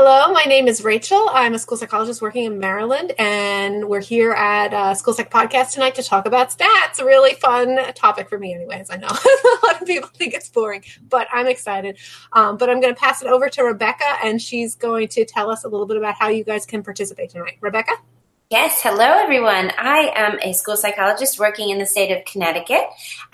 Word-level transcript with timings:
Hello, 0.00 0.32
my 0.32 0.44
name 0.44 0.68
is 0.68 0.84
Rachel. 0.84 1.28
I'm 1.32 1.54
a 1.54 1.58
school 1.58 1.76
psychologist 1.76 2.22
working 2.22 2.44
in 2.44 2.60
Maryland, 2.60 3.14
and 3.18 3.88
we're 3.88 4.00
here 4.00 4.30
at 4.30 4.72
uh, 4.72 4.94
School 4.94 5.12
Psych 5.12 5.28
Podcast 5.28 5.72
tonight 5.72 5.96
to 5.96 6.04
talk 6.04 6.24
about 6.24 6.50
stats. 6.50 7.00
A 7.00 7.04
really 7.04 7.34
fun 7.34 7.80
topic 7.94 8.28
for 8.28 8.38
me, 8.38 8.54
anyways. 8.54 8.90
I 8.90 8.96
know 8.96 9.08
a 9.08 9.66
lot 9.66 9.82
of 9.82 9.88
people 9.88 10.08
think 10.14 10.34
it's 10.34 10.48
boring, 10.50 10.84
but 11.08 11.26
I'm 11.32 11.48
excited. 11.48 11.98
Um, 12.32 12.56
but 12.58 12.70
I'm 12.70 12.80
going 12.80 12.94
to 12.94 13.00
pass 13.00 13.22
it 13.22 13.26
over 13.26 13.48
to 13.48 13.64
Rebecca, 13.64 14.04
and 14.22 14.40
she's 14.40 14.76
going 14.76 15.08
to 15.08 15.24
tell 15.24 15.50
us 15.50 15.64
a 15.64 15.68
little 15.68 15.84
bit 15.84 15.96
about 15.96 16.14
how 16.14 16.28
you 16.28 16.44
guys 16.44 16.64
can 16.64 16.84
participate 16.84 17.30
tonight. 17.30 17.58
Rebecca? 17.60 17.94
Yes, 18.50 18.80
hello 18.82 19.04
everyone. 19.04 19.72
I 19.76 20.10
am 20.16 20.38
a 20.42 20.54
school 20.54 20.78
psychologist 20.78 21.38
working 21.38 21.68
in 21.68 21.78
the 21.78 21.84
state 21.84 22.10
of 22.16 22.24
Connecticut, 22.24 22.80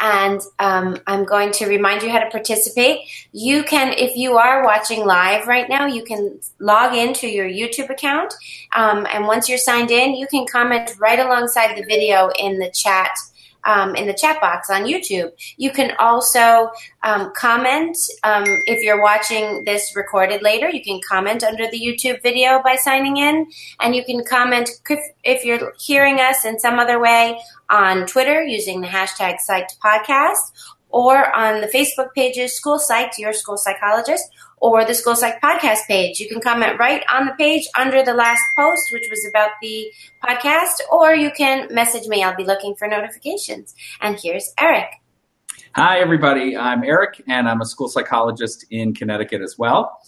and 0.01 0.41
um, 0.59 0.99
I'm 1.07 1.25
going 1.25 1.53
to 1.53 1.67
remind 1.67 2.03
you 2.03 2.11
how 2.11 2.19
to 2.19 2.29
participate. 2.31 2.99
You 3.31 3.63
can, 3.63 3.93
if 3.93 4.17
you 4.17 4.39
are 4.39 4.65
watching 4.65 5.07
live 5.07 5.47
right 5.47 5.69
now, 5.69 5.87
you 5.87 6.03
can 6.03 6.41
log 6.59 6.97
into 6.97 7.29
your 7.29 7.49
YouTube 7.49 7.91
account, 7.91 8.35
um, 8.75 9.07
and 9.09 9.29
once 9.29 9.49
you're 9.49 9.57
signed 9.57 9.93
in, 9.93 10.17
you 10.17 10.27
can 10.27 10.47
comment 10.51 10.91
right 10.99 11.21
alongside 11.21 11.77
the 11.77 11.85
video 11.87 12.31
in 12.37 12.59
the 12.59 12.73
chat 12.73 13.17
um, 13.65 13.95
in 13.95 14.07
the 14.07 14.15
chat 14.15 14.41
box 14.41 14.71
on 14.71 14.85
YouTube. 14.85 15.33
You 15.57 15.71
can 15.71 15.95
also 15.99 16.71
um, 17.03 17.33
comment 17.37 17.97
um, 18.23 18.45
if 18.67 18.83
you're 18.83 19.03
watching 19.03 19.65
this 19.65 19.95
recorded 19.97 20.43
later. 20.43 20.69
You 20.69 20.83
can 20.83 21.01
comment 21.09 21.43
under 21.43 21.71
the 21.71 21.81
YouTube 21.81 22.23
video 22.23 22.61
by 22.63 22.77
signing 22.77 23.17
in, 23.17 23.47
and 23.81 23.95
you 23.95 24.05
can 24.05 24.25
comment 24.25 24.71
if, 25.25 25.45
you're 25.45 25.73
hearing 25.79 26.21
us 26.21 26.45
in 26.45 26.59
some 26.59 26.79
other 26.79 27.01
way 27.01 27.39
on 27.71 28.07
Twitter 28.07 28.43
using 28.43 28.81
the 28.81 28.87
hashtag 28.87 29.37
Psyched 29.49 29.79
Podcast 29.83 30.53
or 30.91 31.37
on 31.37 31.61
the 31.61 31.67
Facebook 31.67 32.15
pages 32.15 32.53
School 32.53 32.79
Psyched, 32.79 33.19
Your 33.19 33.33
School 33.33 33.57
Psychologist, 33.57 34.25
or 34.59 34.85
the 34.85 34.95
School 34.95 35.15
Psych 35.15 35.41
podcast 35.41 35.87
page. 35.87 36.21
You 36.21 36.29
can 36.29 36.41
comment 36.41 36.79
right 36.79 37.03
on 37.13 37.27
the 37.27 37.33
page 37.33 37.69
under 37.79 38.03
the 38.03 38.15
last 38.15 38.43
post, 38.57 38.93
which 38.93 39.07
was 39.11 39.27
about 39.29 39.51
the 39.61 39.93
podcast, 40.23 40.81
or 40.91 41.15
you 41.15 41.31
can 41.37 41.73
message 41.73 42.07
me. 42.07 42.23
I'll 42.23 42.37
be 42.37 42.45
looking 42.45 42.75
for 42.75 42.89
notifications. 42.89 43.75
And 44.01 44.19
here's 44.21 44.53
Eric. 44.59 44.89
Hi, 45.77 45.99
everybody. 45.99 46.57
I'm 46.57 46.85
Eric, 46.85 47.23
and 47.27 47.49
I'm 47.49 47.61
a 47.61 47.67
school 47.67 47.89
psychologist 47.89 48.65
in 48.71 48.95
Connecticut 48.95 49.43
as 49.43 49.59
well. 49.59 49.99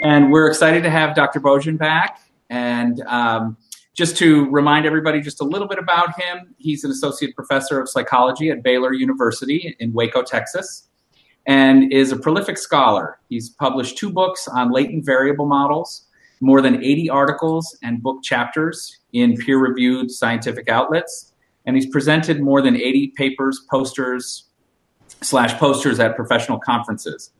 And 0.00 0.32
we're 0.32 0.48
excited 0.48 0.82
to 0.84 0.90
have 0.90 1.14
Dr. 1.14 1.40
Beaujean 1.40 1.76
back. 1.76 2.20
And 2.50 3.00
um, 3.06 3.56
just 3.94 4.16
to 4.18 4.48
remind 4.50 4.86
everybody 4.86 5.20
just 5.20 5.40
a 5.40 5.44
little 5.44 5.68
bit 5.68 5.78
about 5.78 6.20
him, 6.20 6.54
he's 6.58 6.84
an 6.84 6.90
associate 6.90 7.34
professor 7.34 7.80
of 7.80 7.88
psychology 7.88 8.50
at 8.50 8.62
Baylor 8.62 8.92
University 8.92 9.76
in 9.78 9.92
Waco, 9.92 10.22
Texas 10.22 10.88
and 11.46 11.92
is 11.92 12.12
a 12.12 12.16
prolific 12.16 12.56
scholar. 12.56 13.18
He's 13.28 13.50
published 13.50 13.98
two 13.98 14.10
books 14.10 14.46
on 14.48 14.70
latent 14.70 15.04
variable 15.04 15.46
models, 15.46 16.06
more 16.40 16.60
than 16.60 16.82
80 16.82 17.10
articles 17.10 17.76
and 17.82 18.02
book 18.02 18.22
chapters 18.22 18.98
in 19.12 19.36
peer 19.36 19.58
reviewed 19.58 20.10
scientific 20.10 20.68
outlets, 20.68 21.32
and 21.66 21.76
he's 21.76 21.86
presented 21.86 22.40
more 22.40 22.62
than 22.62 22.76
80 22.76 23.08
papers, 23.16 23.60
posters, 23.70 24.44
slash 25.20 25.54
posters 25.58 26.00
at 26.00 26.16
professional 26.16 26.58
conferences. 26.58 27.30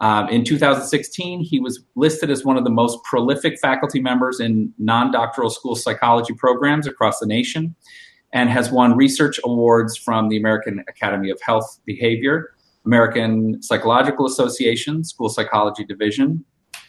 Um, 0.00 0.28
in 0.28 0.44
2016, 0.44 1.40
he 1.40 1.60
was 1.60 1.82
listed 1.94 2.30
as 2.30 2.44
one 2.44 2.56
of 2.56 2.64
the 2.64 2.70
most 2.70 3.02
prolific 3.04 3.58
faculty 3.60 4.00
members 4.00 4.40
in 4.40 4.72
non 4.78 5.12
doctoral 5.12 5.50
school 5.50 5.76
psychology 5.76 6.34
programs 6.34 6.86
across 6.86 7.20
the 7.20 7.26
nation 7.26 7.74
and 8.32 8.50
has 8.50 8.70
won 8.70 8.96
research 8.96 9.38
awards 9.44 9.96
from 9.96 10.28
the 10.28 10.36
American 10.36 10.84
Academy 10.88 11.30
of 11.30 11.40
Health 11.40 11.80
Behavior 11.84 12.53
American 12.84 13.62
Psychological 13.62 14.26
Association, 14.26 15.04
School 15.04 15.28
Psychology 15.28 15.84
Division, 15.84 16.44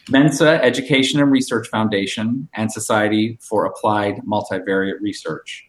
Mensa 0.10 0.64
Education 0.64 1.20
and 1.20 1.32
Research 1.32 1.68
Foundation, 1.68 2.48
and 2.54 2.72
Society 2.72 3.40
for 3.42 3.66
Applied 3.66 4.22
Multivariate 4.28 5.00
Research. 5.02 5.68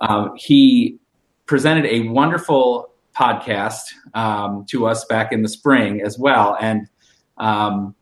Uh, 0.00 0.28
he 0.36 0.98
presented 1.46 1.86
a 1.86 2.08
wonderful 2.08 2.90
podcast 3.14 3.92
um, 4.14 4.64
to 4.70 4.86
us 4.86 5.04
back 5.04 5.32
in 5.32 5.42
the 5.42 5.48
spring 5.48 6.00
as 6.00 6.18
well. 6.18 6.56
And 6.60 6.88
um, 7.36 7.94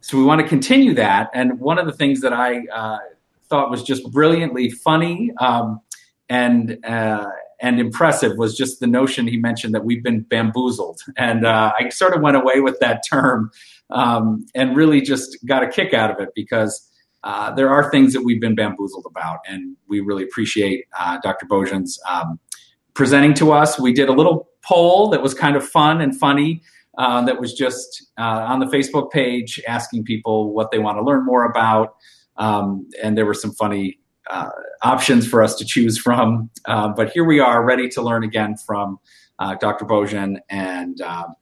so 0.00 0.16
we 0.16 0.24
want 0.24 0.40
to 0.40 0.48
continue 0.48 0.94
that. 0.94 1.30
And 1.34 1.60
one 1.60 1.78
of 1.78 1.86
the 1.86 1.92
things 1.92 2.20
that 2.22 2.32
I 2.32 2.66
uh, 2.72 2.98
thought 3.48 3.70
was 3.70 3.82
just 3.82 4.10
brilliantly 4.10 4.70
funny 4.70 5.32
um, 5.38 5.80
and 6.28 6.78
uh, 6.84 7.26
and 7.62 7.78
impressive 7.78 8.36
was 8.36 8.56
just 8.56 8.80
the 8.80 8.88
notion 8.88 9.28
he 9.28 9.36
mentioned 9.36 9.72
that 9.74 9.84
we've 9.84 10.02
been 10.02 10.22
bamboozled. 10.22 11.00
And 11.16 11.46
uh, 11.46 11.72
I 11.78 11.88
sort 11.90 12.14
of 12.14 12.20
went 12.20 12.36
away 12.36 12.60
with 12.60 12.78
that 12.80 13.04
term 13.08 13.52
um, 13.90 14.44
and 14.54 14.76
really 14.76 15.00
just 15.00 15.38
got 15.46 15.62
a 15.62 15.68
kick 15.68 15.94
out 15.94 16.10
of 16.10 16.18
it 16.18 16.30
because 16.34 16.90
uh, 17.22 17.54
there 17.54 17.70
are 17.70 17.88
things 17.88 18.12
that 18.14 18.22
we've 18.22 18.40
been 18.40 18.56
bamboozled 18.56 19.06
about. 19.08 19.38
And 19.46 19.76
we 19.88 20.00
really 20.00 20.24
appreciate 20.24 20.86
uh, 20.98 21.18
Dr. 21.22 21.46
Beaujean's 21.46 22.00
um, 22.08 22.40
presenting 22.94 23.32
to 23.34 23.52
us. 23.52 23.78
We 23.78 23.92
did 23.92 24.08
a 24.08 24.12
little 24.12 24.48
poll 24.64 25.10
that 25.10 25.22
was 25.22 25.32
kind 25.32 25.54
of 25.54 25.66
fun 25.66 26.00
and 26.00 26.18
funny. 26.18 26.62
Uh, 26.98 27.24
that 27.24 27.40
was 27.40 27.54
just 27.54 28.06
uh, 28.18 28.44
on 28.48 28.58
the 28.58 28.66
Facebook 28.66 29.10
page 29.12 29.62
asking 29.68 30.04
people 30.04 30.52
what 30.52 30.72
they 30.72 30.78
want 30.78 30.98
to 30.98 31.02
learn 31.02 31.24
more 31.24 31.44
about. 31.44 31.94
Um, 32.36 32.88
and 33.02 33.16
there 33.16 33.24
were 33.24 33.34
some 33.34 33.52
funny 33.52 33.98
uh, 34.30 34.50
options 34.82 35.26
for 35.26 35.42
us 35.42 35.54
to 35.56 35.64
choose 35.64 35.98
from. 35.98 36.50
Uh, 36.66 36.88
but 36.88 37.10
here 37.10 37.24
we 37.24 37.40
are, 37.40 37.64
ready 37.64 37.88
to 37.88 38.02
learn 38.02 38.24
again 38.24 38.56
from 38.56 38.98
uh, 39.38 39.54
Dr. 39.56 39.84
Beaujean 39.84 40.38
and 40.48 41.00
um, 41.00 41.34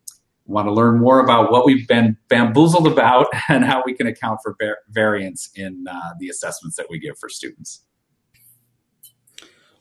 want 0.46 0.66
to 0.66 0.72
learn 0.72 0.98
more 0.98 1.20
about 1.20 1.50
what 1.50 1.64
we've 1.64 1.86
been 1.86 2.16
bamboozled 2.28 2.86
about 2.86 3.26
and 3.48 3.64
how 3.64 3.82
we 3.84 3.94
can 3.94 4.06
account 4.06 4.40
for 4.42 4.56
var- 4.60 4.78
variance 4.90 5.50
in 5.54 5.84
uh, 5.90 6.10
the 6.18 6.28
assessments 6.28 6.76
that 6.76 6.86
we 6.90 6.98
give 6.98 7.18
for 7.18 7.28
students. 7.28 7.84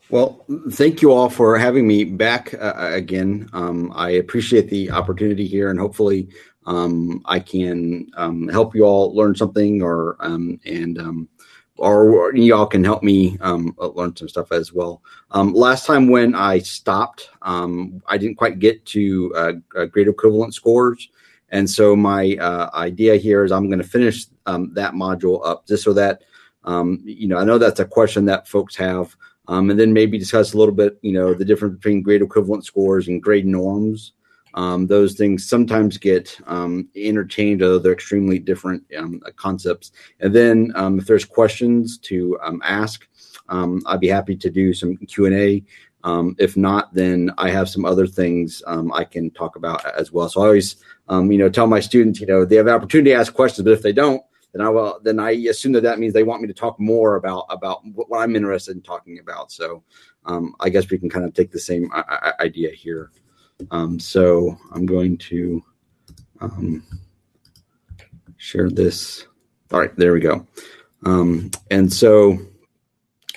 Well, 0.09 0.43
thank 0.71 1.03
you 1.03 1.11
all 1.11 1.29
for 1.29 1.57
having 1.57 1.87
me 1.87 2.03
back 2.03 2.55
uh, 2.55 2.89
again. 2.93 3.47
Um, 3.53 3.91
I 3.93 4.11
appreciate 4.11 4.67
the 4.67 4.89
opportunity 4.89 5.45
here, 5.45 5.69
and 5.69 5.79
hopefully, 5.79 6.29
um, 6.65 7.21
I 7.25 7.39
can 7.39 8.07
um, 8.17 8.47
help 8.47 8.73
you 8.73 8.83
all 8.85 9.15
learn 9.15 9.35
something 9.35 9.83
or 9.83 10.17
um, 10.19 10.59
and 10.65 10.97
um, 10.97 11.29
or 11.79 12.35
y'all 12.35 12.65
can 12.65 12.83
help 12.83 13.03
me 13.03 13.37
um, 13.39 13.73
learn 13.95 14.15
some 14.15 14.27
stuff 14.27 14.51
as 14.51 14.73
well. 14.73 15.01
Um, 15.31 15.53
last 15.53 15.85
time 15.85 16.09
when 16.09 16.35
I 16.35 16.59
stopped, 16.59 17.29
um, 17.41 18.01
I 18.07 18.17
didn't 18.17 18.35
quite 18.35 18.59
get 18.59 18.85
to 18.87 19.33
uh, 19.35 19.53
uh, 19.75 19.85
grade 19.85 20.07
equivalent 20.07 20.53
scores. 20.53 21.09
And 21.49 21.69
so 21.69 21.95
my 21.95 22.35
uh, 22.39 22.69
idea 22.73 23.15
here 23.15 23.43
is 23.43 23.51
I'm 23.51 23.67
going 23.67 23.81
to 23.81 23.87
finish 23.87 24.25
um, 24.45 24.73
that 24.73 24.93
module 24.93 25.45
up 25.45 25.65
just 25.67 25.83
so 25.83 25.93
that, 25.93 26.21
um, 26.65 27.01
you 27.03 27.27
know, 27.27 27.37
I 27.37 27.43
know 27.43 27.57
that's 27.57 27.79
a 27.79 27.85
question 27.85 28.25
that 28.25 28.47
folks 28.47 28.75
have. 28.75 29.15
Um, 29.47 29.71
and 29.71 29.79
then 29.79 29.93
maybe 29.93 30.19
discuss 30.19 30.53
a 30.53 30.57
little 30.57 30.75
bit, 30.75 30.99
you 31.01 31.11
know, 31.11 31.33
the 31.33 31.45
difference 31.45 31.75
between 31.75 32.03
grade 32.03 32.21
equivalent 32.21 32.65
scores 32.65 33.07
and 33.07 33.23
grade 33.23 33.47
norms. 33.47 34.13
Um, 34.53 34.87
those 34.87 35.15
things 35.15 35.47
sometimes 35.47 35.97
get 35.97 36.37
um, 36.47 36.89
although 36.95 37.79
they're 37.79 37.93
extremely 37.93 38.39
different 38.39 38.83
um, 38.97 39.21
concepts. 39.35 39.91
And 40.19 40.33
then, 40.33 40.71
um, 40.75 40.99
if 40.99 41.05
there's 41.05 41.25
questions 41.25 41.97
to 41.99 42.37
um, 42.41 42.61
ask, 42.63 43.07
um, 43.49 43.81
I'd 43.85 43.99
be 43.99 44.07
happy 44.07 44.35
to 44.35 44.49
do 44.49 44.73
some 44.73 44.97
Q 44.97 45.25
and 45.25 45.35
A. 45.35 45.63
if 46.37 46.55
not, 46.57 46.93
then 46.93 47.31
I 47.37 47.49
have 47.49 47.69
some 47.69 47.85
other 47.85 48.07
things 48.07 48.63
I 48.67 49.03
can 49.03 49.31
talk 49.31 49.55
about 49.55 49.85
as 49.85 50.11
well. 50.11 50.29
So 50.29 50.41
I 50.41 50.45
always, 50.45 50.75
you 51.09 51.37
know, 51.37 51.49
tell 51.49 51.67
my 51.67 51.79
students, 51.79 52.19
you 52.19 52.27
know, 52.27 52.45
they 52.45 52.55
have 52.55 52.67
an 52.67 52.73
opportunity 52.73 53.11
to 53.11 53.17
ask 53.17 53.33
questions, 53.33 53.63
but 53.65 53.73
if 53.73 53.81
they 53.81 53.93
don't, 53.93 54.21
then 54.53 54.61
I 54.61 54.69
will. 54.69 54.99
Then 55.03 55.19
I 55.19 55.31
assume 55.31 55.73
that 55.73 55.83
that 55.83 55.99
means 55.99 56.13
they 56.13 56.23
want 56.23 56.41
me 56.41 56.47
to 56.47 56.53
talk 56.53 56.79
more 56.79 57.15
about 57.15 57.45
about 57.49 57.81
what 57.85 58.19
I'm 58.19 58.35
interested 58.35 58.75
in 58.75 58.81
talking 58.81 59.19
about. 59.19 59.51
So 59.51 59.83
I 60.59 60.69
guess 60.69 60.89
we 60.89 60.97
can 60.97 61.09
kind 61.09 61.25
of 61.25 61.33
take 61.33 61.51
the 61.51 61.59
same 61.59 61.91
idea 62.39 62.71
here. 62.71 63.11
Um, 63.71 63.99
so 63.99 64.57
I'm 64.73 64.85
going 64.85 65.17
to 65.17 65.63
um, 66.41 66.83
share 68.37 68.69
this. 68.69 69.27
All 69.71 69.79
right, 69.79 69.95
there 69.95 70.13
we 70.13 70.19
go. 70.19 70.45
Um, 71.05 71.51
and 71.71 71.91
so 71.91 72.37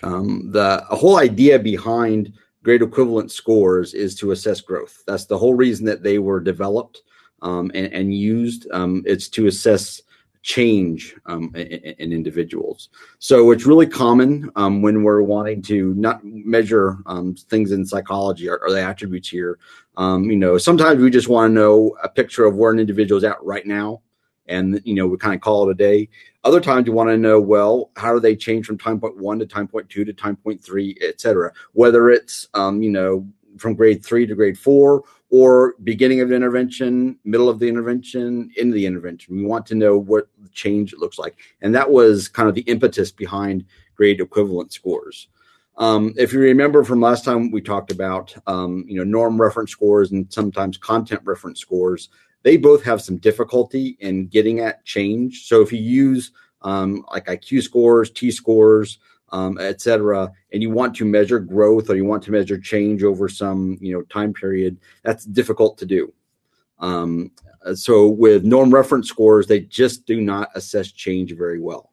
um, 0.02 0.50
the 0.50 0.84
whole 0.90 1.18
idea 1.18 1.58
behind 1.58 2.32
grade 2.62 2.82
equivalent 2.82 3.30
scores 3.30 3.94
is 3.94 4.14
to 4.16 4.30
assess 4.30 4.60
growth. 4.60 5.02
That's 5.06 5.26
the 5.26 5.38
whole 5.38 5.54
reason 5.54 5.84
that 5.86 6.02
they 6.02 6.18
were 6.18 6.40
developed 6.40 7.02
um, 7.42 7.70
and, 7.74 7.92
and, 7.92 8.14
used. 8.14 8.68
Um, 8.72 9.02
it's 9.04 9.28
to 9.30 9.46
assess 9.48 10.00
change 10.42 11.14
um, 11.26 11.52
in, 11.54 11.66
in, 11.66 12.12
individuals. 12.12 12.88
So 13.20 13.52
it's 13.52 13.64
really 13.64 13.86
common 13.86 14.50
um, 14.56 14.82
when 14.82 15.04
we're 15.04 15.22
wanting 15.22 15.62
to 15.62 15.94
not 15.94 16.20
measure 16.24 16.98
um, 17.06 17.34
things 17.34 17.70
in 17.72 17.86
psychology 17.86 18.48
or, 18.48 18.58
or 18.58 18.72
the 18.72 18.82
attributes 18.82 19.28
here. 19.28 19.58
Um, 19.96 20.24
you 20.24 20.36
know, 20.36 20.58
sometimes 20.58 21.00
we 21.00 21.10
just 21.10 21.28
want 21.28 21.50
to 21.50 21.54
know 21.54 21.96
a 22.02 22.08
picture 22.08 22.44
of 22.44 22.56
where 22.56 22.72
an 22.72 22.80
individual 22.80 23.18
is 23.18 23.24
at 23.24 23.42
right 23.42 23.66
now, 23.66 24.02
and 24.46 24.80
you 24.84 24.94
know 24.94 25.06
we 25.06 25.16
kind 25.16 25.34
of 25.34 25.40
call 25.40 25.68
it 25.68 25.72
a 25.72 25.74
day. 25.74 26.08
Other 26.44 26.60
times 26.60 26.86
you 26.86 26.92
want 26.92 27.10
to 27.10 27.16
know, 27.16 27.40
well, 27.40 27.90
how 27.96 28.12
do 28.12 28.18
they 28.18 28.34
change 28.34 28.66
from 28.66 28.78
time 28.78 28.98
point 28.98 29.16
one 29.18 29.38
to 29.38 29.46
time 29.46 29.68
point 29.68 29.88
two 29.88 30.04
to 30.04 30.12
time 30.12 30.36
point 30.36 30.62
three, 30.62 30.96
et 31.02 31.20
cetera. 31.20 31.52
Whether 31.72 32.10
it's 32.10 32.48
um, 32.54 32.82
you 32.82 32.90
know 32.90 33.26
from 33.58 33.74
grade 33.74 34.04
three 34.04 34.26
to 34.26 34.34
grade 34.34 34.58
four, 34.58 35.04
or 35.32 35.76
beginning 35.82 36.20
of 36.20 36.30
intervention, 36.30 37.18
middle 37.24 37.48
of 37.48 37.58
the 37.58 37.66
intervention, 37.66 38.50
end 38.58 38.68
of 38.68 38.74
the 38.74 38.84
intervention. 38.84 39.34
We 39.34 39.46
want 39.46 39.64
to 39.66 39.74
know 39.74 39.96
what 39.96 40.28
change 40.52 40.92
it 40.92 40.98
looks 40.98 41.18
like, 41.18 41.36
and 41.62 41.74
that 41.74 41.90
was 41.90 42.28
kind 42.28 42.50
of 42.50 42.54
the 42.54 42.60
impetus 42.62 43.10
behind 43.10 43.64
grade 43.96 44.20
equivalent 44.20 44.74
scores. 44.74 45.28
Um, 45.78 46.12
if 46.18 46.34
you 46.34 46.38
remember 46.38 46.84
from 46.84 47.00
last 47.00 47.24
time, 47.24 47.50
we 47.50 47.62
talked 47.62 47.90
about 47.90 48.34
um, 48.46 48.84
you 48.86 48.96
know 48.96 49.04
norm 49.04 49.40
reference 49.40 49.70
scores 49.70 50.12
and 50.12 50.30
sometimes 50.30 50.76
content 50.76 51.22
reference 51.24 51.60
scores. 51.60 52.10
They 52.42 52.58
both 52.58 52.82
have 52.82 53.00
some 53.00 53.16
difficulty 53.16 53.96
in 54.00 54.26
getting 54.26 54.60
at 54.60 54.84
change. 54.84 55.46
So 55.46 55.62
if 55.62 55.72
you 55.72 55.78
use 55.78 56.32
um, 56.60 57.06
like 57.10 57.26
IQ 57.26 57.62
scores, 57.62 58.10
T 58.10 58.30
scores, 58.30 58.98
um, 59.32 59.58
etc., 59.58 60.30
and 60.52 60.62
you 60.62 60.70
want 60.70 60.94
to 60.96 61.04
measure 61.04 61.40
growth 61.40 61.90
or 61.90 61.96
you 61.96 62.04
want 62.04 62.22
to 62.24 62.30
measure 62.30 62.58
change 62.58 63.02
over 63.02 63.28
some 63.28 63.78
you 63.80 63.92
know 63.92 64.02
time 64.02 64.32
period, 64.32 64.78
that's 65.02 65.24
difficult 65.24 65.78
to 65.78 65.86
do. 65.86 66.12
Um, 66.78 67.30
so 67.74 68.08
with 68.08 68.44
norm 68.44 68.72
reference 68.72 69.08
scores, 69.08 69.46
they 69.46 69.60
just 69.60 70.06
do 70.06 70.20
not 70.20 70.50
assess 70.54 70.90
change 70.90 71.34
very 71.36 71.60
well. 71.60 71.92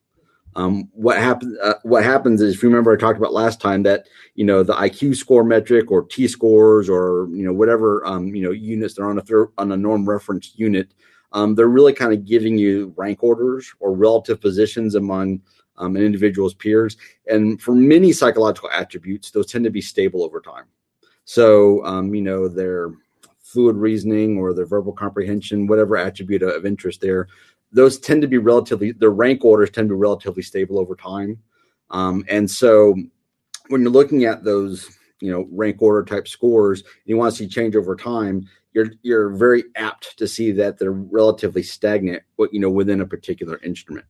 Um, 0.56 0.90
what 0.94 1.18
happens? 1.18 1.58
Uh, 1.60 1.76
what 1.84 2.04
happens 2.04 2.42
is, 2.42 2.56
if 2.56 2.64
you 2.64 2.70
remember, 2.70 2.92
I 2.92 2.98
talked 2.98 3.20
about 3.20 3.34
last 3.34 3.62
time 3.62 3.84
that 3.84 4.08
you 4.36 4.44
know 4.44 4.64
the 4.64 4.74
IQ 4.74 5.16
score 5.16 5.44
metric 5.44 5.92
or 5.92 6.04
T 6.04 6.28
scores 6.28 6.90
or 6.90 7.30
you 7.32 7.46
know 7.46 7.54
whatever 7.54 8.06
um, 8.06 8.34
you 8.36 8.44
know 8.44 8.52
units 8.52 8.96
they're 8.96 9.10
on 9.10 9.20
a 9.20 9.22
thir- 9.22 9.52
on 9.58 9.72
a 9.72 9.78
norm 9.78 10.10
reference 10.10 10.54
unit, 10.56 10.94
um, 11.32 11.56
they're 11.56 11.68
really 11.68 11.94
kind 11.94 12.14
of 12.14 12.26
giving 12.26 12.58
you 12.58 12.94
rank 12.98 13.24
orders 13.24 13.72
or 13.80 13.94
relative 13.94 14.42
positions 14.42 14.96
among 14.96 15.42
um, 15.78 15.96
an 15.96 16.04
individual's 16.04 16.54
peers. 16.54 16.98
And 17.28 17.62
for 17.62 17.74
many 17.74 18.12
psychological 18.12 18.70
attributes, 18.72 19.32
those 19.32 19.48
tend 19.48 19.64
to 19.64 19.70
be 19.70 19.82
stable 19.82 20.24
over 20.24 20.42
time. 20.42 20.66
So 21.26 21.86
um, 21.86 22.14
you 22.14 22.22
know 22.22 22.48
their 22.48 22.92
fluid 23.40 23.76
reasoning 23.76 24.38
or 24.38 24.54
their 24.54 24.66
verbal 24.66 24.94
comprehension, 24.94 25.68
whatever 25.68 25.98
attribute 25.98 26.44
of 26.44 26.66
interest 26.66 27.02
there, 27.02 27.28
those 27.72 28.00
tend 28.00 28.22
to 28.22 28.28
be 28.28 28.38
relatively 28.38 28.92
their 28.92 29.12
rank 29.12 29.44
orders 29.46 29.70
tend 29.70 29.90
to 29.90 29.96
be 29.96 30.00
relatively 30.00 30.44
stable 30.44 30.80
over 30.80 30.96
time 30.96 31.38
um, 31.92 32.24
and 32.28 32.50
so 32.50 32.96
when 33.70 33.82
you're 33.82 33.92
looking 33.92 34.26
at 34.26 34.44
those 34.44 34.98
you 35.22 35.32
know 35.32 35.48
rank 35.52 35.82
order 35.82 36.04
type 36.04 36.28
scores 36.28 36.84
you 37.06 37.18
want 37.18 37.32
to 37.32 37.38
see 37.38 37.48
change 37.48 37.76
over 37.76 37.96
time 37.96 38.48
you're 38.74 38.92
you're 39.02 39.30
very 39.30 39.64
apt 39.76 40.18
to 40.18 40.28
see 40.28 40.52
that 40.52 40.78
they're 40.78 40.92
relatively 40.92 41.64
stagnant 41.64 42.24
you 42.52 42.60
know 42.60 42.70
within 42.70 43.02
a 43.02 43.06
particular 43.06 43.60
instrument 43.64 44.06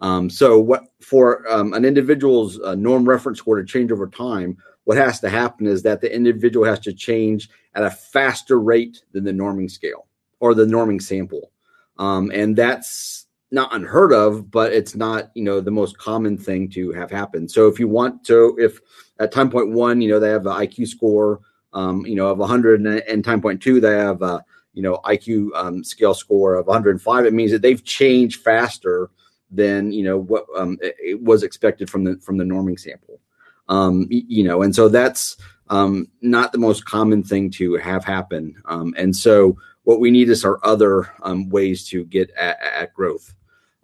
um, 0.00 0.30
so 0.30 0.58
what 0.58 0.84
for 1.00 1.50
um, 1.52 1.72
an 1.74 1.84
individual's 1.84 2.58
uh, 2.60 2.74
norm 2.74 3.08
reference 3.08 3.38
score 3.38 3.56
to 3.56 3.64
change 3.64 3.92
over 3.92 4.06
time 4.06 4.56
what 4.84 4.96
has 4.96 5.20
to 5.20 5.28
happen 5.28 5.66
is 5.66 5.82
that 5.82 6.00
the 6.00 6.14
individual 6.14 6.64
has 6.64 6.80
to 6.80 6.92
change 6.92 7.48
at 7.74 7.84
a 7.84 7.90
faster 7.90 8.58
rate 8.58 9.02
than 9.12 9.24
the 9.24 9.32
norming 9.32 9.70
scale 9.70 10.06
or 10.40 10.54
the 10.54 10.64
norming 10.64 11.00
sample 11.00 11.52
um, 11.98 12.30
and 12.34 12.56
that's 12.56 13.26
not 13.50 13.74
unheard 13.74 14.12
of, 14.12 14.50
but 14.50 14.72
it's 14.72 14.94
not 14.94 15.30
you 15.34 15.42
know 15.42 15.60
the 15.60 15.70
most 15.70 15.98
common 15.98 16.36
thing 16.36 16.68
to 16.70 16.92
have 16.92 17.10
happen. 17.10 17.48
So 17.48 17.68
if 17.68 17.78
you 17.78 17.88
want 17.88 18.24
to, 18.24 18.56
if 18.58 18.80
at 19.18 19.32
time 19.32 19.50
point 19.50 19.72
one, 19.72 20.00
you 20.00 20.10
know 20.10 20.20
they 20.20 20.30
have 20.30 20.46
an 20.46 20.52
IQ 20.52 20.88
score, 20.88 21.40
um, 21.72 22.04
you 22.06 22.14
know 22.14 22.28
of 22.28 22.38
100, 22.38 22.84
and 22.86 23.24
time 23.24 23.40
point 23.40 23.62
two 23.62 23.80
they 23.80 23.96
have 23.96 24.22
a 24.22 24.44
you 24.72 24.82
know 24.82 24.98
IQ 25.04 25.50
um, 25.54 25.84
scale 25.84 26.14
score 26.14 26.54
of 26.54 26.66
105, 26.66 27.24
it 27.24 27.32
means 27.32 27.50
that 27.50 27.62
they've 27.62 27.84
changed 27.84 28.42
faster 28.42 29.10
than 29.50 29.92
you 29.92 30.04
know 30.04 30.18
what 30.18 30.46
um, 30.56 30.78
it 30.80 31.20
was 31.20 31.42
expected 31.42 31.90
from 31.90 32.04
the 32.04 32.16
from 32.18 32.36
the 32.36 32.44
norming 32.44 32.78
sample. 32.78 33.20
Um, 33.68 34.06
you 34.10 34.42
know, 34.42 34.62
and 34.62 34.74
so 34.74 34.88
that's 34.88 35.36
um, 35.68 36.08
not 36.20 36.50
the 36.50 36.58
most 36.58 36.84
common 36.84 37.22
thing 37.22 37.50
to 37.52 37.76
have 37.76 38.04
happen. 38.04 38.60
Um, 38.64 38.94
and 38.96 39.14
so 39.14 39.56
what 39.84 40.00
we 40.00 40.10
need 40.10 40.28
is 40.28 40.44
our 40.44 40.58
other 40.64 41.08
um, 41.22 41.48
ways 41.48 41.86
to 41.88 42.04
get 42.04 42.30
at, 42.32 42.60
at 42.60 42.94
growth. 42.94 43.32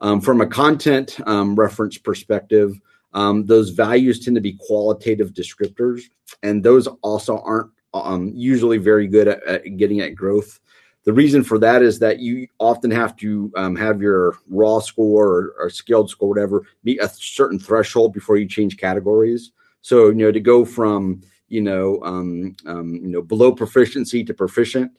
Um, 0.00 0.20
from 0.20 0.40
a 0.40 0.46
content 0.46 1.18
um, 1.26 1.54
reference 1.54 1.96
perspective, 1.96 2.78
um, 3.14 3.46
those 3.46 3.70
values 3.70 4.20
tend 4.20 4.34
to 4.34 4.42
be 4.42 4.58
qualitative 4.60 5.32
descriptors, 5.32 6.02
and 6.42 6.62
those 6.62 6.86
also 7.02 7.38
aren't 7.38 7.70
um, 8.04 8.32
usually 8.34 8.78
very 8.78 9.06
good 9.06 9.28
at, 9.28 9.43
at, 9.44 9.76
getting 9.76 10.00
at 10.00 10.14
growth. 10.14 10.60
The 11.04 11.12
reason 11.12 11.44
for 11.44 11.58
that 11.60 11.82
is 11.82 12.00
that 12.00 12.19
you 12.19 12.48
often 12.58 12.90
have 12.90 13.16
to 13.16 13.52
um, 13.56 13.76
have 13.76 14.02
your 14.02 14.34
raw 14.48 14.81
score 14.81 15.28
or, 15.28 15.54
or 15.58 15.70
scaled 15.70 16.10
score, 16.10 16.28
whatever, 16.28 16.64
meet 16.82 17.00
a 17.00 17.08
certain 17.08 17.60
threshold 17.60 18.12
before 18.12 18.37
you 18.37 18.48
change 18.48 18.76
categories. 18.76 19.52
So, 19.82 20.08
you 20.08 20.14
know, 20.14 20.32
to 20.32 20.40
go 20.40 20.64
from 20.64 21.22
you 21.48 21.60
know, 21.60 22.00
um, 22.02 22.56
um, 22.66 22.94
you 22.94 23.08
know, 23.08 23.22
below 23.22 23.52
proficiency 23.52 24.25
to 24.25 24.34
proficient, 24.34 24.90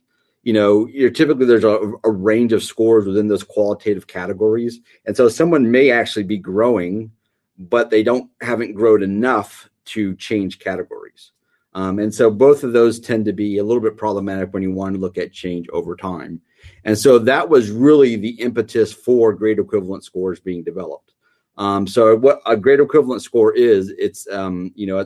you 0.44 0.54
know, 0.54 0.88
you're 0.88 1.10
typically 1.10 1.46
there's 1.46 1.64
a, 1.64 1.92
a, 2.06 2.12
range 2.12 2.54
of 2.54 2.64
scores 2.64 3.06
within 3.06 3.28
those 3.28 3.44
qualitative 3.44 4.08
categories, 4.08 4.80
and 5.06 5.18
so 5.18 5.28
someone 5.28 5.70
may 5.70 5.92
actually 5.92 6.24
be 6.24 6.38
growing, 6.38 7.12
but 7.58 7.90
they 7.90 8.02
don't 8.02 8.30
haven't 8.40 8.74
grown 8.74 9.04
enough 9.04 9.70
to 9.86 10.16
change 10.16 10.60
categories. 10.60 11.32
Um, 11.78 12.00
and 12.00 12.12
so 12.12 12.32
both 12.32 12.64
of 12.64 12.74
those 12.74 13.00
tend 13.00 13.26
to 13.26 13.34
be 13.34 13.60
a 13.60 13.64
little 13.64 13.84
bit 13.84 13.98
problematic 13.98 14.52
when 14.52 14.64
you 14.64 14.72
want 14.72 14.96
to 14.96 15.00
look 15.00 15.20
at 15.20 15.32
change 15.32 15.68
over 15.70 15.96
time. 15.96 16.42
And 16.86 16.98
so 16.98 17.20
that 17.20 17.48
was 17.48 17.70
really 17.70 18.16
the 18.16 18.32
impetus 18.42 18.92
for 18.92 19.32
grade 19.32 19.60
equivalent 19.60 20.04
scores 20.04 20.40
being 20.40 20.64
developed. 20.64 21.14
Um, 21.56 21.86
so 21.86 22.16
what 22.16 22.42
a 22.48 22.58
grade 22.58 22.80
equivalent 22.80 23.22
score 23.22 23.54
is, 23.54 23.94
it's 24.00 24.28
um, 24.32 24.72
you 24.74 24.88
know 24.88 25.06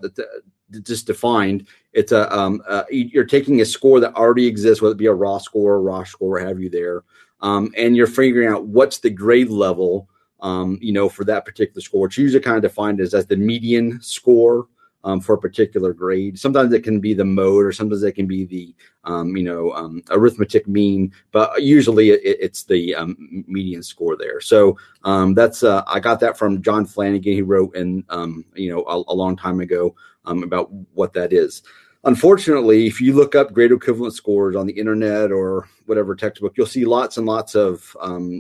just 0.84 1.08
defined. 1.08 1.68
It's 1.92 2.14
a 2.14 2.34
um, 2.34 2.62
you're 2.90 3.26
taking 3.26 3.60
a 3.60 3.66
score 3.66 4.00
that 4.00 4.16
already 4.16 4.48
exists, 4.48 4.82
whether 4.82 4.94
it 4.94 4.98
be 4.98 5.08
a 5.08 5.14
raw 5.14 5.40
score, 5.40 5.76
a 5.76 5.82
raw 5.82 6.06
score, 6.06 6.32
what 6.32 6.44
have 6.44 6.62
you 6.62 6.70
there, 6.70 7.04
um, 7.42 7.74
and 7.78 7.98
you're 7.98 8.08
figuring 8.08 8.48
out 8.48 8.66
what's 8.68 9.00
the 9.00 9.10
grade 9.10 9.50
level, 9.50 10.08
um, 10.40 10.80
you 10.82 10.94
know, 10.94 11.10
for 11.10 11.26
that 11.26 11.44
particular 11.44 11.82
score. 11.82 12.08
It's 12.08 12.18
usually 12.18 12.42
kind 12.42 12.56
of 12.56 12.64
defined 12.64 13.02
as 13.02 13.14
as 13.14 13.28
the 13.28 13.36
median 13.36 14.02
score 14.02 14.68
um, 15.04 15.20
for 15.20 15.36
a 15.36 15.38
particular 15.38 15.94
grade. 15.94 16.38
Sometimes 16.38 16.74
it 16.74 16.84
can 16.84 17.00
be 17.00 17.14
the 17.14 17.26
mode, 17.26 17.66
or 17.66 17.72
sometimes 17.72 18.04
it 18.04 18.14
can 18.14 18.28
be 18.28 18.46
the 18.46 18.76
um, 19.04 19.36
you 19.36 19.44
know 19.44 19.72
um, 19.74 20.04
arithmetic 20.10 20.68
mean, 20.68 21.12
but 21.32 21.62
usually 21.62 22.12
it, 22.12 22.22
it's 22.24 22.64
the 22.64 22.96
um, 22.96 23.44
median 23.48 23.84
score 23.84 24.16
there. 24.16 24.40
So 24.42 24.78
um, 25.04 25.34
that's 25.34 25.64
uh, 25.64 25.84
I 25.88 26.00
got 26.00 26.20
that 26.22 26.38
from 26.38 26.62
John 26.62 26.86
Flanagan. 26.86 27.34
He 27.34 27.42
wrote 27.42 27.76
in 27.76 28.04
um, 28.10 28.46
you 28.56 28.72
know 28.72 28.84
a, 28.84 29.12
a, 29.12 29.16
long 29.16 29.36
time 29.36 29.60
ago 29.60 29.96
about 30.26 30.72
what 30.94 31.14
that 31.14 31.34
is. 31.34 31.64
Unfortunately, 32.04 32.88
if 32.88 33.00
you 33.00 33.14
look 33.14 33.36
up 33.36 33.54
grade 33.54 33.72
equivalent 33.72 34.14
scores 34.14 34.56
on 34.56 34.66
the 34.66 34.74
internet 34.74 35.32
or 35.32 35.68
whatever 35.86 36.16
textbook, 36.16 36.54
you'll 36.58 36.66
see 36.66 36.86
lots 36.86 37.18
and 37.18 37.26
lots 37.26 37.56
of 37.56 37.96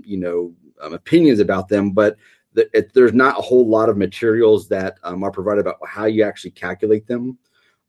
you 0.06 0.18
know 0.18 0.54
opinions 0.82 1.40
about 1.40 1.70
them, 1.70 1.92
but 1.92 2.18
it, 2.56 2.94
there's 2.94 3.14
not 3.14 3.38
a 3.38 3.42
whole 3.42 3.68
lot 3.68 3.90
of 3.90 3.98
materials 3.98 4.68
that 4.70 4.98
um, 5.04 5.24
are 5.24 5.32
provided 5.32 5.62
about 5.62 5.78
how 5.88 6.06
you 6.06 6.24
actually 6.24 6.52
calculate 6.52 7.08
them. 7.08 7.38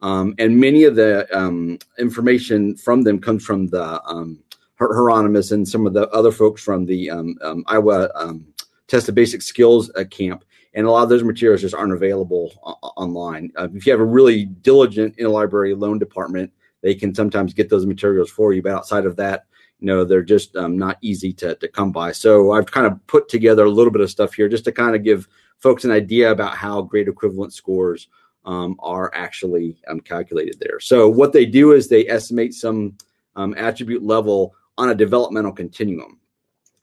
Um, 0.01 0.35
and 0.39 0.59
many 0.59 0.85
of 0.85 0.97
the 0.97 1.29
um, 1.37 1.79
information 1.99 2.77
from 2.77 3.03
them 3.03 3.21
comes 3.21 3.45
from 3.45 3.69
the 3.69 4.03
um, 4.05 4.43
Hieronymus 4.79 5.53
and 5.53 5.67
some 5.67 5.87
of 5.87 5.93
the 5.93 6.09
other 6.11 6.33
folks 6.33 6.63
from 6.63 6.87
the 6.87 7.11
um, 7.11 7.39
um, 7.43 7.65
Iowa 7.69 8.09
Test 8.89 9.09
of 9.09 9.15
Basic 9.15 9.43
Skills 9.43 9.91
uh, 9.97 10.05
camp. 10.05 10.45
And 10.75 10.87
a 10.87 10.91
lot 10.91 11.03
of 11.03 11.09
those 11.09 11.23
materials 11.23 11.61
just 11.61 11.75
aren't 11.75 11.93
available 11.93 12.53
uh, 12.65 12.89
online. 12.97 13.53
Uh, 13.57 13.69
if 13.75 13.87
you 13.87 13.93
have 13.93 14.01
a 14.01 14.05
really 14.05 14.47
diligent 14.47 15.17
interlibrary 15.17 15.79
loan 15.79 15.99
department, 15.99 16.53
they 16.83 16.95
can 16.95 17.15
sometimes 17.15 17.55
get 17.55 17.69
those 17.69 17.87
materials 17.87 18.31
for 18.31 18.53
you. 18.53 18.63
But 18.63 18.73
outside 18.73 19.07
of 19.07 19.17
that, 19.17 19.47
you 19.83 19.87
know 19.87 20.05
they're 20.05 20.23
just 20.23 20.55
um, 20.55 20.79
not 20.79 20.97
easy 21.03 21.33
to, 21.33 21.57
to 21.57 21.67
come 21.67 21.91
by. 21.91 22.13
So 22.13 22.53
i've 22.53 22.71
kind 22.71 22.87
of 22.87 23.05
put 23.09 23.29
together 23.29 23.65
a 23.65 23.71
little 23.71 23.93
bit 23.93 24.01
of 24.01 24.11
stuff 24.11 24.33
here 24.33 24.49
just 24.49 24.65
to 24.65 24.73
kind 24.73 24.95
of 24.95 25.03
give 25.03 25.29
folks 25.59 25.85
an 25.85 25.91
idea 25.91 26.31
about 26.31 26.57
how 26.57 26.83
grade 26.83 27.09
equivalent 27.09 27.53
scores 27.53 28.07
um, 28.45 28.77
are 28.79 29.11
actually 29.13 29.77
um, 29.89 29.99
calculated 30.01 30.57
there. 30.61 30.79
So 30.79 31.09
what 31.09 31.33
they 31.33 31.47
do 31.47 31.73
is 31.73 31.89
they 31.89 32.09
estimate 32.09 32.55
some 32.55 32.97
um, 33.35 33.55
attribute 33.57 34.05
level 34.05 34.55
on 34.79 34.91
a 34.91 34.95
developmental 34.95 35.53
continuum. 35.53 36.21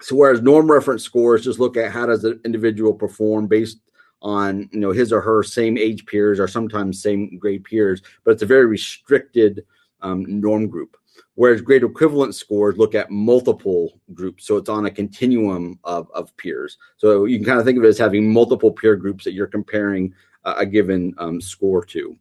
So 0.01 0.15
whereas 0.15 0.41
norm 0.41 0.69
reference 0.69 1.03
scores 1.03 1.45
just 1.45 1.59
look 1.59 1.77
at 1.77 1.91
how 1.91 2.05
does 2.05 2.21
the 2.21 2.39
individual 2.43 2.93
perform 2.93 3.47
based 3.47 3.79
on 4.21 4.69
you 4.73 4.79
know 4.81 4.91
his 4.91 5.13
or 5.13 5.21
her 5.21 5.41
same 5.41 5.77
age 5.77 6.05
peers 6.05 6.37
or 6.37 6.47
sometimes 6.49 7.01
same 7.01 7.37
grade 7.37 7.63
peers 7.63 8.01
but 8.25 8.31
it's 8.31 8.43
a 8.43 8.45
very 8.45 8.65
restricted 8.65 9.63
um, 10.01 10.25
norm 10.41 10.67
group 10.67 10.97
whereas 11.35 11.61
grade 11.61 11.83
equivalent 11.83 12.35
scores 12.35 12.77
look 12.77 12.95
at 12.95 13.09
multiple 13.09 13.99
groups. 14.13 14.45
So 14.45 14.57
it's 14.57 14.69
on 14.69 14.85
a 14.85 14.91
continuum 14.91 15.79
of, 15.83 16.09
of 16.13 16.35
peers. 16.37 16.77
So 16.97 17.25
you 17.25 17.37
can 17.37 17.45
kind 17.45 17.59
of 17.59 17.65
think 17.65 17.77
of 17.77 17.83
it 17.83 17.87
as 17.87 17.97
having 17.97 18.31
multiple 18.31 18.71
peer 18.71 18.95
groups 18.95 19.23
that 19.23 19.33
you're 19.33 19.47
comparing 19.47 20.13
a, 20.43 20.51
a 20.51 20.65
given 20.65 21.13
um, 21.17 21.41
score 21.41 21.83
to. 21.85 22.15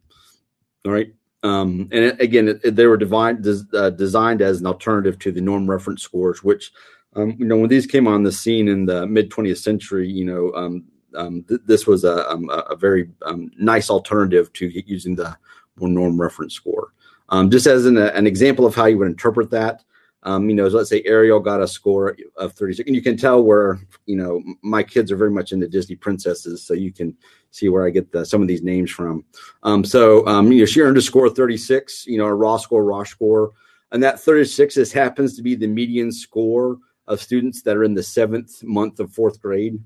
All 0.85 0.91
right. 0.91 1.13
Um, 1.43 1.87
and 1.91 2.05
it, 2.05 2.21
again, 2.21 2.59
it, 2.63 2.75
they 2.75 2.85
were 2.85 2.97
divine, 2.97 3.43
uh, 3.73 3.89
designed 3.91 4.41
as 4.41 4.59
an 4.59 4.67
alternative 4.67 5.17
to 5.19 5.31
the 5.31 5.41
norm 5.41 5.69
reference 5.69 6.03
scores, 6.03 6.43
which, 6.43 6.71
um, 7.15 7.35
you 7.39 7.45
know, 7.45 7.55
when 7.57 7.69
these 7.69 7.87
came 7.87 8.07
on 8.07 8.23
the 8.23 8.31
scene 8.31 8.67
in 8.67 8.85
the 8.85 9.07
mid 9.07 9.29
20th 9.29 9.57
century, 9.57 10.09
you 10.09 10.25
know, 10.25 10.51
um, 10.53 10.83
um, 11.15 11.43
th- 11.47 11.61
this 11.65 11.87
was 11.87 12.03
a, 12.03 12.29
um, 12.29 12.49
a 12.51 12.75
very 12.75 13.09
nice 13.57 13.89
alternative 13.89 14.51
to 14.53 14.67
using 14.85 15.15
the 15.15 15.35
norm 15.77 16.19
reference 16.19 16.53
score. 16.53 16.88
Um, 17.29 17.49
just 17.49 17.67
as 17.67 17.85
an, 17.85 17.97
an 17.97 18.27
example 18.27 18.65
of 18.65 18.75
how 18.75 18.85
you 18.85 18.97
would 18.97 19.07
interpret 19.07 19.49
that, 19.51 19.83
um, 20.23 20.49
you 20.49 20.55
know, 20.55 20.67
let's 20.67 20.89
say 20.89 21.01
Ariel 21.05 21.39
got 21.39 21.61
a 21.61 21.67
score 21.67 22.17
of 22.35 22.53
36, 22.53 22.87
and 22.87 22.95
you 22.95 23.01
can 23.01 23.15
tell 23.15 23.41
where, 23.41 23.79
you 24.05 24.17
know, 24.17 24.43
my 24.61 24.83
kids 24.83 25.11
are 25.11 25.15
very 25.15 25.31
much 25.31 25.53
into 25.53 25.67
Disney 25.67 25.95
princesses, 25.95 26.61
so 26.61 26.73
you 26.73 26.91
can 26.91 27.15
see 27.51 27.69
where 27.69 27.85
I 27.85 27.89
get 27.89 28.11
the, 28.11 28.25
some 28.25 28.41
of 28.41 28.47
these 28.47 28.61
names 28.61 28.91
from. 28.91 29.23
Um, 29.63 29.85
so, 29.85 30.27
um, 30.27 30.51
you 30.51 30.59
know, 30.59 30.65
she 30.65 30.81
earned 30.81 30.97
a 30.97 31.01
score 31.01 31.27
of 31.27 31.35
36, 31.35 32.05
you 32.05 32.17
know, 32.17 32.25
a 32.25 32.33
raw 32.33 32.57
score, 32.57 32.83
raw 32.83 33.03
score, 33.03 33.51
and 33.91 34.03
that 34.03 34.19
36 34.19 34.75
just 34.75 34.93
happens 34.93 35.35
to 35.35 35.41
be 35.41 35.55
the 35.55 35.67
median 35.67 36.11
score 36.11 36.77
of 37.07 37.21
students 37.21 37.61
that 37.63 37.77
are 37.77 37.83
in 37.83 37.93
the 37.93 38.03
seventh 38.03 38.61
month 38.63 38.99
of 38.99 39.11
fourth 39.13 39.41
grade. 39.41 39.79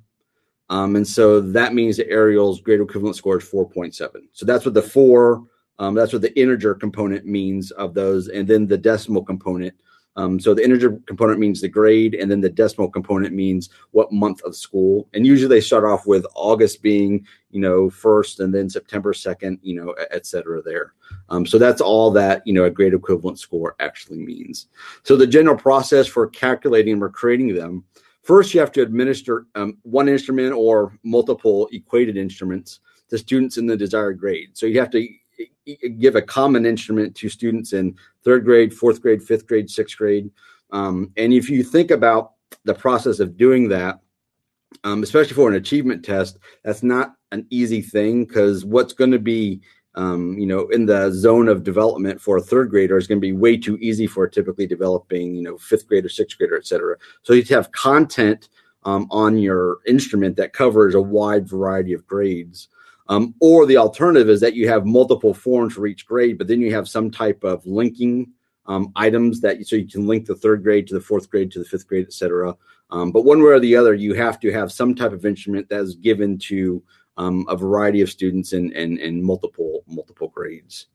Um, 0.69 0.95
and 0.95 1.07
so 1.07 1.39
that 1.39 1.73
means 1.73 1.97
that 1.97 2.09
Ariel's 2.09 2.59
grade 2.59 2.81
equivalent 2.81 3.15
score 3.15 3.37
is 3.37 3.49
4.7. 3.49 4.09
So 4.31 4.45
that's 4.45 4.65
what 4.65 4.73
the 4.73 4.81
four, 4.81 5.43
um, 5.79 5.95
that's 5.95 6.13
what 6.13 6.21
the 6.21 6.37
integer 6.39 6.75
component 6.75 7.25
means 7.25 7.71
of 7.71 7.93
those. 7.93 8.27
And 8.27 8.47
then 8.47 8.67
the 8.67 8.77
decimal 8.77 9.23
component 9.23 9.73
um, 10.15 10.39
so 10.39 10.53
the 10.53 10.63
integer 10.63 10.99
component 11.07 11.39
means 11.39 11.61
the 11.61 11.67
grade, 11.67 12.13
and 12.13 12.29
then 12.29 12.41
the 12.41 12.49
decimal 12.49 12.89
component 12.89 13.33
means 13.33 13.69
what 13.91 14.11
month 14.11 14.43
of 14.43 14.55
school. 14.55 15.07
And 15.13 15.25
usually 15.25 15.49
they 15.49 15.61
start 15.61 15.85
off 15.85 16.05
with 16.05 16.25
August 16.35 16.83
being, 16.83 17.25
you 17.49 17.59
know, 17.59 17.89
first, 17.89 18.39
and 18.39 18.53
then 18.53 18.69
September 18.69 19.13
second, 19.13 19.59
you 19.63 19.75
know, 19.75 19.93
et 20.11 20.25
cetera. 20.25 20.61
There. 20.61 20.93
Um, 21.29 21.45
so 21.45 21.57
that's 21.57 21.81
all 21.81 22.11
that 22.11 22.45
you 22.45 22.53
know 22.53 22.65
a 22.65 22.69
grade 22.69 22.93
equivalent 22.93 23.39
score 23.39 23.75
actually 23.79 24.19
means. 24.19 24.67
So 25.03 25.15
the 25.15 25.27
general 25.27 25.57
process 25.57 26.07
for 26.07 26.27
calculating 26.27 27.01
or 27.01 27.09
creating 27.09 27.55
them. 27.55 27.83
First, 28.21 28.53
you 28.53 28.59
have 28.61 28.71
to 28.73 28.81
administer 28.81 29.47
um, 29.55 29.77
one 29.81 30.07
instrument 30.07 30.53
or 30.53 30.97
multiple 31.03 31.67
equated 31.73 32.15
instruments 32.15 32.79
to 33.09 33.17
students 33.17 33.57
in 33.57 33.65
the 33.65 33.75
desired 33.75 34.17
grade. 34.17 34.51
So 34.53 34.65
you 34.65 34.79
have 34.79 34.91
to 34.91 35.05
give 35.99 36.15
a 36.15 36.21
common 36.21 36.65
instrument 36.65 37.15
to 37.15 37.29
students 37.29 37.73
in 37.73 37.95
third 38.23 38.45
grade, 38.45 38.73
fourth 38.73 39.01
grade, 39.01 39.23
fifth 39.23 39.47
grade, 39.47 39.69
sixth 39.69 39.97
grade. 39.97 40.29
Um, 40.71 41.11
and 41.17 41.33
if 41.33 41.49
you 41.49 41.63
think 41.63 41.91
about 41.91 42.33
the 42.65 42.73
process 42.73 43.19
of 43.19 43.37
doing 43.37 43.69
that, 43.69 43.99
um, 44.83 45.03
especially 45.03 45.35
for 45.35 45.49
an 45.49 45.55
achievement 45.55 46.03
test, 46.03 46.39
that's 46.63 46.83
not 46.83 47.15
an 47.31 47.45
easy 47.49 47.81
thing 47.81 48.25
because 48.25 48.65
what's 48.65 48.93
going 48.93 49.11
to 49.11 49.19
be 49.19 49.61
um, 49.95 50.37
you 50.37 50.47
know, 50.47 50.67
in 50.69 50.85
the 50.85 51.11
zone 51.11 51.47
of 51.47 51.63
development 51.63 52.19
for 52.19 52.37
a 52.37 52.41
third 52.41 52.69
grader 52.69 52.97
is 52.97 53.07
going 53.07 53.19
to 53.19 53.27
be 53.27 53.31
way 53.31 53.57
too 53.57 53.77
easy 53.79 54.07
for 54.07 54.23
a 54.23 54.31
typically 54.31 54.65
developing, 54.65 55.35
you 55.35 55.43
know, 55.43 55.57
fifth 55.57 55.87
grader, 55.87 56.09
sixth 56.09 56.37
grader, 56.37 56.57
et 56.57 56.65
cetera. 56.65 56.97
So 57.21 57.33
you 57.33 57.43
have 57.55 57.71
content 57.71 58.49
um, 58.85 59.07
on 59.11 59.37
your 59.37 59.79
instrument 59.85 60.35
that 60.37 60.53
covers 60.53 60.95
a 60.95 61.01
wide 61.01 61.47
variety 61.47 61.93
of 61.93 62.07
grades. 62.07 62.69
Um, 63.09 63.35
or 63.41 63.65
the 63.65 63.77
alternative 63.77 64.29
is 64.29 64.39
that 64.41 64.55
you 64.55 64.67
have 64.69 64.85
multiple 64.85 65.33
forms 65.33 65.73
for 65.73 65.87
each 65.87 66.05
grade, 66.05 66.37
but 66.37 66.47
then 66.47 66.61
you 66.61 66.73
have 66.73 66.87
some 66.87 67.11
type 67.11 67.43
of 67.43 67.65
linking 67.65 68.31
um, 68.65 68.93
items 68.95 69.41
that 69.41 69.65
so 69.67 69.75
you 69.75 69.87
can 69.87 70.07
link 70.07 70.25
the 70.25 70.35
third 70.35 70.63
grade 70.63 70.87
to 70.87 70.93
the 70.93 71.01
fourth 71.01 71.29
grade 71.29 71.51
to 71.51 71.59
the 71.59 71.65
fifth 71.65 71.87
grade, 71.87 72.05
et 72.05 72.13
cetera. 72.13 72.55
Um, 72.91 73.11
but 73.11 73.25
one 73.25 73.39
way 73.39 73.51
or 73.51 73.59
the 73.59 73.75
other, 73.75 73.93
you 73.93 74.13
have 74.13 74.39
to 74.39 74.51
have 74.53 74.71
some 74.71 74.95
type 74.95 75.11
of 75.11 75.25
instrument 75.25 75.67
that 75.69 75.81
is 75.81 75.95
given 75.95 76.37
to 76.39 76.81
um, 77.17 77.45
a 77.49 77.57
variety 77.57 78.01
of 78.01 78.09
students 78.09 78.53
in, 78.53 78.71
in, 78.71 78.97
in 78.99 79.21
multiple 79.21 79.83
multiple 79.87 80.29
grades. 80.29 80.87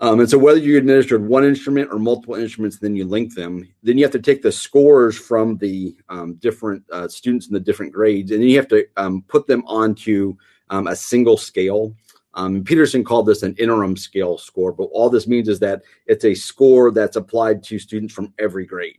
Um, 0.00 0.20
and 0.20 0.30
so 0.30 0.38
whether 0.38 0.58
you 0.58 0.78
administered 0.78 1.26
one 1.26 1.44
instrument 1.44 1.90
or 1.92 1.98
multiple 1.98 2.34
instruments, 2.34 2.78
then 2.78 2.96
you 2.96 3.04
link 3.04 3.34
them. 3.34 3.68
Then 3.82 3.98
you 3.98 4.04
have 4.04 4.12
to 4.12 4.18
take 4.18 4.40
the 4.42 4.50
scores 4.50 5.18
from 5.18 5.58
the 5.58 5.94
um, 6.08 6.34
different 6.36 6.82
uh, 6.90 7.06
students 7.06 7.48
in 7.48 7.52
the 7.52 7.60
different 7.60 7.92
grades, 7.92 8.30
and 8.30 8.40
then 8.40 8.48
you 8.48 8.56
have 8.56 8.68
to 8.68 8.86
um, 8.96 9.22
put 9.28 9.46
them 9.46 9.62
onto 9.66 10.34
um, 10.70 10.86
a 10.86 10.96
single 10.96 11.36
scale. 11.36 11.94
Um, 12.34 12.62
Peterson 12.62 13.04
called 13.04 13.26
this 13.26 13.42
an 13.42 13.54
interim 13.58 13.96
scale 13.96 14.38
score, 14.38 14.72
but 14.72 14.84
all 14.84 15.10
this 15.10 15.26
means 15.26 15.48
is 15.48 15.58
that 15.58 15.82
it's 16.06 16.24
a 16.24 16.34
score 16.34 16.90
that's 16.92 17.16
applied 17.16 17.62
to 17.64 17.78
students 17.78 18.14
from 18.14 18.32
every 18.38 18.64
grade. 18.64 18.96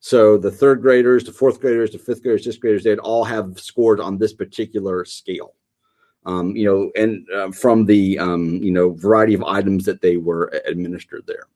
So 0.00 0.36
the 0.36 0.50
third 0.50 0.82
graders, 0.82 1.22
the 1.22 1.32
fourth 1.32 1.60
graders, 1.60 1.92
the 1.92 1.98
fifth 1.98 2.24
graders, 2.24 2.42
sixth 2.42 2.60
graders, 2.60 2.82
they'd 2.82 2.98
all 2.98 3.22
have 3.22 3.58
scored 3.60 4.00
on 4.00 4.18
this 4.18 4.32
particular 4.32 5.04
scale. 5.04 5.54
Um, 6.26 6.56
you 6.56 6.64
know, 6.64 6.90
and 7.00 7.24
uh, 7.30 7.52
from 7.52 7.84
the 7.84 8.18
um, 8.18 8.56
you 8.62 8.72
know 8.72 8.90
variety 8.90 9.34
of 9.34 9.44
items 9.44 9.84
that 9.84 10.00
they 10.00 10.16
were 10.16 10.52
administered 10.66 11.24
there, 11.26 11.46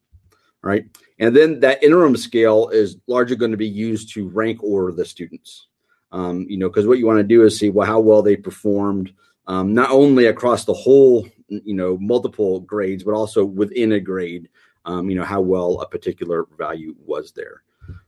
right? 0.63 0.85
And 1.19 1.35
then 1.35 1.61
that 1.61 1.83
interim 1.83 2.17
scale 2.17 2.69
is 2.69 2.97
largely 3.07 3.37
going 3.37 3.53
to 3.53 3.57
be 3.57 3.69
used 3.69 4.13
to 4.15 4.29
rank 4.29 4.63
order 4.63 4.93
the 4.93 5.05
students. 5.05 5.67
Um, 6.13 6.47
you 6.49 6.57
know, 6.57 6.69
because 6.69 6.87
what 6.87 6.99
you 6.99 7.07
want 7.07 7.19
to 7.19 7.25
do 7.25 7.43
is 7.43 7.59
see 7.59 7.71
well 7.71 7.87
how 7.87 8.01
well 8.01 8.23
they 8.23 8.37
performed 8.37 9.13
um, 9.47 9.75
not 9.75 9.91
only 9.91 10.27
across 10.27 10.65
the 10.65 10.75
whole, 10.75 11.27
you 11.49 11.75
know, 11.75 11.97
multiple 11.99 12.61
grades, 12.61 13.05
but 13.05 13.15
also 13.15 13.45
within 13.45 13.93
a 13.93 14.01
grade, 14.01 14.49
um, 14.85 15.09
you 15.09 15.17
know, 15.17 15.25
how 15.25 15.41
well 15.41 15.81
a 15.81 15.89
particular 15.89 16.47
value 16.59 16.95
was 17.05 17.33
there. 17.33 17.63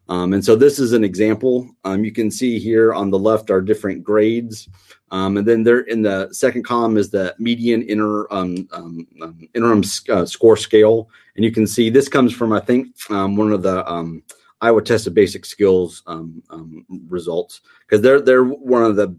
Um, 0.08 0.32
and 0.32 0.44
so 0.44 0.56
this 0.56 0.78
is 0.78 0.92
an 0.92 1.04
example. 1.04 1.70
Um, 1.84 2.04
you 2.04 2.10
can 2.10 2.30
see 2.30 2.58
here 2.58 2.94
on 2.94 3.10
the 3.10 3.18
left 3.18 3.50
are 3.50 3.60
different 3.60 4.02
grades. 4.02 4.68
Um, 5.10 5.36
and 5.36 5.46
then 5.46 5.62
there 5.62 5.80
in 5.80 6.02
the 6.02 6.28
second 6.32 6.64
column 6.64 6.96
is 6.96 7.10
the 7.10 7.34
median 7.38 7.82
inter, 7.82 8.26
um, 8.32 8.68
interim 9.54 9.82
uh, 10.08 10.24
score 10.24 10.56
scale. 10.56 11.10
And 11.36 11.44
you 11.44 11.52
can 11.52 11.66
see 11.66 11.90
this 11.90 12.08
comes 12.08 12.32
from, 12.32 12.52
I 12.52 12.60
think, 12.60 12.88
one 13.08 13.52
of 13.52 13.62
the 13.62 14.22
Iowa 14.60 14.82
Test 14.82 15.06
of 15.06 15.14
Basic 15.14 15.44
Skills 15.44 16.02
results 17.06 17.60
because 17.86 18.00
they're, 18.00 18.20
they're 18.20 18.44
one 18.44 18.82
of 18.82 18.96
the 18.96 19.14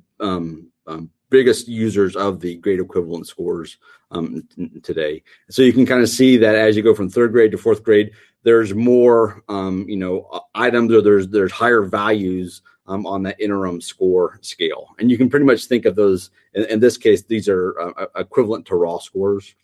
biggest 1.30 1.68
users 1.68 2.16
of 2.16 2.40
the 2.40 2.58
grade 2.58 2.80
equivalent 2.80 3.28
scores 3.28 3.78
um, 4.12 4.48
today. 4.84 5.24
So 5.50 5.62
you 5.62 5.74
can 5.74 5.86
kind 5.86 6.02
of 6.02 6.10
see 6.10 6.38
that 6.38 6.56
as 6.56 6.76
you 6.76 6.84
go 6.84 6.96
from 6.96 7.10
third 7.10 7.32
grade 7.32 7.52
to 7.52 7.58
fourth 7.58 7.84
grade, 7.84 8.12
there's 8.44 8.74
more, 8.74 9.44
um, 9.50 9.86
you 9.88 9.98
know, 9.98 10.42
items 10.56 10.94
or 10.94 11.02
there's 11.02 11.28
there's 11.28 11.52
higher 11.52 11.82
values 11.82 12.62
um, 12.88 13.06
on 13.06 13.24
that 13.24 13.40
interim 13.40 13.82
score 13.82 14.40
scale, 14.42 14.96
and 14.98 15.12
you 15.12 15.18
can 15.18 15.30
pretty 15.30 15.46
much 15.46 15.66
think 15.66 15.86
of 15.86 15.96
those. 15.96 16.32
In, 16.54 16.66
in 16.66 16.80
this 16.80 16.98
case, 16.98 17.24
these 17.24 17.50
are 17.50 17.80
uh, 17.80 18.06
equivalent 18.16 18.66
to 18.68 18.76
raw 18.76 18.98
scores. 18.98 19.56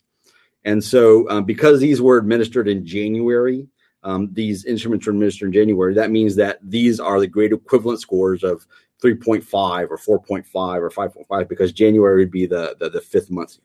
And 0.64 0.82
so, 0.82 1.28
um, 1.30 1.44
because 1.44 1.80
these 1.80 2.02
were 2.02 2.18
administered 2.18 2.68
in 2.68 2.84
January, 2.84 3.68
um, 4.02 4.28
these 4.32 4.64
instruments 4.64 5.06
were 5.06 5.12
administered 5.12 5.48
in 5.48 5.52
January. 5.52 5.94
That 5.94 6.10
means 6.10 6.36
that 6.36 6.58
these 6.62 7.00
are 7.00 7.18
the 7.18 7.26
grade 7.26 7.52
equivalent 7.52 8.00
scores 8.00 8.44
of 8.44 8.66
3.5 9.02 9.88
or 9.90 9.98
4.5 9.98 10.46
or 10.54 10.90
5.5 10.90 11.48
because 11.48 11.72
January 11.72 12.22
would 12.22 12.30
be 12.30 12.46
the, 12.46 12.76
the, 12.78 12.88
the 12.90 13.00
fifth 13.00 13.30
month. 13.30 13.58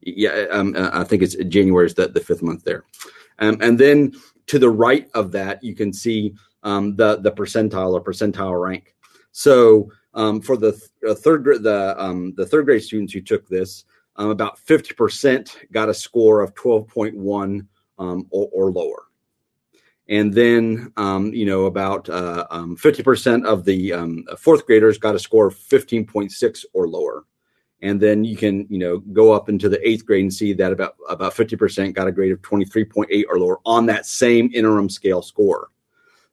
Yeah, 0.00 0.46
um, 0.50 0.74
uh, 0.76 0.90
I 0.92 1.04
think 1.04 1.22
it's 1.22 1.36
January 1.36 1.86
is 1.86 1.94
the, 1.94 2.08
the 2.08 2.20
fifth 2.20 2.42
month 2.42 2.64
there. 2.64 2.84
Um, 3.38 3.56
and 3.60 3.78
then 3.78 4.12
to 4.46 4.58
the 4.58 4.68
right 4.68 5.08
of 5.14 5.32
that, 5.32 5.62
you 5.62 5.74
can 5.74 5.92
see 5.92 6.34
um, 6.62 6.96
the, 6.96 7.16
the 7.16 7.32
percentile 7.32 7.92
or 7.92 8.02
percentile 8.02 8.60
rank. 8.60 8.94
So 9.32 9.90
um, 10.12 10.40
for 10.40 10.56
the 10.56 10.72
th- 10.72 11.18
third 11.18 11.44
the 11.62 11.94
um, 11.98 12.34
the 12.36 12.46
third 12.46 12.66
grade 12.66 12.82
students 12.82 13.12
who 13.12 13.20
took 13.20 13.48
this, 13.48 13.84
um, 14.16 14.30
about 14.30 14.58
50% 14.58 15.72
got 15.72 15.88
a 15.88 15.94
score 15.94 16.40
of 16.40 16.54
12.1 16.54 17.66
or, 17.98 18.24
or 18.30 18.70
lower 18.70 19.03
and 20.08 20.32
then 20.32 20.92
um, 20.96 21.32
you 21.32 21.46
know 21.46 21.64
about 21.64 22.08
uh, 22.08 22.46
um, 22.50 22.76
50% 22.76 23.46
of 23.46 23.64
the 23.64 23.92
um, 23.92 24.24
fourth 24.38 24.66
graders 24.66 24.98
got 24.98 25.14
a 25.14 25.18
score 25.18 25.46
of 25.46 25.56
15.6 25.56 26.64
or 26.72 26.88
lower. 26.88 27.24
And 27.80 28.00
then 28.00 28.24
you 28.24 28.36
can 28.36 28.66
you 28.70 28.78
know 28.78 28.98
go 28.98 29.32
up 29.32 29.48
into 29.48 29.68
the 29.68 29.86
eighth 29.86 30.06
grade 30.06 30.22
and 30.22 30.32
see 30.32 30.52
that 30.54 30.72
about 30.72 30.96
about 31.08 31.34
50% 31.34 31.94
got 31.94 32.06
a 32.06 32.12
grade 32.12 32.32
of 32.32 32.40
23.8 32.42 33.24
or 33.28 33.38
lower 33.38 33.60
on 33.64 33.86
that 33.86 34.06
same 34.06 34.50
interim 34.54 34.88
scale 34.88 35.22
score. 35.22 35.70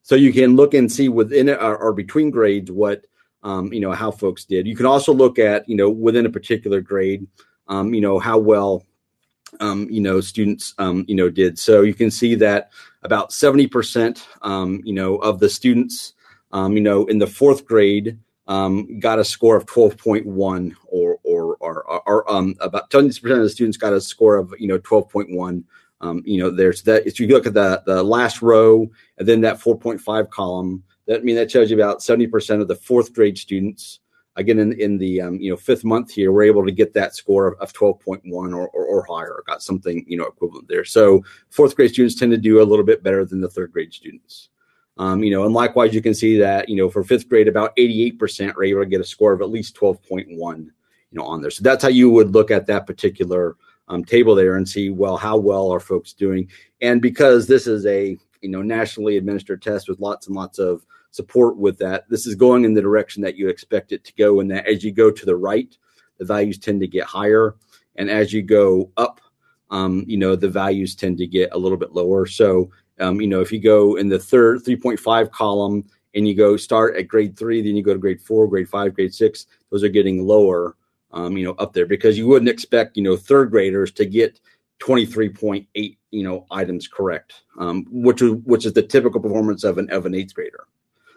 So 0.02 0.16
you 0.16 0.34
can 0.34 0.56
look 0.56 0.74
and 0.74 0.92
see 0.92 1.10
within 1.10 1.50
it 1.50 1.62
or, 1.62 1.78
or 1.78 1.94
between 1.94 2.32
grades 2.32 2.72
what 2.72 3.06
um, 3.44 3.72
you 3.74 3.80
know 3.80 3.92
how 3.92 4.12
folks 4.12 4.46
did. 4.46 4.68
You 4.68 4.76
can 4.76 4.86
also 4.86 5.14
look 5.14 5.40
at 5.40 5.68
you 5.68 5.76
know 5.76 5.90
within 5.90 6.26
a 6.26 6.30
particular 6.30 6.82
grade 6.82 7.28
um, 7.68 7.94
you 7.94 8.02
know 8.02 8.20
how 8.20 8.38
well 8.38 8.86
um, 9.60 9.88
you 9.90 10.02
know 10.02 10.22
students 10.22 10.74
you 10.80 11.16
know 11.16 11.30
did. 11.30 11.58
So 11.58 11.82
you 11.82 11.94
can 11.94 12.12
see 12.12 12.36
that 12.36 12.72
about 13.04 13.32
70% 13.32 14.24
um, 14.42 14.82
you 14.84 14.94
know 14.94 15.16
of 15.18 15.40
the 15.40 15.50
students 15.50 16.14
um, 16.52 16.76
you 16.76 16.82
know 16.82 17.06
in 17.06 17.20
the 17.20 17.28
fourth 17.28 17.66
grade 17.66 18.18
um, 18.48 19.00
got 19.00 19.20
a 19.20 19.24
score 19.24 19.56
of 19.56 19.66
12.1 19.66 20.76
or 20.88 21.18
or 21.24 21.56
or, 21.58 22.02
or 22.08 22.32
um, 22.32 22.56
about 22.60 22.90
20% 22.90 23.16
of 23.32 23.44
the 23.44 23.50
students 23.50 23.78
got 23.78 23.94
a 23.94 24.02
score 24.02 24.36
of 24.36 24.54
you 24.60 24.68
know 24.68 24.80
12.1 24.80 25.64
um, 26.02 26.22
you 26.26 26.42
know 26.42 26.50
there's 26.50 26.84
that 26.84 27.08
if 27.08 27.20
you 27.20 27.28
look 27.28 27.46
at 27.48 27.54
the 27.54 27.82
the 27.86 28.04
last 28.04 28.42
row 28.42 28.90
and 29.18 29.28
then 29.28 29.42
that 29.42 29.60
4.5 29.60 30.30
column 30.30 30.84
that 31.08 31.22
I 31.22 31.24
mean 31.24 31.36
that 31.36 31.50
tells 31.50 31.70
you 31.70 31.78
about 31.78 32.00
70% 32.00 32.62
of 32.62 32.68
the 32.68 32.76
fourth 32.76 33.14
grade 33.14 33.38
students 33.38 34.01
again 34.36 34.60
in, 34.60 34.74
in 34.80 34.98
the 34.98 35.22
um, 35.22 35.36
you 35.36 35.52
know 35.52 35.58
fifth 35.58 35.84
month 35.84 36.12
here 36.12 36.32
we're 36.32 36.44
able 36.44 36.66
to 36.66 36.72
get 36.72 36.94
that 36.94 37.16
score 37.16 37.48
of, 37.48 37.60
of 37.60 37.74
12.1 37.74 38.24
or, 38.32 38.70
or, 38.70 38.86
or, 38.86 39.06
higher 39.06 39.44
got 39.46 39.62
something 39.62 40.06
you 40.08 40.18
know 40.18 40.26
equivalent 40.26 40.68
there. 40.68 40.86
So 40.86 41.24
fourth 41.50 41.76
grade 41.76 41.92
students 41.92 42.16
tend 42.16 42.32
to 42.32 42.38
do 42.38 42.62
a 42.62 42.64
little 42.64 42.86
bit 42.86 43.04
better 43.04 43.26
than 43.26 43.42
the 43.42 43.50
third 43.50 43.72
grade 43.72 43.94
students. 43.94 44.50
Um, 44.98 45.24
you 45.24 45.32
know 45.32 45.46
and 45.46 45.54
likewise 45.54 45.94
you 45.94 46.02
can 46.02 46.14
see 46.14 46.38
that 46.38 46.70
you 46.70 46.76
know 46.76 46.90
for 46.90 47.04
fifth 47.04 47.28
grade 47.28 47.48
about 47.48 47.76
88% 47.76 48.56
are 48.56 48.64
able 48.64 48.82
to 48.82 48.90
get 48.90 49.02
a 49.02 49.06
score 49.06 49.34
of 49.34 49.42
at 49.42 49.50
least 49.50 49.76
12.1 49.76 50.28
you 50.32 50.72
know 51.12 51.24
on 51.24 51.42
there. 51.42 51.52
So 51.52 51.64
that's 51.64 51.84
how 51.84 51.90
you 51.90 52.10
would 52.10 52.34
look 52.34 52.52
at 52.52 52.68
that 52.68 52.88
particular 52.88 53.56
um, 53.88 54.06
table 54.06 54.36
there 54.36 54.56
and 54.56 54.68
see 54.68 54.90
well 54.90 55.18
how 55.18 55.38
well 55.38 55.72
are 55.72 55.80
folks 55.80 56.14
doing. 56.14 56.50
And 56.82 57.02
because 57.02 57.48
this 57.48 57.68
is 57.68 57.86
a 57.86 58.18
you 58.42 58.50
know 58.50 58.62
nationally 58.62 59.18
administered 59.18 59.62
test 59.62 59.90
with 59.90 60.00
lots 60.00 60.28
and 60.28 60.36
lots 60.36 60.60
of 60.60 60.86
support 61.12 61.58
with 61.58 61.78
that, 61.80 62.10
this 62.10 62.26
is 62.26 62.36
going 62.36 62.66
in 62.66 62.74
the 62.74 62.82
direction 62.82 63.22
that 63.22 63.36
you 63.36 63.50
expect 63.50 63.92
it 63.92 64.04
to 64.06 64.14
go. 64.14 64.40
And 64.40 64.50
that 64.52 64.68
as 64.68 64.84
you 64.84 64.92
go 64.92 65.12
to 65.12 65.26
the 65.26 65.36
right, 65.36 65.76
the 66.18 66.26
values 66.26 66.58
tend 66.58 66.82
to 66.82 66.88
get 66.88 67.06
higher, 67.06 67.56
and 67.96 68.10
as 68.10 68.32
you 68.32 68.42
go 68.42 68.92
up, 68.98 69.22
um, 69.70 70.04
you 70.08 70.18
know 70.18 70.36
the 70.36 70.50
values 70.50 70.96
tend 70.96 71.18
to 71.18 71.28
get 71.28 71.50
a 71.54 71.58
little 71.58 71.78
bit 71.78 71.94
lower. 71.94 72.26
So 72.26 72.70
um, 73.00 73.22
you 73.22 73.28
know 73.28 73.42
if 73.42 73.52
you 73.52 73.60
go 73.60 73.96
in 73.96 74.10
the 74.10 74.20
third 74.20 74.64
3.5 74.64 75.32
column 75.32 75.84
and 76.14 76.28
you 76.28 76.36
go 76.36 76.58
start 76.58 76.96
at 76.98 77.08
grade 77.08 77.38
three, 77.38 77.62
then 77.62 77.76
you 77.76 77.84
go 77.84 77.94
to 77.94 78.00
grade 78.00 78.22
four, 78.22 78.48
grade 78.48 78.70
five, 78.70 78.94
grade 78.94 79.14
six, 79.14 79.48
those 79.70 79.84
are 79.84 79.90
getting 79.90 80.28
lower 80.28 80.76
um, 81.14 81.38
you 81.38 81.46
know, 81.46 81.54
up 81.54 81.74
there 81.74 81.86
because 81.86 82.18
you 82.18 82.28
wouldn't 82.28 82.50
expect, 82.50 82.98
you 82.98 83.04
know, 83.04 83.18
third 83.18 83.52
graders 83.52 83.92
to 83.94 84.06
get 84.06 84.40
23.8, 84.80 85.98
you 86.12 86.24
know, 86.24 86.46
items 86.52 86.88
correct, 86.88 87.44
um, 87.60 87.86
which 87.90 88.22
is 88.22 88.34
which 88.44 88.66
is 88.66 88.74
the 88.74 88.82
typical 88.82 89.22
performance 89.22 89.64
of 89.64 89.78
an 89.78 89.90
of 89.92 90.06
an 90.06 90.16
eighth 90.16 90.34
grader. 90.34 90.66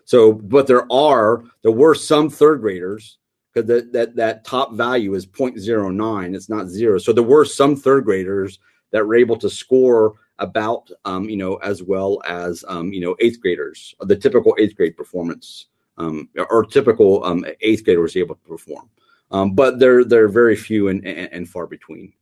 So, 0.04 0.32
but 0.32 0.66
there 0.66 0.90
are 0.92 1.44
there 1.62 1.72
were 1.72 1.94
some 1.94 2.30
third 2.30 2.60
graders 2.60 3.18
because 3.52 3.68
that 3.68 3.92
that 3.92 4.16
that 4.16 4.44
top 4.44 4.74
value 4.74 5.14
is 5.14 5.26
0.09. 5.26 6.34
It's 6.34 6.48
not 6.48 6.68
zero. 6.68 6.98
So 6.98 7.12
there 7.12 7.22
were 7.22 7.44
some 7.44 7.76
third 7.76 8.04
graders 8.04 8.58
that 8.90 9.06
were 9.06 9.16
able 9.16 9.36
to 9.38 9.50
score 9.50 10.14
about, 10.38 10.90
um, 11.04 11.28
you 11.28 11.36
know, 11.36 11.56
as 11.56 11.82
well 11.82 12.20
as, 12.26 12.64
um, 12.68 12.92
you 12.92 13.00
know, 13.00 13.14
eighth 13.20 13.40
graders, 13.40 13.94
the 14.00 14.16
typical 14.16 14.54
eighth 14.58 14.76
grade 14.76 14.96
performance, 14.96 15.66
um, 15.96 16.28
or 16.50 16.64
typical 16.64 17.24
um, 17.24 17.44
eighth 17.60 17.84
grader 17.84 18.00
was 18.00 18.16
able 18.16 18.34
to 18.34 18.48
perform 18.48 18.90
um, 19.30 19.54
but 19.54 19.78
they're 19.78 20.04
they're 20.04 20.28
very 20.28 20.56
few 20.56 20.88
and, 20.88 21.04
and, 21.04 21.32
and, 21.32 21.48
far 21.48 21.66
between. 21.66 22.12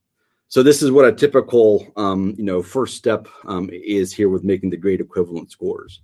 So 0.49 0.62
this 0.62 0.83
is 0.83 0.91
what 0.91 1.05
a 1.05 1.12
typical 1.12 1.87
um, 1.97 2.35
you 2.39 2.45
know 2.45 2.62
first 2.62 2.97
step 2.97 3.29
um, 3.45 3.69
is 3.71 4.15
here 4.15 4.29
with 4.29 4.45
making 4.45 4.71
the 4.71 4.77
grade 4.77 5.01
equivalent 5.01 5.51
scores. 5.51 6.01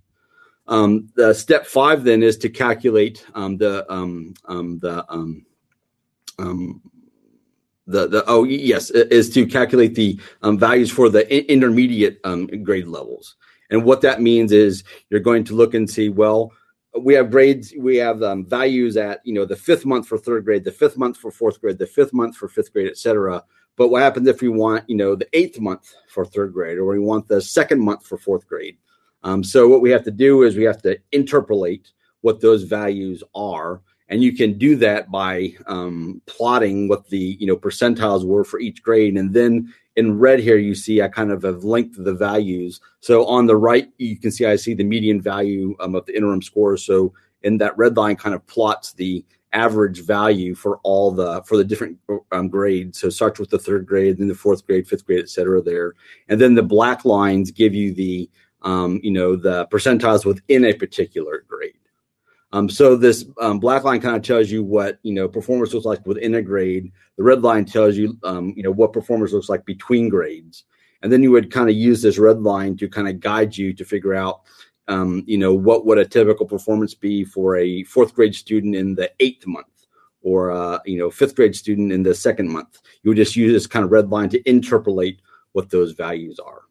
Um, 0.68 1.10
the 1.16 1.32
step 1.32 1.66
five 1.66 2.04
then 2.04 2.22
is 2.22 2.36
to 2.38 2.48
calculate 2.50 3.24
um, 3.34 3.56
the 3.56 3.90
um, 3.92 4.34
the 4.46 5.04
the 7.86 8.06
the 8.06 8.24
oh 8.26 8.44
yes 8.44 8.90
is 8.90 9.30
to 9.30 9.46
calculate 9.46 9.94
the 9.94 10.20
values 10.42 10.90
for 10.90 11.08
the 11.08 11.52
intermediate 11.52 12.22
grade 12.62 12.86
levels. 12.86 13.36
And 13.70 13.84
what 13.84 14.00
that 14.02 14.22
means 14.22 14.52
is 14.52 14.84
you're 15.10 15.20
going 15.20 15.44
to 15.44 15.54
look 15.54 15.74
and 15.74 15.88
see 15.88 16.10
well 16.10 16.52
we 17.00 17.14
have 17.14 17.30
grades 17.30 17.72
we 17.78 17.96
have 17.96 18.22
um, 18.22 18.44
values 18.44 18.96
at 18.96 19.20
you 19.24 19.32
know 19.34 19.44
the 19.44 19.56
fifth 19.56 19.84
month 19.84 20.06
for 20.06 20.18
third 20.18 20.44
grade 20.44 20.64
the 20.64 20.72
fifth 20.72 20.96
month 20.96 21.16
for 21.16 21.30
fourth 21.30 21.60
grade 21.60 21.78
the 21.78 21.86
fifth 21.86 22.12
month 22.12 22.36
for 22.36 22.48
fifth 22.48 22.72
grade 22.72 22.88
etc 22.88 23.42
but 23.76 23.88
what 23.88 24.02
happens 24.02 24.26
if 24.26 24.40
we 24.40 24.48
want 24.48 24.88
you 24.88 24.96
know 24.96 25.14
the 25.14 25.28
eighth 25.32 25.60
month 25.60 25.94
for 26.08 26.24
third 26.24 26.52
grade 26.52 26.78
or 26.78 26.86
we 26.86 26.98
want 26.98 27.28
the 27.28 27.40
second 27.40 27.80
month 27.80 28.04
for 28.04 28.18
fourth 28.18 28.46
grade 28.46 28.78
um, 29.22 29.42
so 29.42 29.68
what 29.68 29.80
we 29.80 29.90
have 29.90 30.04
to 30.04 30.10
do 30.10 30.42
is 30.42 30.56
we 30.56 30.64
have 30.64 30.82
to 30.82 30.98
interpolate 31.12 31.92
what 32.20 32.40
those 32.40 32.64
values 32.64 33.22
are 33.34 33.80
and 34.10 34.22
you 34.22 34.34
can 34.34 34.56
do 34.56 34.74
that 34.74 35.10
by 35.10 35.52
um, 35.66 36.22
plotting 36.26 36.88
what 36.88 37.08
the 37.08 37.36
you 37.40 37.46
know 37.46 37.56
percentiles 37.56 38.26
were 38.26 38.44
for 38.44 38.58
each 38.60 38.82
grade 38.82 39.16
and 39.16 39.34
then 39.34 39.72
in 39.98 40.16
red 40.16 40.38
here, 40.38 40.58
you 40.58 40.76
see 40.76 41.02
I 41.02 41.08
kind 41.08 41.32
of 41.32 41.42
have 41.42 41.64
linked 41.64 41.96
the 42.02 42.14
values. 42.14 42.80
So 43.00 43.26
on 43.26 43.46
the 43.46 43.56
right, 43.56 43.88
you 43.98 44.16
can 44.16 44.30
see 44.30 44.46
I 44.46 44.54
see 44.54 44.72
the 44.72 44.84
median 44.84 45.20
value 45.20 45.74
um, 45.80 45.96
of 45.96 46.06
the 46.06 46.16
interim 46.16 46.40
score. 46.40 46.76
So 46.76 47.12
in 47.42 47.58
that 47.58 47.76
red 47.76 47.96
line 47.96 48.14
kind 48.14 48.32
of 48.32 48.46
plots 48.46 48.92
the 48.92 49.24
average 49.52 50.06
value 50.06 50.54
for 50.54 50.78
all 50.84 51.10
the 51.10 51.42
for 51.42 51.56
the 51.56 51.64
different 51.64 51.98
um, 52.30 52.48
grades. 52.48 53.00
So 53.00 53.10
starts 53.10 53.40
with 53.40 53.50
the 53.50 53.58
third 53.58 53.86
grade, 53.86 54.18
then 54.18 54.28
the 54.28 54.36
fourth 54.36 54.64
grade, 54.64 54.86
fifth 54.86 55.04
grade, 55.04 55.18
et 55.18 55.30
cetera. 55.30 55.60
There, 55.60 55.94
and 56.28 56.40
then 56.40 56.54
the 56.54 56.62
black 56.62 57.04
lines 57.04 57.50
give 57.50 57.74
you 57.74 57.92
the 57.92 58.30
um, 58.62 59.00
you 59.02 59.10
know 59.10 59.36
the 59.36 59.66
percentiles 59.66 60.24
within 60.24 60.64
a 60.64 60.72
particular 60.72 61.44
grade. 61.48 61.74
Um, 62.52 62.68
so 62.70 62.96
this 62.96 63.26
um, 63.40 63.58
black 63.60 63.84
line 63.84 64.00
kind 64.00 64.16
of 64.16 64.22
tells 64.22 64.50
you 64.50 64.64
what 64.64 64.98
you 65.02 65.12
know 65.12 65.28
performance 65.28 65.74
looks 65.74 65.86
like 65.86 66.06
within 66.06 66.34
a 66.34 66.42
grade. 66.42 66.92
The 67.16 67.22
red 67.22 67.42
line 67.42 67.64
tells 67.64 67.96
you 67.96 68.18
um, 68.24 68.54
you 68.56 68.62
know 68.62 68.70
what 68.70 68.92
performance 68.92 69.32
looks 69.32 69.48
like 69.48 69.66
between 69.66 70.08
grades, 70.08 70.64
and 71.02 71.12
then 71.12 71.22
you 71.22 71.30
would 71.30 71.52
kind 71.52 71.68
of 71.68 71.76
use 71.76 72.02
this 72.02 72.18
red 72.18 72.40
line 72.40 72.76
to 72.78 72.88
kind 72.88 73.08
of 73.08 73.20
guide 73.20 73.56
you 73.56 73.74
to 73.74 73.84
figure 73.84 74.14
out 74.14 74.42
um, 74.88 75.24
you 75.26 75.38
know 75.38 75.52
what 75.54 75.84
would 75.84 75.98
a 75.98 76.06
typical 76.06 76.46
performance 76.46 76.94
be 76.94 77.24
for 77.24 77.56
a 77.56 77.82
fourth 77.84 78.14
grade 78.14 78.34
student 78.34 78.74
in 78.74 78.94
the 78.94 79.10
eighth 79.20 79.46
month, 79.46 79.86
or 80.22 80.50
uh, 80.50 80.78
you 80.86 80.98
know 80.98 81.10
fifth 81.10 81.36
grade 81.36 81.54
student 81.54 81.92
in 81.92 82.02
the 82.02 82.14
second 82.14 82.50
month. 82.50 82.80
You 83.02 83.10
would 83.10 83.18
just 83.18 83.36
use 83.36 83.52
this 83.52 83.66
kind 83.66 83.84
of 83.84 83.92
red 83.92 84.08
line 84.08 84.30
to 84.30 84.42
interpolate 84.48 85.20
what 85.52 85.70
those 85.70 85.92
values 85.92 86.38
are 86.38 86.62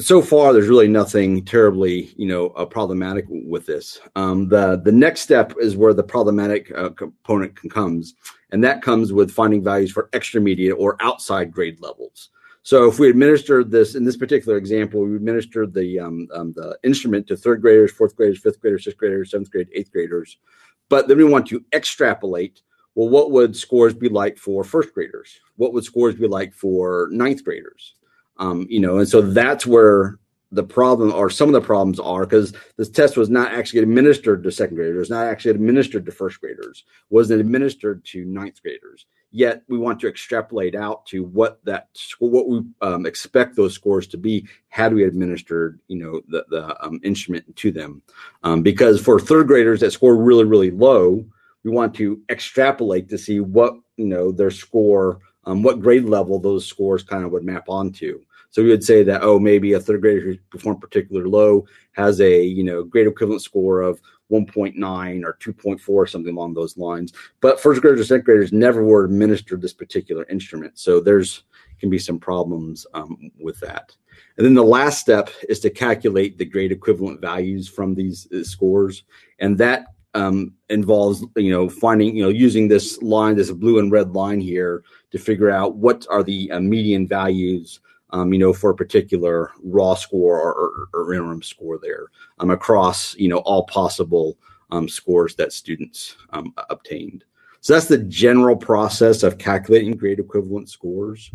so 0.00 0.22
far 0.22 0.52
there's 0.52 0.68
really 0.68 0.88
nothing 0.88 1.44
terribly 1.44 2.12
you 2.16 2.26
know 2.26 2.48
uh, 2.50 2.64
problematic 2.64 3.24
with 3.28 3.66
this. 3.66 4.00
Um, 4.14 4.48
the 4.48 4.80
the 4.82 4.92
next 4.92 5.20
step 5.20 5.52
is 5.60 5.76
where 5.76 5.94
the 5.94 6.02
problematic 6.02 6.72
uh, 6.76 6.90
component 6.90 7.56
comes 7.70 8.14
and 8.50 8.62
that 8.64 8.82
comes 8.82 9.12
with 9.12 9.30
finding 9.30 9.62
values 9.62 9.92
for 9.92 10.08
extramedia 10.12 10.72
or 10.76 10.96
outside 11.00 11.52
grade 11.52 11.80
levels. 11.80 12.30
So 12.62 12.88
if 12.88 12.98
we 12.98 13.10
administered 13.10 13.70
this 13.70 13.94
in 13.94 14.04
this 14.04 14.16
particular 14.16 14.58
example 14.58 15.04
we 15.04 15.16
administered 15.16 15.74
the 15.74 16.00
um, 16.00 16.28
um, 16.32 16.52
the 16.52 16.78
instrument 16.82 17.26
to 17.28 17.36
third 17.36 17.60
graders 17.60 17.92
fourth 17.92 18.16
graders 18.16 18.40
fifth 18.40 18.60
graders 18.60 18.84
sixth 18.84 18.98
graders 18.98 19.30
seventh 19.30 19.50
grade 19.50 19.68
eighth 19.72 19.92
graders 19.92 20.38
but 20.88 21.08
then 21.08 21.18
we 21.18 21.24
want 21.24 21.46
to 21.48 21.64
extrapolate 21.72 22.62
well 22.94 23.08
what 23.08 23.30
would 23.30 23.56
scores 23.56 23.94
be 23.94 24.08
like 24.08 24.38
for 24.38 24.64
first 24.64 24.94
graders? 24.94 25.38
What 25.56 25.72
would 25.72 25.84
scores 25.84 26.14
be 26.14 26.26
like 26.26 26.52
for 26.54 27.08
ninth 27.12 27.44
graders 27.44 27.94
um, 28.38 28.66
you 28.68 28.80
know, 28.80 28.98
and 28.98 29.08
so 29.08 29.20
that's 29.20 29.66
where 29.66 30.18
the 30.52 30.62
problem 30.62 31.12
or 31.12 31.28
some 31.28 31.48
of 31.48 31.52
the 31.52 31.60
problems 31.60 31.98
are 31.98 32.24
because 32.24 32.52
this 32.76 32.88
test 32.88 33.16
was 33.16 33.28
not 33.28 33.52
actually 33.52 33.80
administered 33.80 34.42
to 34.42 34.52
second 34.52 34.76
graders, 34.76 35.10
not 35.10 35.26
actually 35.26 35.50
administered 35.50 36.06
to 36.06 36.12
first 36.12 36.40
graders, 36.40 36.84
wasn't 37.10 37.40
administered 37.40 38.04
to 38.04 38.24
ninth 38.24 38.62
graders. 38.62 39.06
Yet 39.32 39.64
we 39.68 39.76
want 39.76 40.00
to 40.00 40.08
extrapolate 40.08 40.74
out 40.74 41.04
to 41.06 41.24
what 41.24 41.62
that 41.64 41.88
what 42.20 42.48
we 42.48 42.62
um, 42.80 43.06
expect 43.06 43.56
those 43.56 43.74
scores 43.74 44.06
to 44.08 44.16
be 44.16 44.46
had 44.68 44.94
we 44.94 45.04
administered, 45.04 45.80
you 45.88 45.98
know, 45.98 46.20
the 46.28 46.46
the 46.48 46.84
um, 46.84 47.00
instrument 47.02 47.54
to 47.56 47.70
them. 47.72 48.02
Um, 48.44 48.62
because 48.62 49.00
for 49.00 49.18
third 49.18 49.48
graders 49.48 49.80
that 49.80 49.90
score 49.90 50.16
really 50.16 50.44
really 50.44 50.70
low, 50.70 51.26
we 51.64 51.70
want 51.70 51.94
to 51.96 52.22
extrapolate 52.30 53.08
to 53.08 53.18
see 53.18 53.40
what 53.40 53.74
you 53.96 54.06
know 54.06 54.30
their 54.30 54.52
score 54.52 55.18
um, 55.46 55.62
what 55.62 55.80
grade 55.80 56.04
level 56.04 56.38
those 56.38 56.66
scores 56.66 57.02
kind 57.02 57.24
of 57.24 57.30
would 57.32 57.44
map 57.44 57.68
onto. 57.68 58.20
So 58.50 58.62
we 58.62 58.70
would 58.70 58.84
say 58.84 59.02
that 59.02 59.22
oh 59.22 59.38
maybe 59.38 59.72
a 59.72 59.80
third 59.80 60.00
grader 60.00 60.20
who 60.20 60.36
performed 60.50 60.80
particularly 60.80 61.28
low 61.28 61.66
has 61.92 62.20
a 62.20 62.42
you 62.42 62.64
know 62.64 62.84
grade 62.84 63.06
equivalent 63.06 63.42
score 63.42 63.82
of 63.82 64.00
1.9 64.30 65.24
or 65.24 65.34
2.4 65.34 65.88
or 65.88 66.06
something 66.06 66.34
along 66.34 66.54
those 66.54 66.76
lines. 66.76 67.12
But 67.40 67.60
first 67.60 67.80
graders 67.80 68.00
or 68.00 68.04
second 68.04 68.24
graders 68.24 68.52
never 68.52 68.84
were 68.84 69.04
administered 69.04 69.62
this 69.62 69.72
particular 69.72 70.24
instrument, 70.28 70.78
so 70.78 71.00
there's 71.00 71.44
can 71.78 71.90
be 71.90 71.98
some 71.98 72.18
problems 72.18 72.86
um, 72.94 73.30
with 73.38 73.60
that. 73.60 73.94
And 74.36 74.46
then 74.46 74.54
the 74.54 74.64
last 74.64 74.98
step 74.98 75.28
is 75.48 75.60
to 75.60 75.70
calculate 75.70 76.38
the 76.38 76.44
grade 76.44 76.72
equivalent 76.72 77.20
values 77.20 77.68
from 77.68 77.94
these 77.94 78.26
uh, 78.32 78.42
scores, 78.42 79.04
and 79.38 79.58
that 79.58 79.86
um, 80.14 80.54
involves 80.70 81.24
you 81.36 81.50
know 81.50 81.68
finding 81.68 82.16
you 82.16 82.22
know 82.22 82.30
using 82.30 82.68
this 82.68 83.00
line, 83.02 83.36
this 83.36 83.50
blue 83.50 83.78
and 83.78 83.92
red 83.92 84.12
line 84.12 84.40
here 84.40 84.82
to 85.10 85.18
figure 85.18 85.50
out 85.50 85.76
what 85.76 86.06
are 86.10 86.22
the 86.22 86.50
uh, 86.50 86.60
median 86.60 87.06
values 87.06 87.80
um, 88.10 88.32
you 88.32 88.38
know, 88.38 88.52
for 88.52 88.70
a 88.70 88.76
particular 88.76 89.50
raw 89.62 89.94
score 89.94 90.40
or, 90.40 90.52
or, 90.52 90.88
or 90.94 91.14
interim 91.14 91.42
score 91.42 91.78
there 91.78 92.06
um, 92.38 92.50
across, 92.50 93.16
you 93.16 93.28
know, 93.28 93.38
all 93.38 93.64
possible 93.66 94.38
um, 94.70 94.88
scores 94.88 95.34
that 95.36 95.52
students 95.52 96.16
um, 96.30 96.52
obtained. 96.70 97.24
So 97.60 97.72
that's 97.72 97.88
the 97.88 97.98
general 97.98 98.56
process 98.56 99.22
of 99.22 99.38
calculating 99.38 99.96
grade 99.96 100.20
equivalent 100.20 100.70
scores. 100.70 101.30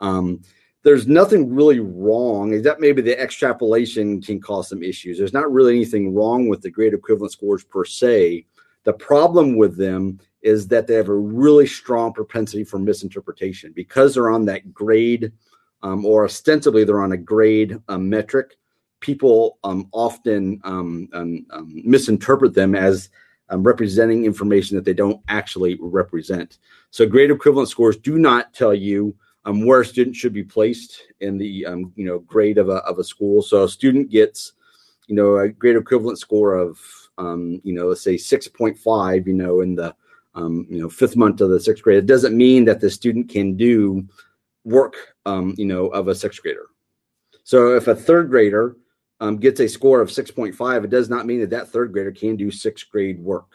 Um, 0.00 0.42
there's 0.82 1.06
nothing 1.06 1.54
really 1.54 1.80
wrong, 1.80 2.52
except 2.54 2.80
maybe 2.80 3.02
the 3.02 3.20
extrapolation 3.20 4.22
can 4.22 4.40
cause 4.40 4.68
some 4.68 4.82
issues. 4.82 5.18
There's 5.18 5.32
not 5.32 5.52
really 5.52 5.76
anything 5.76 6.14
wrong 6.14 6.48
with 6.48 6.62
the 6.62 6.70
grade 6.70 6.94
equivalent 6.94 7.32
scores 7.32 7.64
per 7.64 7.84
se. 7.84 8.46
The 8.84 8.92
problem 8.92 9.56
with 9.56 9.76
them 9.76 10.18
is 10.42 10.68
that 10.68 10.86
they 10.86 10.94
have 10.94 11.08
a 11.08 11.14
really 11.14 11.66
strong 11.66 12.12
propensity 12.12 12.64
for 12.64 12.78
misinterpretation 12.78 13.72
because 13.72 14.14
they're 14.14 14.30
on 14.30 14.46
that 14.46 14.72
grade 14.72 15.32
um, 15.82 16.04
or 16.04 16.24
ostensibly 16.24 16.84
they're 16.84 17.02
on 17.02 17.12
a 17.12 17.16
grade 17.16 17.78
metric, 17.88 18.56
people 19.00 19.58
um, 19.64 19.88
often 19.92 20.60
um, 20.64 21.08
um, 21.12 21.46
um, 21.50 21.82
misinterpret 21.84 22.54
them 22.54 22.74
as 22.74 23.10
representing 23.50 24.24
information 24.24 24.76
that 24.76 24.84
they 24.84 24.92
don't 24.92 25.22
actually 25.28 25.78
represent. 25.80 26.58
So, 26.90 27.06
grade 27.06 27.30
equivalent 27.30 27.68
scores 27.68 27.96
do 27.96 28.18
not 28.18 28.52
tell 28.52 28.74
you 28.74 29.14
where 29.44 29.80
a 29.80 29.86
student 29.86 30.14
should 30.14 30.34
be 30.34 30.44
placed 30.44 31.04
in 31.20 31.38
the 31.38 31.46
you 31.46 32.04
know 32.04 32.18
grade 32.20 32.58
of 32.58 32.68
a 32.68 32.76
of 32.78 32.98
a 32.98 33.04
school. 33.04 33.40
So, 33.40 33.64
a 33.64 33.68
student 33.68 34.10
gets 34.10 34.52
you 35.06 35.14
know 35.14 35.38
a 35.38 35.48
grade 35.48 35.76
equivalent 35.76 36.18
score 36.18 36.54
of 36.54 36.78
you 37.18 37.72
know 37.72 37.86
let's 37.86 38.02
say 38.02 38.16
six 38.16 38.48
point 38.48 38.76
five, 38.76 39.26
you 39.26 39.34
know 39.34 39.60
in 39.60 39.74
the 39.74 39.94
you 40.36 40.80
know 40.80 40.90
fifth 40.90 41.16
month 41.16 41.40
of 41.40 41.50
the 41.50 41.60
sixth 41.60 41.82
grade, 41.82 41.98
it 41.98 42.06
doesn't 42.06 42.36
mean 42.36 42.66
that 42.66 42.80
the 42.80 42.90
student 42.90 43.30
can 43.30 43.56
do 43.56 44.06
work 44.68 44.96
um, 45.26 45.54
you 45.58 45.66
know 45.66 45.86
of 45.88 46.08
a 46.08 46.14
sixth 46.14 46.42
grader. 46.42 46.66
So 47.44 47.74
if 47.74 47.88
a 47.88 47.94
third 47.94 48.28
grader 48.30 48.76
um, 49.20 49.38
gets 49.38 49.60
a 49.60 49.68
score 49.68 50.00
of 50.00 50.10
6.5, 50.10 50.84
it 50.84 50.90
does 50.90 51.08
not 51.08 51.26
mean 51.26 51.40
that 51.40 51.50
that 51.50 51.68
third 51.68 51.92
grader 51.92 52.12
can 52.12 52.36
do 52.36 52.50
sixth 52.50 52.90
grade 52.90 53.18
work. 53.18 53.46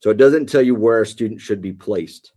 So 0.00 0.10
it 0.10 0.18
doesn't 0.18 0.46
tell 0.46 0.62
you 0.62 0.74
where 0.74 1.02
a 1.02 1.06
student 1.06 1.40
should 1.40 1.60
be 1.60 1.72
placed. 1.72 2.32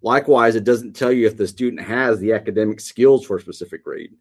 Likewise, 0.00 0.56
it 0.56 0.64
doesn't 0.64 0.94
tell 0.94 1.12
you 1.12 1.26
if 1.26 1.36
the 1.36 1.46
student 1.46 1.80
has 1.82 2.18
the 2.18 2.32
academic 2.32 2.80
skills 2.80 3.24
for 3.24 3.36
a 3.36 3.40
specific 3.40 3.84
grade. 3.84 4.12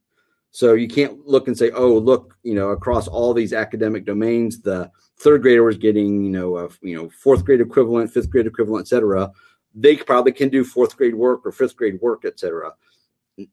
So 0.51 0.73
you 0.73 0.87
can't 0.87 1.25
look 1.25 1.47
and 1.47 1.57
say, 1.57 1.71
oh, 1.71 1.97
look, 1.97 2.37
you 2.43 2.53
know, 2.53 2.69
across 2.69 3.07
all 3.07 3.33
these 3.33 3.53
academic 3.53 4.05
domains, 4.05 4.61
the 4.61 4.91
third 5.17 5.41
grader 5.41 5.63
was 5.63 5.77
getting, 5.77 6.25
you 6.25 6.31
know, 6.31 6.57
a 6.57 6.69
you 6.81 6.95
know 6.95 7.09
fourth 7.09 7.45
grade 7.45 7.61
equivalent, 7.61 8.11
fifth 8.11 8.29
grade 8.29 8.47
equivalent, 8.47 8.85
et 8.85 8.89
cetera. 8.89 9.31
They 9.73 9.95
probably 9.95 10.33
can 10.33 10.49
do 10.49 10.65
fourth 10.65 10.97
grade 10.97 11.15
work 11.15 11.45
or 11.45 11.53
fifth 11.53 11.77
grade 11.77 11.99
work, 12.01 12.25
et 12.25 12.37
cetera. 12.37 12.73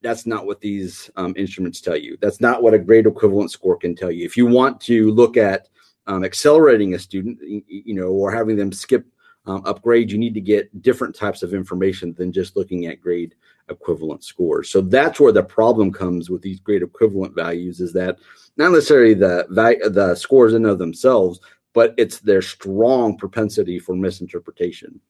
That's 0.03 0.27
not 0.27 0.47
what 0.47 0.61
these 0.61 1.11
um, 1.17 1.35
instruments 1.37 1.81
tell 1.81 1.97
you. 1.97 2.19
That's 2.21 2.41
not 2.41 2.63
what 2.63 2.75
a 2.75 2.79
grade 2.79 3.07
equivalent 3.07 3.51
score 3.51 3.77
can 3.77 3.95
tell 3.95 4.11
you. 4.11 4.25
If 4.25 4.37
you 4.37 4.47
want 4.47 4.81
to 4.83 5.11
look 5.11 5.37
at 5.37 5.69
um, 6.07 6.25
accelerating 6.25 6.95
a 6.95 6.99
student, 6.99 7.39
you 7.43 7.95
know, 7.95 8.09
or 8.09 8.31
having 8.31 8.57
them 8.57 8.73
skip 8.73 9.07
um, 9.47 9.63
upgrade, 9.65 10.11
you 10.11 10.19
need 10.19 10.35
to 10.35 10.41
get 10.41 10.83
different 10.83 11.15
types 11.15 11.43
of 11.43 11.55
information 11.55 12.15
than 12.15 12.33
just 12.33 12.57
looking 12.57 12.87
at 12.87 13.01
grade 13.01 13.35
equivalent 13.71 14.25
scores. 14.25 14.71
So 14.71 14.81
that's 14.81 15.21
where 15.21 15.33
the 15.33 15.43
problem 15.43 15.93
comes 15.93 16.31
with 16.31 16.43
these 16.43 16.61
grade 16.61 16.83
equivalent 16.83 17.35
values 17.35 17.81
is 17.81 17.93
that 17.95 18.19
not 18.57 18.73
necessarily 18.73 19.15
the 19.15 19.47
value, 19.51 19.89
the 19.89 20.15
scores 20.15 20.55
in 20.55 20.65
of 20.65 20.79
themselves, 20.79 21.41
but 21.75 21.95
it's 21.97 22.21
their 22.21 22.43
strong 22.43 23.17
propensity 23.17 23.79
for 23.79 23.95
misinterpretation. 23.95 25.01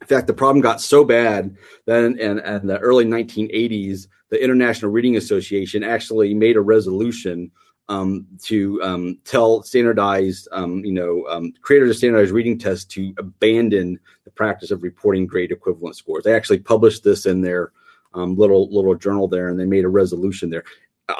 In 0.00 0.06
fact, 0.06 0.26
the 0.26 0.34
problem 0.34 0.62
got 0.62 0.80
so 0.80 1.04
bad 1.04 1.56
that 1.86 2.04
in, 2.04 2.18
in, 2.18 2.38
in 2.38 2.66
the 2.66 2.78
early 2.78 3.04
1980s, 3.04 4.06
the 4.30 4.42
International 4.42 4.90
Reading 4.90 5.16
Association 5.16 5.82
actually 5.82 6.34
made 6.34 6.56
a 6.56 6.60
resolution 6.60 7.50
um, 7.88 8.26
to 8.42 8.82
um, 8.82 9.18
tell 9.24 9.62
standardized, 9.62 10.48
um, 10.52 10.84
you 10.84 10.92
know, 10.92 11.24
um, 11.28 11.52
creators 11.62 11.90
of 11.90 11.96
standardized 11.96 12.32
reading 12.32 12.58
tests 12.58 12.84
to 12.84 13.14
abandon 13.18 13.98
the 14.24 14.30
practice 14.30 14.70
of 14.70 14.82
reporting 14.82 15.26
grade 15.26 15.50
equivalent 15.50 15.96
scores. 15.96 16.24
They 16.24 16.34
actually 16.34 16.58
published 16.58 17.02
this 17.02 17.24
in 17.24 17.40
their 17.40 17.72
um, 18.14 18.36
little 18.36 18.72
little 18.74 18.94
journal 18.94 19.28
there, 19.28 19.48
and 19.48 19.58
they 19.58 19.64
made 19.64 19.84
a 19.84 19.88
resolution 19.88 20.50
there. 20.50 20.64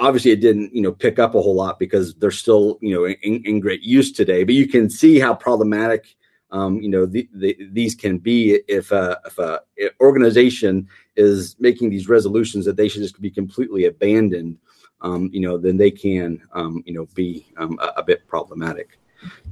Obviously, 0.00 0.32
it 0.32 0.40
didn't, 0.40 0.74
you 0.74 0.82
know, 0.82 0.92
pick 0.92 1.18
up 1.18 1.34
a 1.34 1.40
whole 1.40 1.54
lot 1.54 1.78
because 1.78 2.14
they're 2.16 2.30
still, 2.30 2.78
you 2.82 2.94
know, 2.94 3.06
in, 3.06 3.42
in 3.44 3.60
great 3.60 3.80
use 3.82 4.12
today. 4.12 4.44
But 4.44 4.54
you 4.54 4.68
can 4.68 4.90
see 4.90 5.18
how 5.18 5.34
problematic 5.34 6.14
um, 6.50 6.80
you 6.80 6.88
know 6.88 7.06
the, 7.06 7.28
the, 7.34 7.56
these 7.72 7.94
can 7.94 8.18
be 8.18 8.60
if 8.68 8.92
a, 8.92 9.20
if 9.26 9.38
a 9.38 9.60
organization 10.00 10.88
is 11.16 11.56
making 11.58 11.90
these 11.90 12.08
resolutions 12.08 12.64
that 12.64 12.76
they 12.76 12.88
should 12.88 13.02
just 13.02 13.20
be 13.20 13.30
completely 13.30 13.86
abandoned 13.86 14.58
um, 15.00 15.30
you 15.32 15.40
know, 15.40 15.56
then 15.56 15.76
they 15.76 15.90
can, 15.90 16.40
um, 16.52 16.82
you 16.86 16.92
know, 16.92 17.06
be 17.14 17.46
um, 17.56 17.78
a, 17.80 18.00
a, 18.00 18.02
bit 18.02 18.26
problematic. 18.26 18.98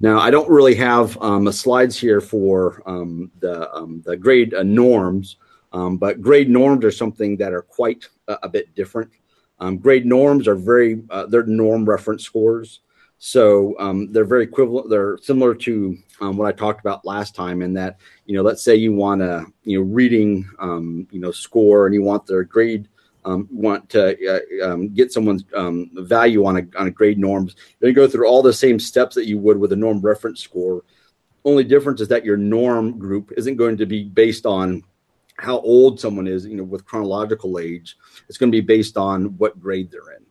Now, 0.01 0.19
I 0.19 0.31
don't 0.31 0.49
really 0.49 0.75
have 0.77 1.21
um, 1.21 1.51
slides 1.53 1.99
here 1.99 2.21
for 2.21 2.83
um, 2.87 3.31
the 3.41 3.69
the 4.05 4.17
grade 4.17 4.55
uh, 4.55 4.63
norms, 4.63 5.37
but 5.73 6.21
grade 6.21 6.49
norms 6.49 6.85
are 6.85 6.91
something 6.91 7.37
that 7.39 7.53
are 7.53 7.63
quite 7.63 8.09
a, 8.29 8.39
a 8.45 8.49
bit 8.49 8.75
different. 8.75 9.11
grade 9.81 10.07
norms 10.07 10.49
are 10.49 10.55
very 10.55 11.03
uh, 11.11 11.27
they're 11.27 11.45
norm 11.45 11.85
reference 11.85 12.25
scores, 12.25 12.81
so 13.19 13.75
they're 14.11 14.25
very 14.25 14.45
equivalent. 14.45 14.91
They're 14.91 15.19
similar 15.19 15.55
to 15.55 15.97
what 16.19 16.47
I 16.47 16.53
talked 16.53 16.81
about 16.81 17.05
last 17.05 17.35
time, 17.35 17.63
in 17.63 17.75
that 17.75 17.99
you 18.27 18.35
know, 18.35 18.43
let's 18.43 18.63
say 18.63 18.77
you 18.77 18.93
want 18.93 19.23
a 19.23 19.47
you 19.65 19.79
know 19.79 19.85
reading 19.85 20.49
you 21.11 21.21
know 21.21 21.31
score 21.31 21.87
and 21.87 21.95
you 21.95 22.03
want 22.03 22.27
their 22.27 22.45
grade 22.45 22.89
um, 23.27 23.49
want 23.51 23.91
to 23.91 24.15
uh, 24.63 24.67
um, 24.67 24.95
get 24.95 25.13
someone's 25.13 25.45
um, 25.55 25.91
value 25.93 26.47
on 26.47 26.59
a, 26.59 26.79
on 26.79 26.87
a 26.87 26.93
grade 26.93 27.19
norms, 27.19 27.57
going 27.81 27.93
to 27.93 28.01
go 28.01 28.09
through 28.09 28.27
all 28.27 28.41
the 28.41 28.53
same 28.53 28.79
steps 28.79 29.17
that 29.17 29.27
you 29.27 29.37
would 29.37 29.59
with 29.59 29.73
a 29.73 29.77
norm 29.77 30.01
reference 30.01 30.41
score. 30.41 30.85
Only 31.45 31.65
difference 31.65 32.01
is 32.01 32.09
that 32.09 32.25
your 32.25 32.37
norm 32.37 32.99
group 32.99 33.33
isn't 33.37 33.57
going 33.57 33.77
to 33.79 33.87
be 33.87 34.05
based 34.05 34.47
on 34.47 34.83
how 35.39 35.59
old 35.61 36.01
someone 36.01 36.27
is, 36.27 36.47
you 36.47 36.57
know, 36.57 36.65
with 36.65 36.87
chronological 36.87 37.59
age. 37.59 37.97
It's 38.29 38.39
going 38.39 38.51
to 38.51 38.57
be 38.57 38.65
based 38.65 38.97
on 38.97 39.37
what 39.37 39.61
grade 39.61 39.91
they're 39.91 40.17
in. 40.17 40.26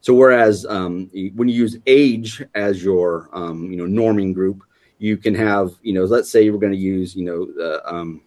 So 0.00 0.14
whereas 0.14 0.64
um, 0.66 1.10
when 1.34 1.48
you 1.48 1.54
use 1.54 1.76
age 1.86 2.42
as 2.54 2.82
your 2.82 3.28
um, 3.32 3.70
you 3.70 3.76
know 3.76 3.84
norming 3.84 4.32
group, 4.32 4.62
you 4.98 5.16
can 5.16 5.34
have 5.34 5.72
you 5.82 5.92
know 5.92 6.04
let's 6.04 6.30
say 6.30 6.50
we're 6.50 6.58
going 6.58 6.72
to 6.72 6.78
use 6.78 7.16
you 7.16 7.24
know 7.24 7.64
uh, 7.64 7.80
um, 7.84 8.22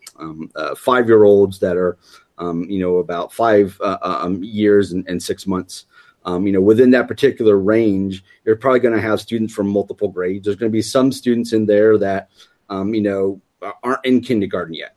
uh, 0.55 0.75
five 0.75 1.07
year 1.07 1.23
olds 1.23 1.59
that 1.59 1.77
are 1.77 1.97
um, 2.41 2.63
you 2.63 2.79
know, 2.79 2.97
about 2.97 3.31
five 3.31 3.77
uh, 3.81 3.97
uh, 4.01 4.19
um, 4.23 4.43
years 4.43 4.91
and, 4.91 5.07
and, 5.07 5.21
six 5.21 5.45
months. 5.45 5.85
You 6.25 6.51
know, 6.51 6.61
within 6.61 6.91
that 6.91 7.07
particular 7.07 7.57
range, 7.57 8.23
you're 8.45 8.55
probably 8.55 8.79
going 8.79 8.95
to 8.95 9.01
have 9.01 9.21
students 9.21 9.53
from 9.53 9.67
multiple 9.67 10.07
grades. 10.07 10.45
There's 10.45 10.57
going 10.57 10.71
to 10.71 10.75
be 10.75 10.81
some 10.81 11.11
students 11.11 11.53
in 11.53 11.65
there 11.65 11.97
that, 11.97 12.29
you 12.69 13.01
know, 13.01 13.41
aren't 13.83 14.05
in 14.05 14.21
kindergarten 14.21 14.73
yet, 14.73 14.95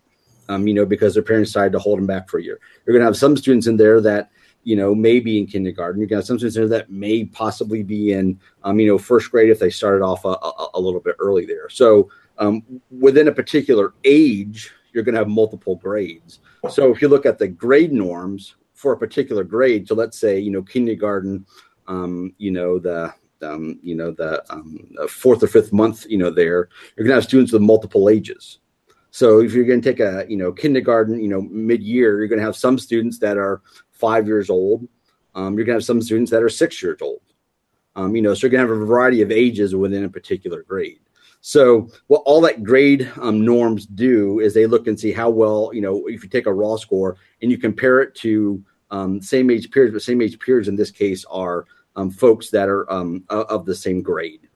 you 0.51 0.75
know, 0.75 0.85
because 0.85 1.15
their 1.15 1.23
parents 1.23 1.51
decided 1.51 1.73
to 1.73 1.79
hold 1.79 1.99
them 1.99 2.07
back 2.07 2.29
for 2.29 2.39
a 2.39 2.43
year. 2.43 2.61
You're 2.85 2.93
going 2.93 3.01
to 3.01 3.07
have 3.07 3.17
some 3.17 3.39
students 3.39 3.67
in 3.67 3.79
there 3.79 4.03
that, 4.03 4.31
you 4.65 4.77
know, 4.77 4.95
may 4.95 5.21
be 5.21 5.39
in 5.39 5.47
kindergarten. 5.47 6.07
To 6.07 6.15
have 6.15 6.25
some 6.25 6.39
students 6.39 6.71
that 6.71 6.91
may 6.91 7.25
possibly 7.25 7.83
be 7.83 8.13
in, 8.13 8.41
um, 8.65 8.81
you 8.81 8.89
know, 8.89 8.99
first 8.99 9.31
grade 9.31 9.51
if 9.51 9.59
they 9.59 9.71
started 9.71 10.05
off 10.05 10.25
a, 10.25 10.29
a, 10.29 10.69
a 10.75 10.81
little 10.81 11.01
bit 11.01 11.17
early 11.19 11.47
there. 11.47 11.69
So 11.69 12.11
within 12.91 13.29
a 13.29 13.33
particular 13.33 13.95
age, 14.05 14.73
you're 14.93 15.05
going 15.05 15.15
to 15.15 15.19
have 15.19 15.29
multiple 15.29 15.77
grades. 15.77 16.41
So 16.71 16.91
if 16.91 17.03
you 17.03 17.09
look 17.09 17.27
at 17.27 17.39
the 17.39 17.49
grade 17.49 17.93
norms 17.93 18.55
for 18.73 18.93
a 18.93 18.99
particular 18.99 19.45
grade, 19.45 19.89
so 19.89 19.95
let's 19.95 20.19
say 20.19 20.39
you 20.39 20.51
know 20.51 20.63
kindergarten, 20.63 21.45
um, 21.87 22.33
you 22.39 22.51
know 22.51 22.79
the 22.79 23.13
um, 23.43 23.79
you 23.83 23.95
know 23.95 24.13
the 24.13 24.43
um, 24.51 24.79
fourth 25.09 25.43
or 25.43 25.47
fifth 25.47 25.73
month, 25.73 26.07
you 26.09 26.17
know 26.17 26.31
there 26.31 26.69
you're 26.97 27.05
going 27.05 27.09
to 27.09 27.15
have 27.15 27.25
students 27.25 27.53
with 27.53 27.63
multiple 27.63 28.09
ages. 28.09 28.59
So 29.11 29.41
if 29.41 29.53
you're 29.53 29.67
going 29.67 29.81
to 29.81 29.93
take 29.93 30.01
a 30.01 30.25
you 30.29 30.37
know 30.37 30.53
kindergarten, 30.53 31.21
you 31.21 31.29
know 31.29 31.43
mid 31.43 31.83
year, 31.83 32.19
you're 32.19 32.29
going 32.29 32.41
to 32.41 32.45
have 32.45 32.57
some 32.57 32.79
students 32.79 33.19
that 33.19 33.37
are 33.37 33.61
five 33.95 34.27
years 34.27 34.51
old. 34.51 34.87
Um, 35.35 35.55
you're 35.55 35.65
going 35.65 35.75
to 35.75 35.81
have 35.81 35.85
some 35.85 36.03
students 36.03 36.31
that 36.31 36.43
are 36.43 36.49
six 36.49 36.83
years 36.83 37.01
old. 37.01 37.21
Um, 37.97 38.15
you 38.15 38.23
know, 38.23 38.35
so 38.35 38.47
you're 38.47 38.51
going 38.51 38.67
to 38.67 38.73
have 38.73 38.83
a 38.83 38.87
variety 38.87 39.23
of 39.23 39.31
ages 39.31 39.75
within 39.75 40.05
a 40.05 40.09
particular 40.09 40.63
grade. 40.63 41.01
So 41.41 41.89
what 42.07 42.23
all 42.25 42.41
that 42.43 42.65
grade 42.65 43.11
um, 43.21 43.45
norms 43.45 43.87
do 43.87 44.41
is 44.41 44.55
they 44.55 44.67
look 44.67 44.87
and 44.87 44.99
see 44.99 45.13
how 45.13 45.29
well, 45.29 45.71
you 45.75 45.83
know, 45.83 46.07
if 46.07 46.23
you 46.23 46.29
take 46.29 46.47
a 46.47 46.53
raw 46.53 46.77
score 46.77 47.17
and 47.43 47.51
you 47.51 47.59
compare 47.59 48.01
it 48.01 48.15
to 48.17 48.65
um, 48.91 49.21
same 49.21 49.51
age 49.51 49.71
peers, 49.71 49.93
but 49.93 50.03
same 50.03 50.23
age 50.23 50.39
peers 50.39 50.69
in 50.69 50.77
this 50.77 50.91
case 50.91 51.25
are 51.27 51.67
um, 51.97 52.11
folks 52.11 52.51
that 52.51 52.69
are 52.69 52.91
um, 52.91 53.25
of 53.29 53.67
the 53.67 53.75
same 53.75 54.01
grade. 54.01 54.49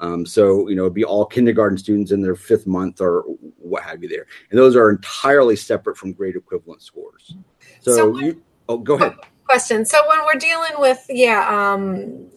Um, 0.00 0.26
so, 0.26 0.68
you 0.68 0.76
know, 0.76 0.82
it'd 0.82 0.94
be 0.94 1.04
all 1.04 1.24
kindergarten 1.24 1.78
students 1.78 2.10
in 2.12 2.20
their 2.20 2.36
fifth 2.36 2.66
month 2.66 3.00
or 3.00 3.22
what 3.56 3.82
have 3.84 4.02
you 4.02 4.08
there. 4.08 4.26
And 4.50 4.58
those 4.58 4.76
are 4.76 4.90
entirely 4.90 5.56
separate 5.56 5.96
from 5.96 6.12
grade 6.12 6.36
equivalent 6.36 6.82
scores. 6.82 7.36
So, 7.80 7.96
so 7.96 8.18
you, 8.18 8.42
oh, 8.68 8.78
go 8.78 8.94
ahead. 8.94 9.14
Question. 9.44 9.84
So 9.84 9.98
when 10.08 10.24
we're 10.24 10.38
dealing 10.38 10.72
with, 10.78 11.04
yeah, 11.08 11.46
um, 11.48 12.30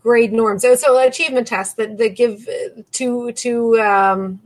grade 0.00 0.32
norms. 0.32 0.62
So, 0.62 0.74
so 0.74 0.98
achievement 0.98 1.46
tests 1.46 1.74
that, 1.74 1.98
that 1.98 2.16
give 2.16 2.48
to 2.92 3.32
to 3.32 3.80
um, 3.80 4.40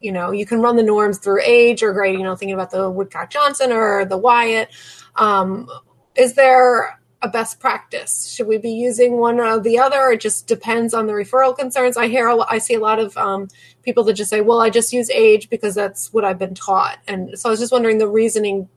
you 0.00 0.12
know 0.12 0.30
you 0.30 0.46
can 0.46 0.60
run 0.60 0.76
the 0.76 0.82
norms 0.82 1.18
through 1.18 1.42
age 1.44 1.82
or 1.82 1.92
grade. 1.92 2.18
You 2.18 2.24
know, 2.24 2.36
thinking 2.36 2.54
about 2.54 2.70
the 2.70 2.90
Woodcock 2.90 3.30
Johnson 3.30 3.72
or 3.72 4.04
the 4.04 4.18
WIAT. 4.18 4.68
Um, 5.16 5.68
is 6.14 6.34
there 6.34 6.98
a 7.22 7.28
best 7.28 7.58
practice? 7.58 8.32
Should 8.32 8.46
we 8.46 8.58
be 8.58 8.70
using 8.70 9.18
one 9.18 9.40
or 9.40 9.58
the 9.60 9.78
other? 9.78 10.10
It 10.10 10.20
just 10.20 10.46
depends 10.46 10.94
on 10.94 11.06
the 11.06 11.12
referral 11.12 11.56
concerns. 11.56 11.96
I 11.96 12.06
hear, 12.06 12.28
I 12.48 12.58
see 12.58 12.74
a 12.74 12.80
lot 12.80 13.00
of 13.00 13.16
um, 13.16 13.48
people 13.82 14.04
that 14.04 14.14
just 14.14 14.30
say, 14.30 14.40
"Well, 14.40 14.60
I 14.60 14.70
just 14.70 14.92
use 14.92 15.10
age 15.10 15.50
because 15.50 15.74
that's 15.74 16.12
what 16.12 16.24
I've 16.24 16.38
been 16.38 16.54
taught." 16.54 16.98
And 17.06 17.38
so 17.38 17.48
I 17.48 17.50
was 17.50 17.60
just 17.60 17.72
wondering 17.72 17.98
the 17.98 18.08
reasoning 18.08 18.68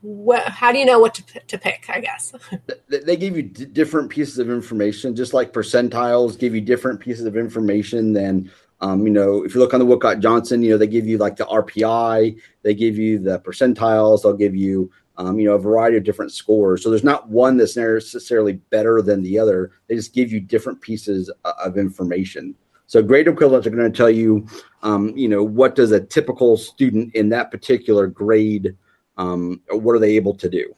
what, 0.00 0.42
how 0.44 0.72
do 0.72 0.78
you 0.78 0.84
know 0.84 0.98
what 0.98 1.14
to, 1.14 1.40
to 1.40 1.58
pick 1.58 1.86
i 1.88 2.00
guess? 2.00 2.34
They 2.88 3.16
give 3.16 3.36
you 3.36 3.42
d- 3.42 3.66
different 3.66 4.10
pieces 4.10 4.38
of 4.38 4.50
information 4.50 5.16
just 5.16 5.34
like 5.34 5.52
percentiles 5.52 6.38
give 6.38 6.54
you 6.54 6.60
different 6.60 7.00
pieces 7.00 7.26
of 7.26 7.36
information 7.36 8.12
than 8.12 8.50
um, 8.80 9.06
you 9.06 9.12
know 9.12 9.44
if 9.44 9.54
you 9.54 9.60
look 9.60 9.74
on 9.74 9.80
the 9.80 9.86
woodcock 9.86 10.18
johnson 10.18 10.62
you 10.62 10.70
know 10.70 10.78
they 10.78 10.86
give 10.86 11.06
you 11.06 11.18
like 11.18 11.36
the 11.36 11.46
rpi 11.46 12.38
they 12.62 12.74
give 12.74 12.96
you 12.96 13.18
the 13.18 13.38
percentiles 13.40 14.22
they'll 14.22 14.34
give 14.34 14.54
you 14.54 14.90
um, 15.18 15.38
you 15.38 15.48
know 15.48 15.54
a 15.54 15.58
variety 15.58 15.96
of 15.96 16.04
different 16.04 16.32
scores. 16.32 16.82
So 16.82 16.90
there's 16.90 17.04
not 17.04 17.28
one 17.28 17.56
that's 17.56 17.76
necessarily 17.76 18.54
better 18.54 19.02
than 19.02 19.22
the 19.22 19.38
other. 19.38 19.72
They 19.88 19.94
just 19.94 20.14
give 20.14 20.32
you 20.32 20.40
different 20.40 20.80
pieces 20.80 21.30
of 21.44 21.78
information. 21.78 22.54
So 22.86 23.02
grade 23.02 23.26
equivalents 23.26 23.66
are 23.66 23.70
going 23.70 23.90
to 23.90 23.96
tell 23.96 24.10
you 24.10 24.46
um, 24.82 25.16
you 25.16 25.28
know 25.28 25.42
what 25.42 25.74
does 25.74 25.92
a 25.92 26.00
typical 26.00 26.56
student 26.56 27.14
in 27.14 27.28
that 27.30 27.50
particular 27.50 28.06
grade 28.06 28.76
um, 29.16 29.60
what 29.70 29.92
are 29.92 29.98
they 29.98 30.16
able 30.16 30.34
to 30.34 30.48
do? 30.48 30.74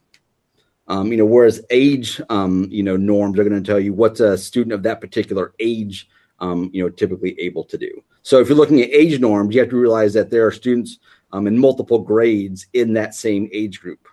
Um, 0.86 1.12
you 1.12 1.18
know, 1.18 1.26
whereas 1.26 1.62
age, 1.70 2.20
um, 2.30 2.66
you 2.70 2.82
know, 2.82 2.96
norms 2.96 3.38
are 3.38 3.44
going 3.44 3.62
to 3.62 3.66
tell 3.66 3.80
you 3.80 3.92
what's 3.92 4.20
a 4.20 4.38
student 4.38 4.72
of 4.72 4.82
that 4.84 5.00
particular 5.00 5.52
age 5.58 6.08
um, 6.40 6.70
you 6.72 6.82
know, 6.82 6.88
typically 6.88 7.38
able 7.40 7.64
to 7.64 7.78
do. 7.78 8.02
So 8.22 8.40
if 8.40 8.48
you're 8.48 8.56
looking 8.56 8.80
at 8.80 8.90
age 8.90 9.18
norms, 9.20 9.54
you 9.54 9.60
have 9.60 9.70
to 9.70 9.76
realize 9.76 10.14
that 10.14 10.30
there 10.30 10.46
are 10.46 10.52
students 10.52 10.98
um, 11.32 11.46
in 11.46 11.58
multiple 11.58 11.98
grades 11.98 12.66
in 12.72 12.92
that 12.94 13.14
same 13.14 13.48
age 13.52 13.80
group. 13.80 14.06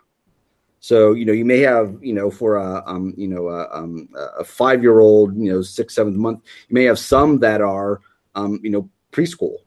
So 0.79 1.13
you 1.13 1.25
know, 1.25 1.33
you 1.33 1.45
may 1.45 1.59
have 1.61 1.97
you 2.01 2.13
know 2.13 2.29
for 2.29 2.57
a 2.57 2.83
um, 2.85 3.13
you 3.17 3.27
know 3.27 3.49
a, 3.49 3.67
um, 3.71 4.07
a 4.37 4.43
five 4.43 4.83
year 4.83 4.99
old, 4.99 5.35
you 5.35 5.51
know, 5.51 5.61
six 5.61 5.95
seventh 5.95 6.17
month, 6.17 6.41
you 6.67 6.73
may 6.75 6.83
have 6.83 6.99
some 6.99 7.39
that 7.39 7.61
are 7.61 8.01
um, 8.35 8.59
you 8.61 8.69
know 8.69 8.89
preschool. 9.11 9.57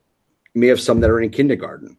You 0.53 0.61
may 0.61 0.67
have 0.67 0.79
some 0.79 0.99
that 1.01 1.09
are 1.09 1.19
in 1.19 1.29
kindergarten. 1.29 1.97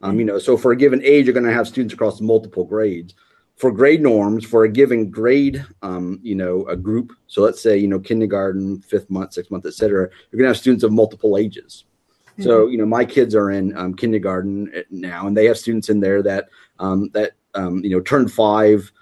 Um, 0.00 0.18
you 0.18 0.24
know, 0.24 0.38
so 0.38 0.56
for 0.56 0.72
a 0.72 0.76
given 0.76 1.02
age, 1.02 1.26
you're 1.26 1.34
going 1.34 1.46
to 1.46 1.52
have 1.52 1.66
students 1.66 1.94
across 1.94 2.20
multiple 2.20 2.64
grades 2.64 3.14
for 3.56 3.72
grade 3.72 4.00
norms 4.00 4.44
for 4.44 4.62
a 4.62 4.68
given 4.68 5.10
grade, 5.10 5.64
um, 5.82 6.20
you 6.22 6.36
know, 6.36 6.64
a 6.66 6.76
group. 6.76 7.12
So 7.26 7.42
let's 7.42 7.60
say, 7.60 7.76
you 7.76 7.88
know, 7.88 7.98
kindergarten, 7.98 8.80
fifth 8.82 9.10
month, 9.10 9.32
sixth 9.32 9.50
month, 9.50 9.66
et 9.66 9.74
cetera, 9.74 10.02
you're 10.02 10.38
going 10.38 10.44
to 10.44 10.50
have 10.50 10.56
students 10.56 10.84
of 10.84 10.92
multiple 10.92 11.36
ages. 11.36 11.84
Mm-hmm. 12.32 12.44
So, 12.44 12.68
you 12.68 12.78
know, 12.78 12.86
my 12.86 13.04
kids 13.04 13.34
are 13.34 13.50
in 13.50 13.76
um, 13.76 13.94
kindergarten 13.94 14.70
uh, 14.76 14.82
now, 14.90 15.26
and 15.26 15.36
they 15.36 15.46
have 15.46 15.58
students 15.58 15.88
in 15.88 15.98
there 15.98 16.22
that, 16.22 16.48
um, 16.78 17.10
that, 17.14 17.32
um, 17.54 17.82
you 17.82 17.90
know, 17.90 18.00
turned 18.00 18.32
five, 18.32 18.92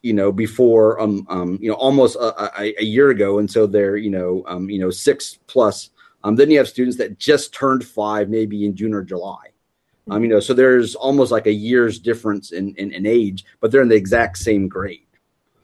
you 0.00 0.14
know, 0.14 0.32
before, 0.32 0.98
um, 0.98 1.26
um, 1.28 1.58
you 1.60 1.68
know, 1.68 1.76
almost 1.76 2.16
a, 2.16 2.62
a, 2.62 2.74
a 2.80 2.84
year 2.84 3.10
ago. 3.10 3.38
And 3.38 3.50
so 3.50 3.66
they're, 3.66 3.98
you 3.98 4.10
know, 4.10 4.42
um, 4.46 4.70
you 4.70 4.78
know, 4.78 4.88
six 4.88 5.38
plus. 5.46 5.90
Um, 6.24 6.36
then 6.36 6.50
you 6.50 6.56
have 6.56 6.68
students 6.68 6.96
that 6.96 7.18
just 7.18 7.52
turned 7.52 7.84
five, 7.84 8.30
maybe 8.30 8.64
in 8.64 8.74
June 8.74 8.94
or 8.94 9.02
July. 9.02 9.48
Um, 10.08 10.22
you 10.22 10.28
know, 10.28 10.40
so 10.40 10.54
there's 10.54 10.94
almost 10.94 11.32
like 11.32 11.46
a 11.46 11.52
year's 11.52 11.98
difference 11.98 12.52
in, 12.52 12.74
in, 12.76 12.92
in 12.92 13.06
age, 13.06 13.44
but 13.60 13.70
they're 13.70 13.82
in 13.82 13.88
the 13.88 13.96
exact 13.96 14.38
same 14.38 14.68
grade. 14.68 15.06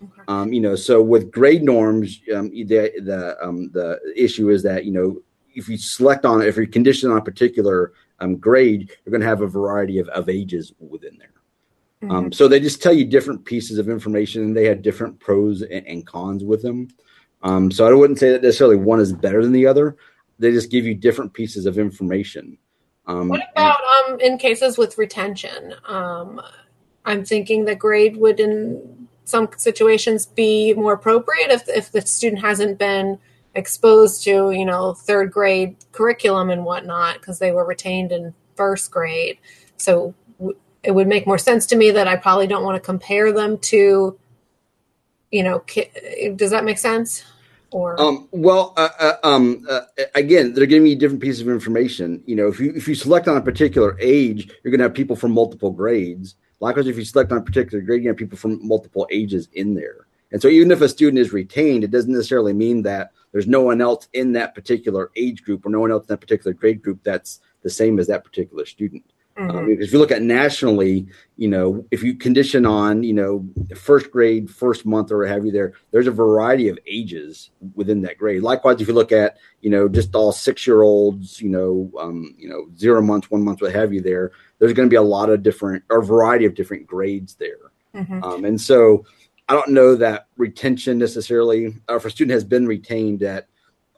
Okay. 0.03 0.23
Um, 0.27 0.53
you 0.53 0.61
know, 0.61 0.75
so 0.75 1.01
with 1.01 1.31
grade 1.31 1.63
norms, 1.63 2.21
um, 2.35 2.51
the 2.51 2.93
the 3.05 3.37
um, 3.41 3.71
the 3.71 4.01
issue 4.17 4.51
is 4.51 4.63
that 4.65 4.85
you 4.85 4.91
know 4.91 5.23
if 5.55 5.69
you 5.69 5.77
select 5.77 6.25
on 6.25 6.43
if 6.43 6.57
you 6.57 6.67
condition 6.67 7.11
on 7.11 7.19
a 7.19 7.23
particular 7.23 7.93
um, 8.19 8.37
grade, 8.37 8.91
you're 9.05 9.11
going 9.11 9.21
to 9.21 9.27
have 9.27 9.43
a 9.43 9.47
variety 9.47 9.99
of, 9.99 10.09
of 10.09 10.29
ages 10.29 10.73
within 10.81 11.19
there. 11.19 11.29
Um, 12.03 12.09
mm-hmm. 12.09 12.17
Um, 12.17 12.33
so 12.33 12.49
they 12.49 12.59
just 12.59 12.83
tell 12.83 12.93
you 12.93 13.05
different 13.05 13.45
pieces 13.45 13.79
of 13.79 13.89
information, 13.89 14.43
and 14.43 14.57
they 14.57 14.65
had 14.65 14.83
different 14.83 15.21
pros 15.21 15.63
and, 15.63 15.87
and 15.87 16.05
cons 16.07 16.43
with 16.43 16.63
them. 16.63 16.89
Um, 17.43 17.71
so 17.71 17.87
I 17.87 17.93
wouldn't 17.93 18.19
say 18.19 18.31
that 18.31 18.43
necessarily 18.43 18.77
one 18.77 19.01
is 19.01 19.13
better 19.13 19.43
than 19.43 19.53
the 19.53 19.67
other. 19.67 19.97
They 20.39 20.51
just 20.51 20.71
give 20.71 20.85
you 20.85 20.95
different 20.95 21.33
pieces 21.33 21.67
of 21.67 21.79
information. 21.79 22.59
Um, 23.07 23.29
what 23.29 23.43
about 23.53 23.81
um, 24.09 24.21
in 24.21 24.39
cases 24.39 24.79
with 24.79 24.99
retention? 24.99 25.75
Um, 25.87 26.41
I'm 27.05 27.25
thinking 27.25 27.65
that 27.65 27.79
grade 27.79 28.17
would, 28.17 28.39
in 28.39 29.09
some 29.25 29.49
situations, 29.57 30.27
be 30.27 30.75
more 30.75 30.93
appropriate 30.93 31.51
if 31.51 31.69
if 31.69 31.91
the 31.91 32.03
student 32.03 32.43
hasn't 32.43 32.79
been 32.79 33.19
exposed 33.55 34.25
to 34.25 34.51
you 34.51 34.65
know 34.65 34.95
third 34.95 35.31
grade 35.33 35.77
curriculum 35.93 36.49
and 36.51 36.65
whatnot 36.65 37.21
because 37.21 37.39
they 37.39 37.51
were 37.51 37.65
retained 37.65 38.13
in 38.13 38.35
first 38.57 38.91
grade. 38.91 39.39
So 39.77 40.15
w- 40.39 40.59
it 40.83 40.93
would 40.93 41.09
make 41.09 41.27
more 41.27 41.39
sense 41.39 41.67
to 41.67 41.77
me 41.77 41.91
that 41.91 42.09
I 42.09 42.17
probably 42.17 42.47
don't 42.47 42.65
want 42.65 42.77
to 42.77 42.81
compare 42.81 43.33
them 43.33 43.59
to, 43.59 44.19
you 45.31 45.43
know, 45.43 45.61
ki- 45.61 45.91
does 46.37 46.51
that 46.51 46.65
make 46.65 46.79
sense? 46.79 47.25
Or 47.73 48.01
um, 48.01 48.29
well 48.33 48.73
uh, 48.77 48.89
uh, 48.99 49.17
um, 49.25 49.67
uh, 49.69 49.81
again 50.15 50.53
they're 50.53 50.67
giving 50.67 50.89
you 50.89 50.97
different 50.97 51.23
pieces 51.23 51.41
of 51.41 51.49
information. 51.49 52.23
You 52.27 52.37
know 52.37 52.49
if 52.49 52.61
you 52.61 52.73
if 52.75 52.87
you 52.89 52.95
select 52.95 53.29
on 53.29 53.37
a 53.37 53.43
particular 53.43 53.97
age 54.01 54.49
you're 54.63 54.71
going 54.71 54.79
to 54.79 54.85
have 54.85 54.95
people 54.95 55.17
from 55.17 55.33
multiple 55.33 55.71
grades. 55.71 56.37
Likewise 56.61 56.87
if 56.87 56.97
you 56.97 57.05
select 57.05 57.33
on 57.33 57.39
a 57.39 57.43
particular 57.43 57.83
grade 57.83 58.03
you 58.03 58.09
have 58.09 58.17
people 58.17 58.39
from 58.39 58.67
multiple 58.67 59.07
ages 59.11 59.49
in 59.55 59.75
there. 59.75 60.07
And 60.31 60.41
so 60.41 60.49
even 60.49 60.71
if 60.71 60.81
a 60.81 60.89
student 60.89 61.19
is 61.19 61.33
retained 61.33 61.85
it 61.85 61.91
doesn't 61.91 62.13
necessarily 62.13 62.53
mean 62.53 62.83
that 62.83 63.13
there's 63.33 63.47
no 63.47 63.63
one 63.63 63.81
else 63.81 64.09
in 64.13 64.33
that 64.33 64.55
particular 64.55 65.11
age 65.17 65.43
group 65.43 65.65
or 65.65 65.71
no 65.71 65.81
one 65.81 65.91
else 65.91 66.03
in 66.05 66.09
that 66.09 66.21
particular 66.21 66.53
grade 66.53 66.83
group 66.83 67.01
that's 67.03 67.41
the 67.63 67.71
same 67.71 67.99
as 67.99 68.07
that 68.07 68.25
particular 68.25 68.67
student 68.67 69.05
Mm-hmm. 69.37 69.57
Um, 69.57 69.71
if 69.71 69.93
you 69.93 69.99
look 69.99 70.11
at 70.11 70.23
nationally, 70.23 71.07
you 71.37 71.49
know, 71.49 71.87
if 71.91 72.03
you 72.03 72.15
condition 72.15 72.67
on, 72.67 73.03
you 73.03 73.15
know, 73.15 73.49
first 73.75 74.11
grade, 74.11 74.51
first 74.51 74.85
month, 74.85 75.11
or 75.11 75.25
have 75.25 75.47
you 75.47 75.51
there, 75.51 75.73
there's 75.91 76.07
a 76.07 76.13
variety 76.13 76.69
of 76.69 76.79
ages 76.87 77.51
within 77.75 78.03
that 78.03 78.19
grade. 78.19 78.43
Likewise, 78.43 78.81
if 78.81 78.89
you 78.89 78.95
look 78.95 79.11
at, 79.11 79.39
you 79.63 79.71
know, 79.71 79.89
just 79.89 80.15
all 80.15 80.33
six 80.33 80.67
year 80.67 80.83
olds, 80.83 81.41
you 81.41 81.49
know, 81.49 81.91
um, 81.99 82.35
you 82.37 82.49
know, 82.49 82.67
zero 82.77 83.01
months, 83.01 83.31
one 83.31 83.43
month, 83.43 83.63
what 83.63 83.75
have 83.75 83.95
you 83.95 84.03
there, 84.03 84.33
there's 84.59 84.75
going 84.75 84.87
to 84.87 84.93
be 84.93 84.97
a 84.97 85.03
lot 85.03 85.31
of 85.31 85.43
different 85.43 85.83
or 85.89 86.01
a 86.01 86.05
variety 86.05 86.45
of 86.45 86.55
different 86.55 86.87
grades 86.87 87.35
there. 87.37 87.73
Mm-hmm. 87.95 88.23
Um, 88.23 88.45
and 88.45 88.61
so 88.61 89.07
I 89.49 89.55
don't 89.55 89.71
know 89.71 89.97
that 89.97 90.27
retention 90.37 90.99
necessarily, 90.99 91.75
or 91.89 91.97
if 91.97 92.05
a 92.05 92.11
student 92.11 92.35
has 92.35 92.45
been 92.45 92.67
retained, 92.67 93.21
that 93.21 93.49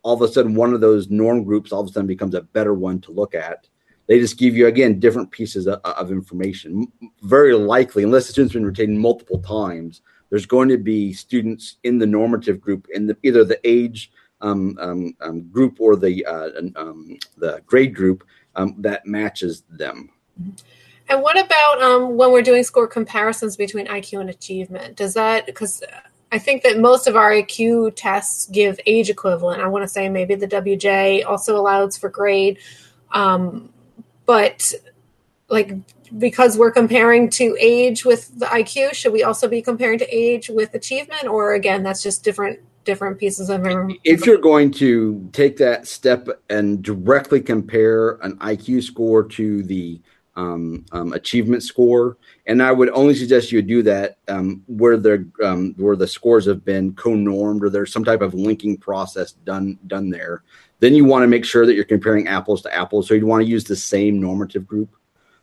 all 0.04 0.14
of 0.14 0.22
a 0.22 0.32
sudden 0.32 0.54
one 0.54 0.74
of 0.74 0.80
those 0.80 1.10
norm 1.10 1.42
groups 1.42 1.72
all 1.72 1.80
of 1.80 1.88
a 1.88 1.92
sudden 1.92 2.06
becomes 2.06 2.34
a 2.34 2.42
better 2.42 2.74
one 2.74 3.00
to 3.00 3.10
look 3.10 3.34
at 3.34 3.66
they 4.06 4.18
just 4.18 4.38
give 4.38 4.56
you 4.56 4.66
again 4.66 5.00
different 5.00 5.30
pieces 5.30 5.66
of, 5.66 5.80
of 5.84 6.10
information. 6.10 6.86
Very 7.22 7.54
likely, 7.54 8.02
unless 8.02 8.26
the 8.26 8.32
student's 8.32 8.54
been 8.54 8.66
retained 8.66 8.98
multiple 8.98 9.40
times, 9.40 10.02
there's 10.30 10.46
going 10.46 10.68
to 10.68 10.78
be 10.78 11.12
students 11.12 11.76
in 11.84 11.98
the 11.98 12.06
normative 12.06 12.60
group 12.60 12.86
in 12.92 13.06
the, 13.06 13.16
either 13.22 13.44
the 13.44 13.60
age 13.64 14.10
um, 14.40 14.76
um, 14.80 15.16
um, 15.20 15.42
group 15.48 15.80
or 15.80 15.96
the 15.96 16.24
uh, 16.26 16.50
um, 16.76 17.18
the 17.38 17.62
grade 17.66 17.94
group 17.94 18.24
um, 18.56 18.74
that 18.78 19.06
matches 19.06 19.62
them. 19.70 20.10
And 21.08 21.22
what 21.22 21.38
about 21.38 22.10
when 22.12 22.32
we're 22.32 22.42
doing 22.42 22.64
score 22.64 22.86
comparisons 22.86 23.56
between 23.56 23.86
IQ 23.86 24.20
and 24.20 24.30
achievement? 24.30 24.96
Does 24.96 25.14
that 25.14 25.46
because 25.46 25.82
I 26.32 26.38
think 26.38 26.62
that 26.64 26.78
most 26.78 27.06
of 27.06 27.16
our 27.16 27.30
IQ 27.30 27.92
tests 27.94 28.46
give 28.46 28.80
age 28.86 29.08
equivalent. 29.08 29.62
I 29.62 29.68
want 29.68 29.84
to 29.84 29.88
say 29.88 30.08
maybe 30.08 30.34
the 30.34 30.48
WJ 30.48 31.24
also 31.24 31.56
allows 31.56 31.96
for 31.96 32.08
grade. 32.08 32.58
Um, 33.12 33.72
but 34.26 34.72
like 35.48 35.74
because 36.18 36.56
we're 36.56 36.70
comparing 36.70 37.28
to 37.30 37.56
age 37.60 38.04
with 38.04 38.38
the 38.38 38.46
IQ, 38.46 38.94
should 38.94 39.12
we 39.12 39.22
also 39.22 39.48
be 39.48 39.62
comparing 39.62 39.98
to 39.98 40.14
age 40.14 40.48
with 40.48 40.74
achievement, 40.74 41.24
or 41.24 41.54
again, 41.54 41.82
that's 41.82 42.02
just 42.02 42.22
different 42.22 42.60
different 42.84 43.18
pieces 43.18 43.50
of 43.50 43.64
information? 43.66 44.00
If 44.04 44.26
you're 44.26 44.38
going 44.38 44.70
to 44.72 45.28
take 45.32 45.56
that 45.58 45.86
step 45.86 46.28
and 46.50 46.82
directly 46.82 47.40
compare 47.40 48.12
an 48.22 48.36
IQ 48.38 48.82
score 48.82 49.24
to 49.24 49.62
the 49.62 50.00
um, 50.36 50.84
um, 50.92 51.12
achievement 51.12 51.62
score, 51.62 52.16
and 52.46 52.62
I 52.62 52.72
would 52.72 52.90
only 52.90 53.14
suggest 53.14 53.52
you 53.52 53.62
do 53.62 53.82
that 53.84 54.18
um, 54.28 54.62
where 54.66 54.96
the 54.96 55.28
um, 55.42 55.74
where 55.76 55.96
the 55.96 56.08
scores 56.08 56.46
have 56.46 56.64
been 56.64 56.94
co-normed 56.94 57.64
or 57.64 57.70
there's 57.70 57.92
some 57.92 58.04
type 58.04 58.20
of 58.20 58.34
linking 58.34 58.76
process 58.76 59.32
done 59.32 59.78
done 59.86 60.10
there. 60.10 60.42
Then 60.84 60.94
you 60.94 61.06
want 61.06 61.22
to 61.22 61.28
make 61.28 61.46
sure 61.46 61.64
that 61.64 61.72
you're 61.72 61.84
comparing 61.84 62.28
apples 62.28 62.60
to 62.60 62.74
apples. 62.76 63.08
So 63.08 63.14
you'd 63.14 63.24
want 63.24 63.42
to 63.42 63.48
use 63.48 63.64
the 63.64 63.74
same 63.74 64.20
normative 64.20 64.66
group. 64.66 64.94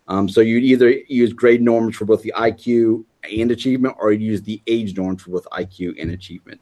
Um, 0.07 0.29
so 0.29 0.39
you'd 0.39 0.63
either 0.63 0.91
use 1.07 1.33
grade 1.33 1.63
norms 1.63 1.95
for 1.95 2.05
both 2.05 2.21
the 2.21 2.31
IQ 2.37 3.05
and 3.23 3.49
achievement, 3.49 3.95
or 3.97 4.11
you'd 4.11 4.21
use 4.21 4.43
the 4.43 4.61
age 4.67 4.95
norms 4.95 5.23
for 5.23 5.31
both 5.31 5.47
IQ 5.51 5.99
and 5.99 6.11
achievement. 6.11 6.61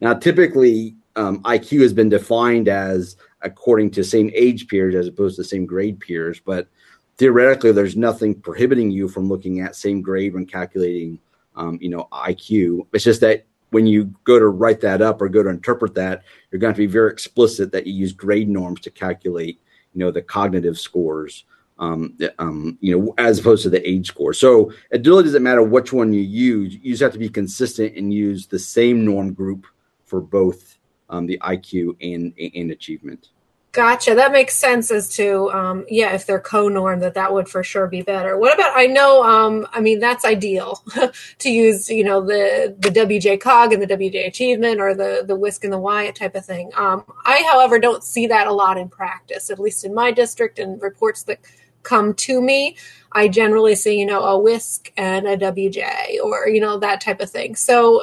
Now, 0.00 0.14
typically, 0.14 0.94
um, 1.16 1.42
IQ 1.42 1.80
has 1.80 1.92
been 1.92 2.08
defined 2.08 2.68
as 2.68 3.16
according 3.42 3.90
to 3.92 4.04
same 4.04 4.30
age 4.32 4.68
peers 4.68 4.94
as 4.94 5.08
opposed 5.08 5.34
to 5.34 5.42
same 5.42 5.66
grade 5.66 5.98
peers, 5.98 6.38
but 6.38 6.68
theoretically, 7.16 7.72
there's 7.72 7.96
nothing 7.96 8.40
prohibiting 8.40 8.92
you 8.92 9.08
from 9.08 9.28
looking 9.28 9.58
at 9.58 9.74
same 9.74 10.02
grade 10.02 10.34
when 10.34 10.46
calculating, 10.46 11.18
um, 11.56 11.80
you 11.82 11.88
know, 11.88 12.06
IQ. 12.12 12.86
It's 12.92 13.02
just 13.02 13.22
that 13.22 13.44
when 13.70 13.86
you 13.86 14.14
go 14.24 14.38
to 14.38 14.48
write 14.48 14.80
that 14.80 15.02
up 15.02 15.20
or 15.20 15.28
go 15.28 15.42
to 15.42 15.48
interpret 15.48 15.94
that, 15.94 16.22
you're 16.50 16.60
going 16.60 16.74
to 16.74 16.78
be 16.78 16.86
very 16.86 17.10
explicit 17.10 17.72
that 17.72 17.86
you 17.86 17.94
use 17.94 18.12
grade 18.12 18.48
norms 18.48 18.80
to 18.80 18.90
calculate, 18.90 19.60
you 19.94 20.00
know, 20.00 20.10
the 20.10 20.22
cognitive 20.22 20.78
scores, 20.78 21.44
um, 21.78 22.16
um, 22.38 22.76
you 22.80 22.96
know, 22.96 23.14
as 23.18 23.38
opposed 23.38 23.62
to 23.62 23.70
the 23.70 23.88
age 23.88 24.06
score. 24.06 24.34
So 24.34 24.72
it 24.90 25.06
really 25.06 25.24
doesn't 25.24 25.42
matter 25.42 25.62
which 25.62 25.92
one 25.92 26.12
you 26.12 26.20
use. 26.20 26.74
You 26.74 26.92
just 26.92 27.02
have 27.02 27.12
to 27.12 27.18
be 27.18 27.28
consistent 27.28 27.96
and 27.96 28.12
use 28.12 28.46
the 28.46 28.58
same 28.58 29.04
norm 29.04 29.32
group 29.32 29.66
for 30.04 30.20
both 30.20 30.76
um, 31.08 31.26
the 31.26 31.38
IQ 31.38 31.96
and 32.00 32.32
and 32.54 32.70
achievement. 32.70 33.30
Gotcha. 33.72 34.16
That 34.16 34.32
makes 34.32 34.56
sense 34.56 34.90
as 34.90 35.14
to, 35.14 35.48
um, 35.52 35.84
yeah, 35.88 36.12
if 36.12 36.26
they're 36.26 36.40
co-norm, 36.40 36.98
that 37.00 37.14
that 37.14 37.32
would 37.32 37.48
for 37.48 37.62
sure 37.62 37.86
be 37.86 38.02
better. 38.02 38.36
What 38.36 38.52
about? 38.52 38.76
I 38.76 38.86
know, 38.86 39.22
um, 39.22 39.64
I 39.72 39.80
mean, 39.80 40.00
that's 40.00 40.24
ideal 40.24 40.82
to 41.38 41.50
use, 41.50 41.88
you 41.88 42.02
know, 42.02 42.20
the 42.20 42.74
the 42.80 42.88
WJ 42.88 43.40
cog 43.40 43.72
and 43.72 43.80
the 43.80 43.86
WJ 43.86 44.26
achievement 44.26 44.80
or 44.80 44.92
the 44.92 45.22
the 45.24 45.36
WISC 45.36 45.62
and 45.62 45.72
the 45.72 45.78
WIAT 45.78 46.16
type 46.16 46.34
of 46.34 46.44
thing. 46.44 46.72
Um, 46.74 47.04
I, 47.24 47.44
however, 47.48 47.78
don't 47.78 48.02
see 48.02 48.26
that 48.26 48.48
a 48.48 48.52
lot 48.52 48.76
in 48.76 48.88
practice, 48.88 49.50
at 49.50 49.60
least 49.60 49.84
in 49.84 49.94
my 49.94 50.10
district 50.10 50.58
and 50.58 50.82
reports 50.82 51.22
that 51.24 51.38
come 51.84 52.12
to 52.14 52.42
me. 52.42 52.76
I 53.12 53.28
generally 53.28 53.76
see, 53.76 54.00
you 54.00 54.06
know, 54.06 54.24
a 54.24 54.36
WISC 54.36 54.92
and 54.96 55.28
a 55.28 55.36
WJ 55.36 56.18
or 56.24 56.48
you 56.48 56.60
know 56.60 56.76
that 56.80 57.00
type 57.00 57.20
of 57.20 57.30
thing. 57.30 57.54
So 57.54 58.02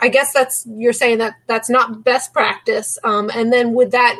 I 0.00 0.08
guess 0.08 0.32
that's 0.32 0.66
you're 0.66 0.94
saying 0.94 1.18
that 1.18 1.34
that's 1.46 1.68
not 1.68 2.02
best 2.02 2.32
practice. 2.32 2.98
Um, 3.04 3.30
and 3.34 3.52
then 3.52 3.74
would 3.74 3.90
that 3.90 4.18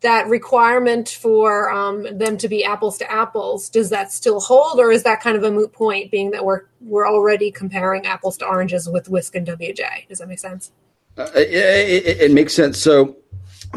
that 0.00 0.28
requirement 0.28 1.08
for 1.08 1.70
um, 1.70 2.18
them 2.18 2.36
to 2.36 2.46
be 2.46 2.62
apples 2.62 2.98
to 2.98 3.10
apples 3.10 3.70
does 3.70 3.88
that 3.88 4.12
still 4.12 4.38
hold 4.38 4.78
or 4.78 4.92
is 4.92 5.02
that 5.02 5.20
kind 5.20 5.36
of 5.36 5.42
a 5.44 5.50
moot 5.50 5.72
point 5.72 6.10
being 6.10 6.30
that 6.30 6.44
we're 6.44 6.62
we're 6.82 7.08
already 7.08 7.50
comparing 7.50 8.04
apples 8.04 8.36
to 8.36 8.46
oranges 8.46 8.86
with 8.88 9.08
WISC 9.08 9.34
and 9.34 9.46
wj 9.46 10.06
does 10.08 10.18
that 10.18 10.28
make 10.28 10.38
sense 10.38 10.72
Uh, 11.16 11.28
it, 11.36 12.06
it, 12.06 12.20
it, 12.22 12.32
makes 12.32 12.52
sense. 12.52 12.76
So 12.76 13.16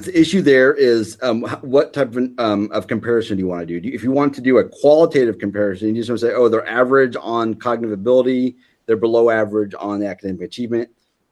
the 0.02 0.20
issue 0.20 0.42
there 0.42 0.74
is 0.74 1.18
um, 1.22 1.44
what 1.62 1.94
type 1.94 2.16
of, 2.16 2.30
um, 2.40 2.72
of 2.72 2.88
comparison 2.88 3.38
do 3.38 3.42
you 3.42 3.48
want 3.48 3.68
to 3.68 3.80
do? 3.80 3.90
if 3.94 4.04
you 4.04 4.12
want 4.12 4.34
to 4.36 4.42
do 4.42 4.58
a 4.58 4.68
qualitative 4.68 5.38
comparison, 5.38 5.90
you 5.90 6.02
just 6.02 6.10
want 6.10 6.20
to 6.22 6.28
say, 6.28 6.34
oh, 6.34 6.50
they're 6.50 6.68
average 6.68 7.16
on 7.20 7.54
cognitive 7.54 7.92
ability, 7.92 8.56
they're 8.86 8.98
below 8.98 9.30
average 9.30 9.76
on 9.78 10.04
academic 10.04 10.42
achievement. 10.42 10.90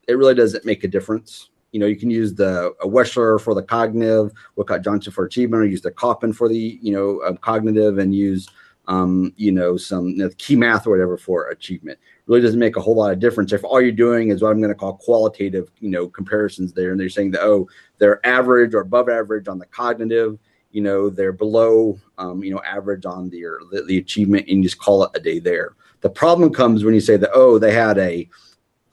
It 0.08 0.14
really 0.14 0.36
doesn't 0.36 0.64
make 0.66 0.84
a 0.84 0.88
difference. 0.88 1.50
You 1.76 1.82
know, 1.82 1.88
you 1.88 1.98
can 1.98 2.10
use 2.10 2.34
the 2.34 2.74
a 2.82 2.88
Wechsler 2.88 3.38
for 3.38 3.54
the 3.54 3.62
cognitive, 3.62 4.32
Woodcock 4.56 4.82
Johnson 4.82 5.12
for 5.12 5.26
achievement, 5.26 5.62
or 5.62 5.66
use 5.66 5.82
the 5.82 5.92
Koppen 5.92 6.34
for 6.34 6.48
the 6.48 6.80
you 6.82 6.94
know 6.94 7.22
um, 7.28 7.36
cognitive, 7.36 7.98
and 7.98 8.16
use 8.16 8.48
um, 8.88 9.34
you 9.36 9.52
know 9.52 9.76
some 9.76 10.08
you 10.08 10.20
know, 10.20 10.30
KeyMath 10.30 10.88
or 10.88 10.92
whatever 10.92 11.18
for 11.18 11.50
achievement 11.50 12.00
really 12.28 12.40
doesn't 12.40 12.62
make 12.62 12.78
a 12.78 12.82
whole 12.82 12.96
lot 12.96 13.12
of 13.12 13.20
difference 13.20 13.52
if 13.52 13.62
all 13.66 13.82
you're 13.82 13.92
doing 13.92 14.30
is 14.30 14.42
what 14.42 14.52
I'm 14.52 14.62
going 14.62 14.70
to 14.70 14.74
call 14.74 14.94
qualitative, 14.94 15.70
you 15.82 15.90
know, 15.90 16.08
comparisons 16.08 16.72
there, 16.72 16.92
and 16.92 17.00
they're 17.00 17.10
saying 17.10 17.32
that 17.32 17.42
oh, 17.42 17.68
they're 17.98 18.26
average 18.26 18.74
or 18.74 18.80
above 18.80 19.10
average 19.10 19.50
on 19.50 19.60
the 19.60 19.66
cognitive, 19.66 20.40
you 20.72 20.82
know, 20.82 21.10
they're 21.10 21.34
below, 21.34 22.00
um, 22.18 22.42
you 22.42 22.52
know, 22.52 22.62
average 22.66 23.06
on 23.06 23.30
the, 23.30 23.42
the 23.74 23.84
the 23.84 23.98
achievement, 23.98 24.48
and 24.48 24.60
you 24.60 24.64
just 24.64 24.80
call 24.80 25.04
it 25.04 25.12
a 25.14 25.20
day 25.20 25.40
there. 25.40 25.76
The 26.00 26.10
problem 26.10 26.54
comes 26.54 26.86
when 26.86 26.94
you 26.94 27.02
say 27.02 27.18
that 27.18 27.32
oh, 27.34 27.60
they 27.60 27.74
had 27.74 27.98
a 27.98 28.30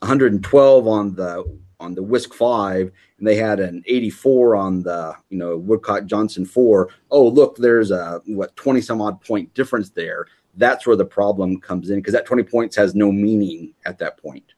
112 0.01 0.85
on 0.85 1.15
the 1.15 1.62
on 1.83 1.95
the 1.95 2.03
WISC 2.03 2.33
five, 2.33 2.91
and 3.17 3.27
they 3.27 3.35
had 3.35 3.59
an 3.59 3.83
84 3.85 4.55
on 4.55 4.83
the 4.83 5.15
you 5.29 5.37
know 5.37 5.57
Woodcock 5.57 6.05
Johnson 6.05 6.45
four. 6.45 6.89
Oh, 7.11 7.27
look, 7.27 7.57
there's 7.57 7.91
a 7.91 8.21
what 8.25 8.55
20 8.55 8.81
some 8.81 9.01
odd 9.01 9.21
point 9.21 9.53
difference 9.53 9.89
there 9.89 10.25
that's 10.55 10.85
where 10.85 10.95
the 10.95 11.05
problem 11.05 11.59
comes 11.59 11.89
in 11.89 11.97
because 11.97 12.13
that 12.13 12.25
20 12.25 12.43
points 12.43 12.75
has 12.75 12.95
no 12.95 13.11
meaning 13.11 13.73
at 13.85 13.97
that 13.99 14.17
point. 14.17 14.53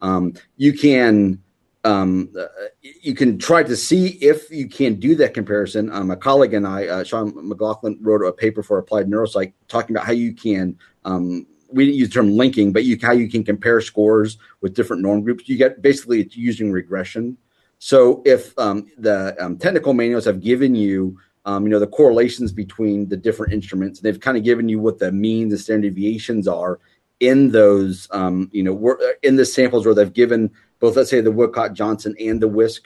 Um, 0.00 0.34
you 0.56 0.72
can 0.72 1.42
um, 1.84 2.30
uh, 2.38 2.46
you 2.82 3.14
can 3.14 3.38
try 3.38 3.64
to 3.64 3.76
see 3.76 4.10
if 4.20 4.50
you 4.50 4.68
can 4.68 5.00
do 5.00 5.16
that 5.16 5.34
comparison. 5.34 5.90
Um, 5.90 6.12
a 6.12 6.16
colleague 6.16 6.54
and 6.54 6.66
I, 6.66 6.86
uh, 6.86 7.04
Sean 7.04 7.32
McLaughlin, 7.48 7.98
wrote 8.00 8.24
a 8.24 8.32
paper 8.32 8.62
for 8.62 8.78
Applied 8.78 9.08
Neuropsych 9.08 9.52
talking 9.66 9.96
about 9.96 10.06
how 10.06 10.12
you 10.12 10.32
can. 10.32 10.78
Um, 11.04 11.46
we 11.72 11.86
didn't 11.86 11.98
use 11.98 12.08
the 12.08 12.14
term 12.14 12.36
linking, 12.36 12.72
but 12.72 12.84
you 12.84 12.98
how 13.00 13.12
you 13.12 13.28
can 13.28 13.44
compare 13.44 13.80
scores 13.80 14.38
with 14.60 14.74
different 14.74 15.02
norm 15.02 15.22
groups. 15.22 15.48
You 15.48 15.56
get 15.56 15.82
basically 15.82 16.20
it's 16.20 16.36
using 16.36 16.72
regression. 16.72 17.36
So 17.78 18.22
if 18.24 18.56
um, 18.58 18.86
the 18.98 19.36
um, 19.44 19.56
technical 19.58 19.92
manuals 19.92 20.24
have 20.26 20.40
given 20.40 20.74
you 20.74 21.18
um, 21.44 21.64
you 21.64 21.70
know, 21.70 21.78
the 21.78 21.86
correlations 21.86 22.52
between 22.52 23.08
the 23.08 23.16
different 23.16 23.52
instruments. 23.52 23.98
And 23.98 24.06
they've 24.06 24.20
kind 24.20 24.36
of 24.36 24.44
given 24.44 24.68
you 24.68 24.78
what 24.78 24.98
the 24.98 25.10
means 25.10 25.52
and 25.52 25.60
standard 25.60 25.94
deviations 25.94 26.46
are 26.46 26.78
in 27.20 27.50
those, 27.50 28.08
um, 28.10 28.48
you 28.52 28.62
know, 28.62 28.96
in 29.22 29.36
the 29.36 29.44
samples 29.44 29.84
where 29.84 29.94
they've 29.94 30.12
given 30.12 30.50
both, 30.80 30.96
let's 30.96 31.10
say, 31.10 31.20
the 31.20 31.30
Woodcock 31.30 31.72
Johnson 31.72 32.14
and 32.20 32.40
the 32.40 32.48
WISC. 32.48 32.82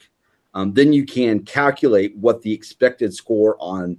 Um, 0.53 0.73
then 0.73 0.93
you 0.93 1.05
can 1.05 1.43
calculate 1.43 2.15
what 2.17 2.41
the 2.41 2.51
expected 2.51 3.13
score 3.13 3.57
on 3.59 3.97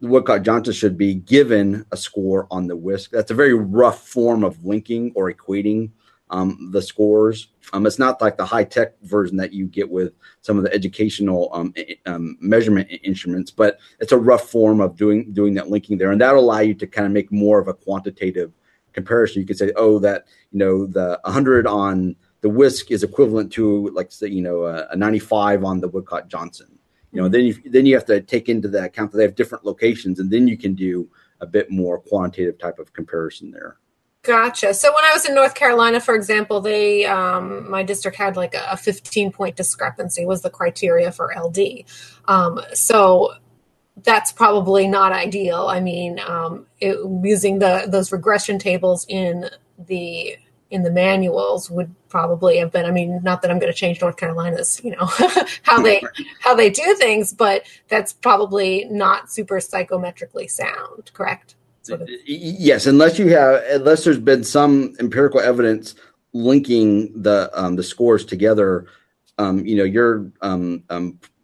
Woodcock 0.00 0.42
Johnson 0.42 0.72
should 0.72 0.98
be 0.98 1.14
given 1.14 1.84
a 1.92 1.96
score 1.96 2.46
on 2.50 2.66
the 2.66 2.76
WISC. 2.76 3.10
That's 3.10 3.30
a 3.30 3.34
very 3.34 3.54
rough 3.54 4.06
form 4.06 4.44
of 4.44 4.64
linking 4.64 5.12
or 5.14 5.32
equating 5.32 5.90
um, 6.30 6.70
the 6.72 6.82
scores. 6.82 7.48
Um, 7.72 7.86
it's 7.86 7.98
not 7.98 8.20
like 8.20 8.36
the 8.36 8.44
high 8.44 8.64
tech 8.64 9.00
version 9.02 9.36
that 9.36 9.52
you 9.52 9.66
get 9.66 9.88
with 9.88 10.12
some 10.40 10.58
of 10.58 10.64
the 10.64 10.72
educational 10.72 11.50
um, 11.52 11.74
um, 12.06 12.36
measurement 12.40 12.88
instruments, 13.02 13.50
but 13.50 13.78
it's 14.00 14.12
a 14.12 14.18
rough 14.18 14.50
form 14.50 14.80
of 14.80 14.96
doing 14.96 15.32
doing 15.32 15.54
that 15.54 15.70
linking 15.70 15.98
there, 15.98 16.10
and 16.10 16.20
that'll 16.20 16.40
allow 16.40 16.60
you 16.60 16.74
to 16.74 16.86
kind 16.86 17.06
of 17.06 17.12
make 17.12 17.30
more 17.30 17.58
of 17.58 17.68
a 17.68 17.74
quantitative 17.74 18.52
comparison. 18.92 19.40
You 19.40 19.46
could 19.46 19.58
say, 19.58 19.72
oh, 19.76 19.98
that 20.00 20.26
you 20.52 20.58
know 20.58 20.86
the 20.86 21.20
100 21.24 21.66
on 21.66 22.16
the 22.40 22.48
WISC 22.48 22.90
is 22.90 23.02
equivalent 23.02 23.52
to 23.52 23.88
like 23.90 24.10
say 24.12 24.28
you 24.28 24.42
know 24.42 24.64
a, 24.64 24.86
a 24.88 24.96
95 24.96 25.64
on 25.64 25.80
the 25.80 25.88
Woodcock 25.88 26.28
Johnson. 26.28 26.75
You 27.16 27.22
know, 27.22 27.28
then 27.30 27.46
you 27.46 27.54
then 27.64 27.86
you 27.86 27.94
have 27.94 28.04
to 28.06 28.20
take 28.20 28.50
into 28.50 28.68
the 28.68 28.84
account 28.84 29.10
that 29.12 29.16
they 29.16 29.22
have 29.22 29.34
different 29.34 29.64
locations, 29.64 30.20
and 30.20 30.30
then 30.30 30.46
you 30.46 30.58
can 30.58 30.74
do 30.74 31.08
a 31.40 31.46
bit 31.46 31.70
more 31.70 31.98
quantitative 31.98 32.58
type 32.58 32.78
of 32.78 32.92
comparison 32.92 33.52
there. 33.52 33.78
Gotcha. 34.20 34.74
So 34.74 34.92
when 34.94 35.02
I 35.02 35.14
was 35.14 35.24
in 35.24 35.34
North 35.34 35.54
Carolina, 35.54 35.98
for 35.98 36.14
example, 36.14 36.60
they 36.60 37.06
um, 37.06 37.70
my 37.70 37.82
district 37.84 38.18
had 38.18 38.36
like 38.36 38.52
a 38.54 38.76
15 38.76 39.32
point 39.32 39.56
discrepancy 39.56 40.26
was 40.26 40.42
the 40.42 40.50
criteria 40.50 41.10
for 41.10 41.32
LD. 41.34 41.84
Um, 42.26 42.60
so 42.74 43.32
that's 44.02 44.30
probably 44.30 44.86
not 44.86 45.12
ideal. 45.12 45.68
I 45.68 45.80
mean, 45.80 46.20
um, 46.20 46.66
it, 46.80 46.98
using 47.24 47.60
the 47.60 47.86
those 47.88 48.12
regression 48.12 48.58
tables 48.58 49.06
in 49.08 49.48
the 49.78 50.36
in 50.70 50.82
the 50.82 50.90
manuals 50.90 51.70
would 51.70 51.94
probably 52.08 52.58
have 52.58 52.72
been. 52.72 52.86
I 52.86 52.90
mean, 52.90 53.20
not 53.22 53.42
that 53.42 53.50
I'm 53.50 53.58
going 53.58 53.72
to 53.72 53.78
change 53.78 54.00
North 54.00 54.16
Carolina's, 54.16 54.80
you 54.82 54.90
know, 54.90 55.06
how 55.62 55.80
they 55.80 56.02
how 56.40 56.54
they 56.54 56.70
do 56.70 56.94
things, 56.96 57.32
but 57.32 57.62
that's 57.88 58.12
probably 58.12 58.86
not 58.90 59.30
super 59.30 59.56
psychometrically 59.56 60.50
sound. 60.50 61.10
Correct? 61.12 61.54
Sort 61.82 62.02
of. 62.02 62.08
Yes, 62.26 62.86
unless 62.86 63.18
you 63.18 63.28
have, 63.28 63.62
unless 63.70 64.04
there's 64.04 64.18
been 64.18 64.42
some 64.42 64.94
empirical 64.98 65.40
evidence 65.40 65.94
linking 66.32 67.22
the 67.22 67.50
um, 67.54 67.76
the 67.76 67.82
scores 67.82 68.24
together, 68.24 68.86
um, 69.38 69.64
you 69.64 69.76
know, 69.76 69.84
you're 69.84 70.30
um, 70.42 70.82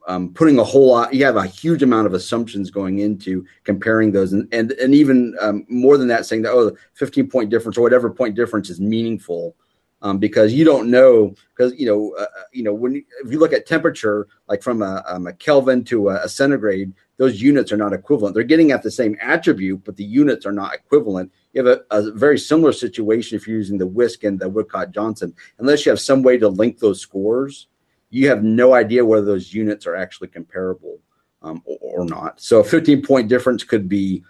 um, 0.07 0.33
putting 0.33 0.59
a 0.59 0.65
whole 0.65 0.89
lot. 0.89 1.15
You 1.15 1.25
have 1.25 1.37
a 1.37 1.47
huge 1.47 1.83
amount 1.83 2.07
of 2.07 2.15
assumptions 2.15 2.71
going 2.71 2.99
into 2.99 3.45
comparing 3.65 4.13
those, 4.13 4.33
and 4.33 4.49
and, 4.53 4.73
and 4.73 4.95
even 4.95 5.37
um, 5.41 5.65
more 5.69 5.97
than 5.97 6.09
that, 6.09 6.27
saying 6.27 6.43
that 6.43 6.53
oh, 6.53 6.71
the 6.71 6.77
15 6.95 7.29
point 7.29 7.51
difference 7.51 7.77
or 7.77 7.83
whatever 7.83 8.11
point 8.11 8.35
difference 8.35 8.71
is 8.71 8.81
meaningful. 8.81 9.57
Um, 10.05 10.19
because 10.19 10.53
you 10.53 10.65
don't 10.65 10.91
know 10.91 11.33
because 11.57 11.79
you 11.79 11.87
know 11.87 12.13
uh, 12.19 12.23
uh 12.23 12.43
you 12.53 12.65
know 12.65 12.75
when 12.75 12.97
you, 12.97 13.05
if 13.25 13.31
you 13.31 13.39
look 13.39 13.53
at 13.53 13.67
temperature 13.67 14.27
like 14.49 14.61
from 14.61 14.83
a, 14.83 15.05
um, 15.07 15.29
a 15.29 15.33
Kelvin 15.33 15.85
to 15.85 16.09
a, 16.09 16.25
a, 16.25 16.29
centigrade 16.29 16.93
those 17.23 17.41
units 17.41 17.71
are 17.71 17.77
not 17.77 17.93
equivalent. 17.93 18.35
They're 18.35 18.43
getting 18.43 18.73
at 18.73 18.83
the 18.83 18.91
same 18.91 19.17
attribute, 19.21 19.85
but 19.85 19.97
the 19.97 20.03
units 20.03 20.45
are 20.45 20.53
not 20.53 20.75
equivalent. 20.75 21.31
You 21.53 21.65
have 21.65 21.79
a, 21.93 21.97
a 21.97 22.11
very 22.11 22.37
similar 22.37 22.73
situation 22.73 23.37
if 23.37 23.47
you're 23.47 23.57
using 23.57 23.79
the 23.79 23.87
WISC 23.87 24.27
and 24.27 24.41
the 24.41 24.49
Woodcock 24.49 24.91
Johnson. 24.91 25.33
Unless 25.59 25.87
you 25.87 25.91
have 25.91 26.01
some 26.01 26.25
way 26.25 26.37
to 26.39 26.49
link 26.49 26.81
those 26.81 27.01
scores, 27.01 27.69
you 28.13 28.29
have 28.29 28.45
no 28.45 28.75
idea 28.75 29.05
whether 29.05 29.25
those 29.25 29.53
units 29.53 29.87
are 29.87 29.97
actually 29.97 30.29
comparable 30.29 30.99
um, 31.41 31.63
or, 31.65 31.79
or, 31.81 32.05
not. 32.05 32.41
So 32.41 32.61
a 32.61 32.65
15 32.65 33.03
point 33.03 33.29
difference 33.29 33.65
could 33.65 33.89
be 33.89 34.23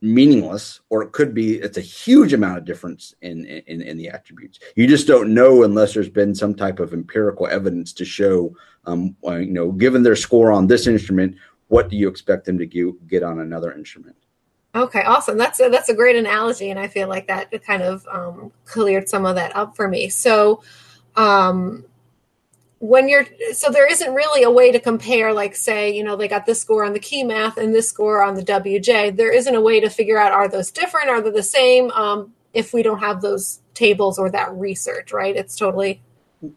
meaningless, 0.00 0.80
or 0.90 1.02
it 1.02 1.12
could 1.12 1.34
be 1.34 1.56
it's 1.56 1.76
a 1.76 1.82
huge 1.82 2.32
amount 2.32 2.56
of 2.56 2.64
difference 2.64 3.14
in, 3.20 3.44
in 3.44 3.82
in 3.82 3.98
the 3.98 4.08
attributes. 4.08 4.60
You 4.76 4.86
just 4.86 5.06
don't 5.06 5.34
know 5.34 5.64
unless 5.64 5.92
there's 5.92 6.08
been 6.08 6.34
some 6.34 6.54
type 6.54 6.78
of 6.78 6.92
empirical 6.92 7.46
evidence 7.48 7.92
to 7.94 8.04
show, 8.04 8.56
um, 8.86 9.16
you 9.24 9.52
know, 9.52 9.72
given 9.72 10.02
their 10.02 10.16
score 10.16 10.52
on 10.52 10.68
this 10.68 10.86
instrument, 10.86 11.36
what 11.68 11.88
do 11.88 11.96
you 11.96 12.08
expect 12.08 12.44
them 12.46 12.58
to 12.58 12.96
get 13.06 13.22
on 13.22 13.40
another 13.40 13.72
instrument? 13.72 14.16
Okay, 14.74 15.02
awesome. 15.02 15.38
That's 15.38 15.60
a, 15.60 15.68
that's 15.68 15.88
a 15.88 15.94
great 15.94 16.16
analogy, 16.16 16.70
and 16.70 16.80
I 16.80 16.88
feel 16.88 17.08
like 17.08 17.28
that 17.28 17.50
kind 17.64 17.82
of 17.82 18.06
um, 18.10 18.52
cleared 18.64 19.08
some 19.08 19.24
of 19.24 19.36
that 19.36 19.54
up 19.54 19.76
for 19.76 19.86
me. 19.88 20.08
So, 20.08 20.62
um, 21.16 21.84
when 22.84 23.08
you're 23.08 23.24
so 23.54 23.70
there 23.70 23.90
isn't 23.90 24.12
really 24.12 24.42
a 24.42 24.50
way 24.50 24.70
to 24.70 24.78
compare, 24.78 25.32
like 25.32 25.56
say, 25.56 25.90
you 25.96 26.04
know, 26.04 26.16
they 26.16 26.28
got 26.28 26.44
this 26.44 26.60
score 26.60 26.84
on 26.84 26.92
the 26.92 27.00
KeyMath 27.00 27.56
and 27.56 27.74
this 27.74 27.88
score 27.88 28.22
on 28.22 28.34
the 28.34 28.42
WJ. 28.42 29.16
There 29.16 29.32
isn't 29.32 29.54
a 29.54 29.60
way 29.60 29.80
to 29.80 29.88
figure 29.88 30.18
out 30.18 30.32
are 30.32 30.48
those 30.48 30.70
different, 30.70 31.08
are 31.08 31.22
they 31.22 31.30
the 31.30 31.42
same? 31.42 31.90
Um, 31.92 32.34
if 32.52 32.74
we 32.74 32.82
don't 32.82 32.98
have 32.98 33.22
those 33.22 33.60
tables 33.72 34.18
or 34.18 34.30
that 34.30 34.52
research, 34.52 35.12
right? 35.12 35.34
It's 35.34 35.56
totally 35.56 36.02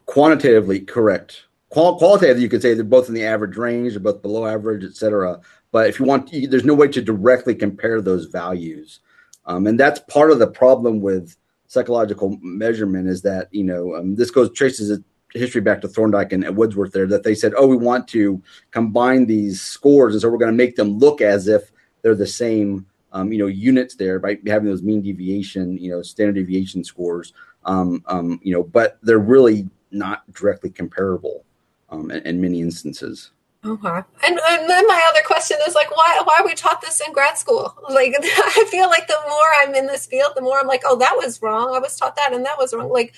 quantitatively 0.05 0.81
correct. 0.81 1.45
Qual- 1.69 1.97
qualitative, 1.97 2.41
you 2.41 2.49
could 2.49 2.61
say 2.61 2.73
they're 2.73 2.83
both 2.83 3.07
in 3.07 3.15
the 3.15 3.25
average 3.25 3.55
range, 3.55 3.93
they're 3.93 4.01
both 4.01 4.21
below 4.21 4.45
average, 4.45 4.83
et 4.83 4.95
cetera. 4.95 5.39
But 5.71 5.87
if 5.87 5.97
you 5.97 6.05
want, 6.05 6.29
there's 6.49 6.65
no 6.65 6.73
way 6.73 6.89
to 6.89 7.01
directly 7.01 7.55
compare 7.55 8.01
those 8.01 8.25
values, 8.25 8.99
um, 9.45 9.65
and 9.65 9.79
that's 9.79 10.01
part 10.09 10.31
of 10.31 10.39
the 10.39 10.47
problem 10.47 10.99
with 10.99 11.37
psychological 11.67 12.37
measurement. 12.41 13.07
Is 13.07 13.21
that 13.23 13.47
you 13.51 13.63
know 13.63 13.95
um, 13.95 14.15
this 14.15 14.31
goes 14.31 14.51
traces 14.53 14.91
a 14.91 15.01
history 15.33 15.61
back 15.61 15.81
to 15.81 15.87
Thorndike 15.87 16.31
and, 16.33 16.43
and 16.43 16.55
Woodworth 16.55 16.93
there 16.93 17.07
that 17.07 17.23
they 17.23 17.35
said, 17.35 17.53
oh, 17.57 17.67
we 17.67 17.77
want 17.77 18.07
to 18.09 18.41
combine 18.71 19.25
these 19.25 19.61
scores, 19.61 20.13
and 20.13 20.21
so 20.21 20.29
we're 20.29 20.37
going 20.37 20.51
to 20.51 20.57
make 20.57 20.75
them 20.75 20.97
look 20.97 21.21
as 21.21 21.47
if 21.47 21.71
they're 22.01 22.15
the 22.15 22.27
same. 22.27 22.85
Um, 23.13 23.31
you 23.31 23.39
know, 23.39 23.47
units 23.47 23.95
there 23.95 24.19
by 24.19 24.37
having 24.45 24.67
those 24.67 24.83
mean 24.83 25.01
deviation, 25.01 25.77
you 25.77 25.89
know, 25.89 26.01
standard 26.01 26.35
deviation 26.35 26.83
scores. 26.83 27.33
Um, 27.63 28.03
um, 28.05 28.39
you 28.43 28.53
know, 28.53 28.63
but 28.63 28.97
they're 29.01 29.17
really 29.17 29.69
not 29.91 30.29
directly 30.33 30.69
comparable 30.69 31.45
um, 31.89 32.11
in, 32.11 32.25
in, 32.25 32.41
many 32.41 32.61
instances. 32.61 33.31
Okay. 33.65 34.01
And, 34.23 34.39
and 34.49 34.69
then 34.69 34.87
my 34.87 35.01
other 35.09 35.21
question 35.25 35.57
is 35.67 35.75
like, 35.75 35.95
why 35.95 36.21
why 36.23 36.41
we 36.45 36.53
taught 36.53 36.81
this 36.81 37.01
in 37.05 37.11
grad 37.11 37.37
school? 37.37 37.75
Like, 37.89 38.13
I 38.21 38.65
feel 38.69 38.87
like 38.87 39.07
the 39.07 39.19
more 39.27 39.47
I'm 39.61 39.75
in 39.75 39.87
this 39.87 40.05
field, 40.05 40.33
the 40.35 40.41
more 40.41 40.59
I'm 40.59 40.67
like, 40.67 40.83
oh, 40.85 40.97
that 40.97 41.15
was 41.15 41.41
wrong. 41.41 41.75
I 41.75 41.79
was 41.79 41.95
taught 41.97 42.15
that, 42.15 42.33
and 42.33 42.45
that 42.45 42.57
was 42.57 42.73
wrong. 42.73 42.89
Like, 42.89 43.13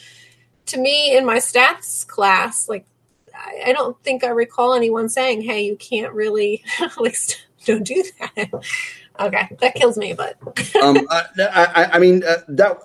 to 0.69 0.79
me, 0.79 1.15
in 1.15 1.25
my 1.25 1.37
stats 1.37 2.05
class, 2.07 2.69
like, 2.69 2.85
I, 3.33 3.63
I 3.67 3.73
don't 3.73 4.01
think 4.03 4.23
I 4.23 4.29
recall 4.29 4.73
anyone 4.73 5.09
saying, 5.09 5.41
"Hey, 5.41 5.61
you 5.65 5.75
can't 5.75 6.13
really 6.13 6.63
like 6.97 7.17
don't 7.65 7.83
do 7.83 8.03
that." 8.19 8.51
Okay, 9.19 9.49
that 9.59 9.75
kills 9.75 9.97
me, 9.97 10.13
but 10.13 10.37
um, 10.81 10.97
I, 11.09 11.25
I, 11.37 11.89
I 11.95 11.99
mean 11.99 12.23
uh, 12.23 12.37
that 12.47 12.77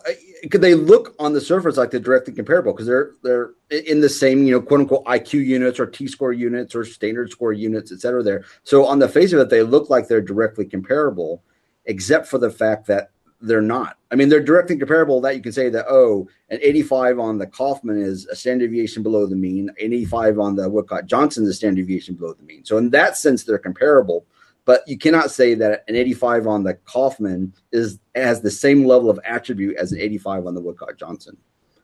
could 0.51 0.63
they 0.63 0.75
look 0.75 1.15
on 1.21 1.33
the 1.33 1.41
surface 1.41 1.77
like 1.77 1.93
they're 1.93 2.01
directly 2.01 2.33
comparable 2.33 2.73
because 2.73 2.87
they're 2.87 3.13
they're 3.23 3.51
in 3.71 4.01
the 4.01 4.09
same 4.09 4.45
you 4.45 4.51
know 4.51 4.61
quote 4.61 4.81
unquote 4.81 5.05
IQ 5.05 5.45
units 5.45 5.79
or 5.79 5.87
T 5.87 6.09
score 6.09 6.33
units 6.33 6.75
or 6.75 6.85
standard 6.85 7.31
score 7.31 7.53
units, 7.53 7.93
et 7.93 8.01
cetera. 8.01 8.23
There, 8.23 8.45
so 8.65 8.85
on 8.85 8.99
the 8.99 9.09
face 9.09 9.33
of 9.33 9.39
it, 9.39 9.49
they 9.49 9.63
look 9.63 9.91
like 9.91 10.09
they're 10.09 10.21
directly 10.21 10.65
comparable, 10.65 11.45
except 11.85 12.27
for 12.27 12.39
the 12.39 12.51
fact 12.51 12.89
that 12.89 13.11
they're 13.47 13.61
not. 13.61 13.99
I 14.11 14.17
mean, 14.17 14.29
they're 14.29 14.43
directly 14.43 14.77
comparable. 14.77 15.21
That 15.21 15.37
you 15.37 15.43
can 15.43 15.53
say 15.53 15.69
that 15.71 15.87
oh, 15.89 16.29
an 16.49 16.59
85 16.63 17.19
on 17.19 17.39
the 17.39 17.47
Kaufman 17.47 18.01
is 18.01 18.27
a 18.27 18.37
standard 18.37 18.71
deviation 18.71 19.03
below 19.03 19.27
the 19.27 19.37
mean. 19.37 19.69
An 19.69 19.75
85 19.79 20.39
on 20.39 20.57
the 20.57 20.69
Woodcock 20.69 21.07
Johnson 21.07 21.45
is 21.45 21.51
a 21.51 21.55
standard 21.55 21.83
deviation 21.83 22.15
below 22.15 22.35
the 22.35 22.43
mean. 22.43 22.65
So 22.65 22.79
in 22.79 22.91
that 22.91 23.17
sense, 23.17 23.45
they're 23.45 23.59
comparable 23.59 24.27
but 24.65 24.87
you 24.87 24.97
cannot 24.97 25.31
say 25.31 25.55
that 25.55 25.85
an 25.89 25.97
85 25.97 26.47
on 26.47 26.65
the 26.65 26.75
Kaufman 26.75 27.53
is 27.73 27.99
has 28.15 28.41
the 28.41 28.51
same 28.51 28.85
level 28.85 29.11
of 29.11 29.21
attribute 29.25 29.77
as 29.77 29.93
an 29.93 30.01
85 30.01 30.47
on 30.47 30.55
the 30.55 30.61
Woodcock 30.61 30.99
Johnson. 30.99 31.37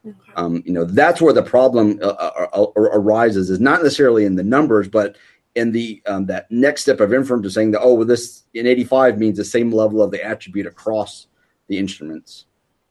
Okay. 0.07 0.17
Um, 0.37 0.63
you 0.65 0.73
know 0.73 0.85
that's 0.85 1.21
where 1.21 1.33
the 1.33 1.43
problem 1.43 1.99
uh, 2.03 2.07
uh, 2.07 2.49
uh, 2.55 2.67
arises 2.77 3.51
is 3.51 3.61
not 3.61 3.83
necessarily 3.83 4.25
in 4.25 4.37
the 4.37 4.43
numbers, 4.43 4.89
but 4.89 5.17
in 5.55 5.73
the 5.73 6.03
um, 6.07 6.27
that 6.27 6.51
next 6.51 6.83
step 6.83 7.01
of 7.01 7.13
inference 7.13 7.45
of 7.45 7.53
saying 7.53 7.73
that 7.73 7.81
oh 7.81 7.95
well 7.95 8.07
this 8.07 8.45
in 8.55 8.67
85 8.67 9.19
means 9.19 9.37
the 9.37 9.45
same 9.45 9.73
level 9.73 10.03
of 10.03 10.11
the 10.11 10.25
attribute 10.25 10.67
across 10.67 11.27
the 11.71 11.79
instruments, 11.79 12.45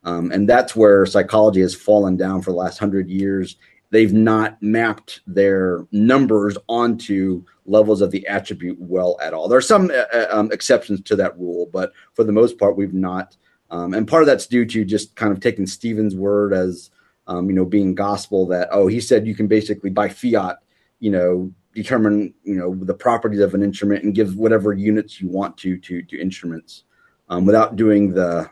um, 0.04 0.32
and 0.32 0.50
that's 0.50 0.76
where 0.76 1.06
psychology 1.06 1.62
has 1.62 1.76
fallen 1.76 2.18
down 2.18 2.42
for 2.42 2.52
the 2.52 2.58
last 2.58 2.80
hundred 2.80 3.10
years. 3.10 3.58
They've 3.92 4.14
not 4.14 4.62
mapped 4.62 5.22
their 5.28 5.86
numbers 5.92 6.58
onto 6.68 7.44
levels 7.66 8.02
of 8.02 8.12
the 8.12 8.26
attribute 8.28 8.78
well 8.80 9.18
at 9.22 9.34
all. 9.34 9.48
There 9.48 9.58
are 9.58 9.62
some 9.62 9.92
uh, 9.92 10.06
uh, 10.16 10.28
um, 10.32 10.52
exceptions 10.52 11.02
to 11.02 11.16
that 11.18 11.38
rule, 11.38 11.70
but 11.72 11.92
for 12.14 12.24
the 12.24 12.32
most 12.32 12.58
part, 12.58 12.78
we've 12.78 12.94
not. 12.94 13.36
Um, 13.72 13.94
and 13.94 14.08
part 14.08 14.24
of 14.24 14.28
that's 14.28 14.48
due 14.48 14.66
to 14.66 14.86
just 14.86 15.16
kind 15.16 15.32
of 15.32 15.40
taking 15.40 15.68
Stevens' 15.68 16.16
word 16.16 16.54
as 16.54 16.90
um, 17.28 17.50
you 17.50 17.56
know 17.56 17.66
being 17.66 17.94
gospel. 17.94 18.48
That 18.48 18.70
oh, 18.72 18.88
he 18.88 19.00
said 19.02 19.28
you 19.28 19.36
can 19.36 19.48
basically 19.48 19.90
by 19.90 20.10
fiat, 20.10 20.58
you 21.00 21.12
know, 21.12 21.52
determine 21.74 22.34
you 22.44 22.56
know 22.56 22.74
the 22.76 22.94
properties 22.94 23.42
of 23.42 23.54
an 23.54 23.64
instrument 23.64 24.04
and 24.04 24.16
give 24.16 24.38
whatever 24.38 24.74
units 24.74 25.20
you 25.20 25.28
want 25.28 25.58
to 25.58 25.78
to 25.78 26.02
to 26.04 26.20
instruments 26.20 26.84
um, 27.30 27.46
without 27.46 27.76
doing 27.76 28.14
the 28.14 28.50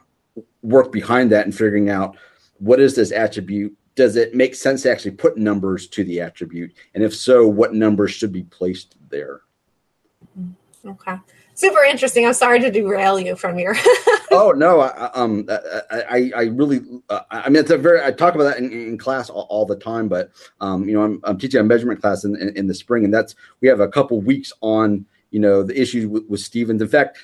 work 0.61 0.91
behind 0.91 1.31
that 1.31 1.45
and 1.45 1.55
figuring 1.55 1.89
out 1.89 2.17
what 2.59 2.79
is 2.79 2.95
this 2.95 3.11
attribute 3.11 3.75
does 3.97 4.15
it 4.15 4.35
make 4.35 4.53
sense 4.55 4.83
to 4.83 4.91
actually 4.91 5.11
put 5.11 5.37
numbers 5.37 5.87
to 5.87 6.03
the 6.03 6.21
attribute? 6.21 6.71
And 6.93 7.03
if 7.03 7.15
so, 7.15 7.47
what 7.47 7.73
numbers 7.73 8.11
should 8.11 8.31
be 8.31 8.43
placed 8.43 8.95
there? 9.09 9.41
Mm-hmm. 10.39 10.89
Okay. 10.89 11.15
Super 11.55 11.83
interesting. 11.83 12.23
I'm 12.23 12.33
sorry 12.33 12.59
to 12.59 12.69
derail 12.69 13.19
you 13.19 13.35
from 13.35 13.57
your. 13.57 13.75
oh 14.31 14.53
no, 14.55 14.81
I, 14.81 15.09
um, 15.15 15.47
I, 15.49 16.31
I, 16.35 16.43
really, 16.43 16.81
uh, 17.09 17.21
I 17.31 17.49
mean, 17.49 17.59
it's 17.59 17.71
a 17.71 17.77
very. 17.79 17.99
I 17.99 18.11
talk 18.11 18.35
about 18.35 18.43
that 18.43 18.59
in, 18.59 18.71
in 18.71 18.97
class 18.99 19.31
all, 19.31 19.47
all, 19.49 19.65
the 19.65 19.75
time, 19.75 20.07
but 20.07 20.29
um, 20.61 20.87
you 20.87 20.93
know, 20.93 21.01
I'm, 21.01 21.19
I'm 21.23 21.39
teaching 21.39 21.59
a 21.59 21.63
measurement 21.63 21.99
class 21.99 22.25
in, 22.25 22.39
in, 22.39 22.55
in 22.55 22.67
the 22.67 22.75
spring, 22.75 23.05
and 23.05 23.13
that's 23.13 23.33
we 23.61 23.67
have 23.67 23.79
a 23.79 23.87
couple 23.87 24.21
weeks 24.21 24.53
on 24.61 25.03
you 25.31 25.39
know 25.39 25.63
the 25.63 25.79
issues 25.79 26.07
with, 26.07 26.23
with 26.27 26.39
Stevens. 26.39 26.81
In 26.81 26.87
fact, 26.87 27.17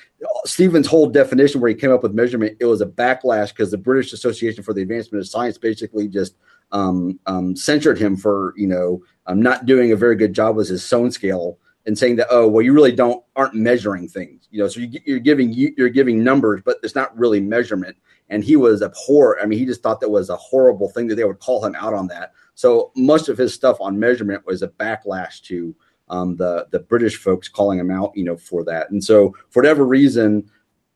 Stevens' 0.44 0.86
whole 0.86 1.08
definition 1.08 1.60
where 1.60 1.68
he 1.68 1.74
came 1.74 1.92
up 1.92 2.02
with 2.02 2.12
measurement, 2.12 2.56
it 2.60 2.66
was 2.66 2.80
a 2.80 2.86
backlash 2.86 3.48
because 3.48 3.70
the 3.70 3.78
British 3.78 4.12
Association 4.12 4.62
for 4.62 4.72
the 4.72 4.82
Advancement 4.82 5.22
of 5.22 5.28
Science 5.28 5.58
basically 5.58 6.08
just 6.08 6.36
um, 6.72 7.18
um, 7.26 7.56
censured 7.56 7.98
him 7.98 8.16
for 8.16 8.54
you 8.56 8.66
know 8.66 9.02
um, 9.26 9.40
not 9.40 9.66
doing 9.66 9.92
a 9.92 9.96
very 9.96 10.16
good 10.16 10.34
job 10.34 10.56
with 10.56 10.68
his 10.68 10.84
sone 10.84 11.10
scale 11.10 11.58
and 11.86 11.98
saying 11.98 12.16
that 12.16 12.26
oh 12.30 12.48
well 12.48 12.62
you 12.62 12.72
really 12.72 12.92
don't 12.92 13.22
aren't 13.36 13.54
measuring 13.54 14.08
things 14.08 14.48
you 14.50 14.60
know 14.60 14.68
so 14.68 14.80
you, 14.80 15.00
you're 15.04 15.18
giving 15.18 15.52
you're 15.52 15.88
giving 15.88 16.24
numbers 16.24 16.62
but 16.64 16.78
it's 16.82 16.94
not 16.94 17.16
really 17.16 17.40
measurement 17.40 17.96
and 18.28 18.42
he 18.42 18.56
was 18.56 18.82
abhor 18.82 19.40
i 19.40 19.46
mean 19.46 19.58
he 19.58 19.66
just 19.66 19.82
thought 19.82 20.00
that 20.00 20.10
was 20.10 20.30
a 20.30 20.36
horrible 20.36 20.88
thing 20.90 21.06
that 21.06 21.14
they 21.14 21.24
would 21.24 21.38
call 21.38 21.64
him 21.64 21.74
out 21.76 21.94
on 21.94 22.06
that 22.06 22.32
so 22.54 22.90
much 22.96 23.28
of 23.28 23.36
his 23.36 23.52
stuff 23.52 23.76
on 23.80 23.98
measurement 23.98 24.46
was 24.46 24.62
a 24.62 24.68
backlash 24.68 25.42
to 25.42 25.74
um, 26.08 26.36
the 26.36 26.66
the 26.70 26.80
british 26.80 27.16
folks 27.16 27.48
calling 27.48 27.78
him 27.78 27.90
out 27.90 28.12
you 28.14 28.24
know 28.24 28.36
for 28.36 28.64
that 28.64 28.90
and 28.90 29.02
so 29.02 29.34
for 29.50 29.62
whatever 29.62 29.86
reason 29.86 30.48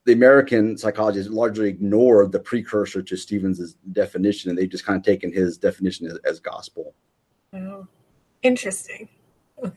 the 0.09 0.15
American 0.15 0.75
psychologists 0.79 1.31
largely 1.31 1.69
ignored 1.69 2.33
the 2.33 2.41
precursor 2.41 3.03
to 3.03 3.15
Stevens's 3.15 3.75
definition, 3.93 4.49
and 4.49 4.59
they've 4.59 4.67
just 4.67 4.87
kind 4.87 4.97
of 4.97 5.05
taken 5.05 5.31
his 5.31 5.59
definition 5.59 6.07
as, 6.07 6.17
as 6.25 6.41
gospel. 6.41 6.95
Oh, 7.53 7.87
interesting. 8.43 9.07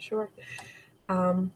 sure. 0.00 0.30
Um, 1.08 1.52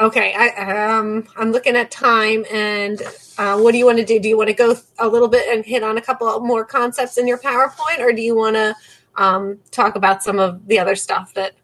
okay, 0.00 0.34
I, 0.34 0.96
um, 0.96 1.28
I'm 1.36 1.52
looking 1.52 1.76
at 1.76 1.92
time, 1.92 2.44
and 2.52 3.00
uh, 3.38 3.56
what 3.60 3.70
do 3.70 3.78
you 3.78 3.86
want 3.86 3.98
to 3.98 4.04
do? 4.04 4.18
Do 4.18 4.28
you 4.28 4.36
want 4.36 4.48
to 4.48 4.54
go 4.54 4.74
a 4.98 5.06
little 5.06 5.28
bit 5.28 5.46
and 5.54 5.64
hit 5.64 5.84
on 5.84 5.98
a 5.98 6.02
couple 6.02 6.40
more 6.40 6.64
concepts 6.64 7.16
in 7.16 7.28
your 7.28 7.38
PowerPoint, 7.38 8.00
or 8.00 8.12
do 8.12 8.22
you 8.22 8.34
want 8.34 8.56
to 8.56 8.74
um, 9.14 9.60
talk 9.70 9.94
about 9.94 10.24
some 10.24 10.40
of 10.40 10.66
the 10.66 10.80
other 10.80 10.96
stuff 10.96 11.32
that 11.34 11.54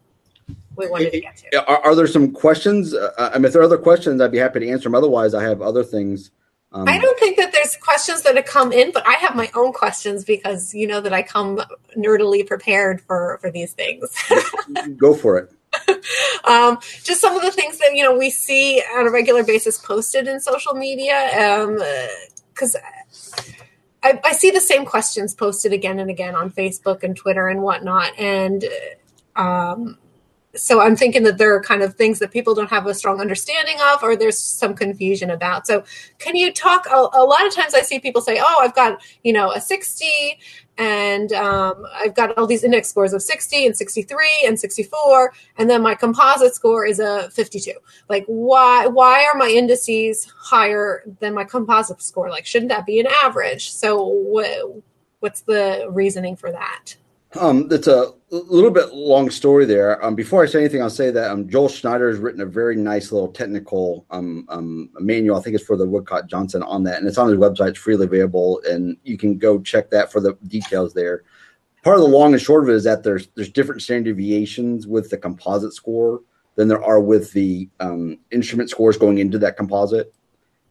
we 0.76 0.88
wanted 0.88 1.12
to 1.12 1.20
get 1.20 1.36
to. 1.36 1.68
Are, 1.68 1.78
are 1.78 1.94
there 1.94 2.06
some 2.06 2.32
questions? 2.32 2.94
Uh, 2.94 3.30
I 3.34 3.38
mean, 3.38 3.46
if 3.46 3.52
there 3.52 3.62
are 3.62 3.66
other 3.66 3.78
questions, 3.78 4.20
I'd 4.20 4.32
be 4.32 4.38
happy 4.38 4.60
to 4.60 4.68
answer 4.68 4.84
them. 4.84 4.94
Otherwise, 4.94 5.34
I 5.34 5.42
have 5.42 5.62
other 5.62 5.84
things. 5.84 6.30
Um, 6.72 6.88
I 6.88 6.98
don't 6.98 7.18
think 7.20 7.36
that 7.36 7.52
there's 7.52 7.76
questions 7.76 8.22
that 8.22 8.34
have 8.34 8.46
come 8.46 8.72
in, 8.72 8.90
but 8.90 9.06
I 9.06 9.12
have 9.14 9.36
my 9.36 9.48
own 9.54 9.72
questions 9.72 10.24
because 10.24 10.74
you 10.74 10.88
know 10.88 11.00
that 11.00 11.12
I 11.12 11.22
come 11.22 11.60
nerdily 11.96 12.46
prepared 12.46 13.00
for 13.00 13.38
for 13.40 13.50
these 13.50 13.72
things. 13.72 14.12
Go 14.96 15.14
for 15.14 15.38
it. 15.38 15.52
um, 16.44 16.78
just 17.02 17.20
some 17.20 17.36
of 17.36 17.42
the 17.42 17.52
things 17.52 17.78
that 17.78 17.94
you 17.94 18.02
know 18.02 18.16
we 18.16 18.30
see 18.30 18.82
on 18.96 19.06
a 19.06 19.10
regular 19.10 19.44
basis 19.44 19.78
posted 19.78 20.28
in 20.28 20.40
social 20.40 20.74
media, 20.74 22.08
because. 22.52 22.74
Um, 22.74 22.82
I, 24.04 24.20
I, 24.22 24.32
see 24.32 24.50
the 24.50 24.60
same 24.60 24.84
questions 24.84 25.34
posted 25.34 25.72
again 25.72 25.98
and 25.98 26.10
again 26.10 26.34
on 26.34 26.50
Facebook 26.50 27.04
and 27.04 27.16
Twitter 27.16 27.48
and 27.48 27.62
whatnot, 27.62 28.12
and 28.18 28.62
um, 29.34 29.96
so 30.57 30.80
I'm 30.80 30.96
thinking 30.96 31.22
that 31.24 31.38
there 31.38 31.55
are 31.55 31.61
kind 31.61 31.82
of 31.82 31.94
things 31.94 32.18
that 32.18 32.30
people 32.30 32.55
don't 32.55 32.70
have 32.70 32.86
a 32.86 32.94
strong 32.94 33.20
understanding 33.20 33.76
of, 33.92 34.02
or 34.02 34.16
there's 34.16 34.38
some 34.38 34.74
confusion 34.74 35.30
about. 35.30 35.66
So, 35.66 35.84
can 36.18 36.36
you 36.36 36.52
talk? 36.52 36.86
A, 36.86 37.09
a 37.12 37.24
lot 37.24 37.46
of 37.46 37.55
times 37.55 37.74
I 37.74 37.82
see 37.82 37.98
people 37.98 38.22
say, 38.22 38.38
"Oh, 38.40 38.59
I've 38.61 38.74
got 38.74 39.02
you 39.22 39.32
know 39.32 39.52
a 39.52 39.61
60, 39.61 40.07
and 40.78 41.32
um, 41.32 41.86
I've 41.94 42.14
got 42.14 42.36
all 42.36 42.46
these 42.46 42.64
index 42.64 42.88
scores 42.88 43.12
of 43.12 43.22
60 43.22 43.66
and 43.66 43.76
63 43.76 44.28
and 44.46 44.59
64, 44.59 45.32
and 45.59 45.70
then 45.70 45.82
my 45.82 45.94
composite 45.94 46.55
score 46.55 46.84
is 46.86 46.98
a 46.98 47.30
52. 47.30 47.72
Like, 48.09 48.24
why 48.26 48.86
why 48.86 49.24
are 49.24 49.38
my 49.38 49.48
indices 49.48 50.24
higher 50.36 51.05
than 51.20 51.34
my 51.34 51.44
composite 51.44 52.02
score? 52.02 52.30
Like, 52.30 52.46
shouldn't 52.46 52.70
that 52.70 52.86
be 52.86 53.00
an 53.00 53.07
average? 53.22 53.70
So, 53.70 54.11
wh- 54.32 55.22
what's 55.22 55.42
the 55.42 55.86
reasoning 55.90 56.36
for 56.36 56.50
that? 56.52 56.96
Um, 57.37 57.66
it's 57.70 57.89
a 57.89 58.12
little 58.30 58.70
bit 58.70 58.95
long 58.95 59.28
story 59.28 59.64
there. 59.64 60.03
Um, 60.05 60.14
before 60.14 60.43
I 60.43 60.47
say 60.47 60.61
anything, 60.61 60.82
I'll 60.82 60.91
say 60.91 61.11
that 61.11 61.30
um, 61.30 61.49
Joel 61.49 61.68
Schneider 61.68 62.09
has 62.09 62.18
written 62.18 62.41
a 62.41 62.47
very 62.47 62.76
nice 62.76 63.11
little 63.11 63.28
technical 63.28 64.07
um, 64.11 64.47
um, 64.49 64.91
manual. 65.01 65.37
I 65.37 65.43
think 65.43 65.57
it's 65.57 65.64
for 65.64 65.76
the 65.76 65.87
Woodcock 65.87 66.28
Johnson 66.28 66.62
on 66.62 66.85
that, 66.85 66.99
and 66.99 67.09
it's 67.09 67.18
on 67.18 67.28
his 67.28 67.39
website. 67.39 67.70
It's 67.70 67.78
freely 67.78 68.07
available, 68.07 68.61
and 68.68 68.97
you 69.03 69.18
can 69.18 69.37
go 69.37 69.61
check 69.61 69.91
that 69.91 70.12
for 70.12 70.20
the 70.20 70.35
details 70.47 70.95
there. 70.95 71.24
Part 71.82 71.97
of 71.97 72.03
the 72.03 72.09
long 72.09 72.32
and 72.32 72.41
short 72.41 72.62
of 72.62 72.70
it 72.70 72.76
is 72.76 72.85
that 72.85 73.03
there's 73.03 73.26
there's 73.35 73.51
different 73.51 73.82
standard 73.82 74.16
deviations 74.16 74.87
with 74.87 75.11
the 75.11 75.18
composite 75.18 75.74
score 75.74 76.20
than 76.55 76.68
there 76.68 76.82
are 76.82 77.01
with 77.01 77.32
the 77.32 77.68
um, 77.80 78.18
instrument 78.30 78.70
scores 78.70 78.97
going 78.97 79.18
into 79.18 79.39
that 79.39 79.57
composite. 79.57 80.14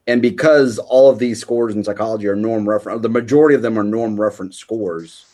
And 0.06 0.20
because 0.20 0.78
all 0.78 1.10
of 1.10 1.18
these 1.18 1.40
scores 1.40 1.74
in 1.74 1.84
psychology 1.84 2.26
are 2.26 2.36
norm 2.36 2.68
reference, 2.68 3.02
the 3.02 3.08
majority 3.08 3.54
of 3.54 3.62
them 3.62 3.78
are 3.78 3.84
norm 3.84 4.20
reference 4.20 4.56
scores. 4.56 5.26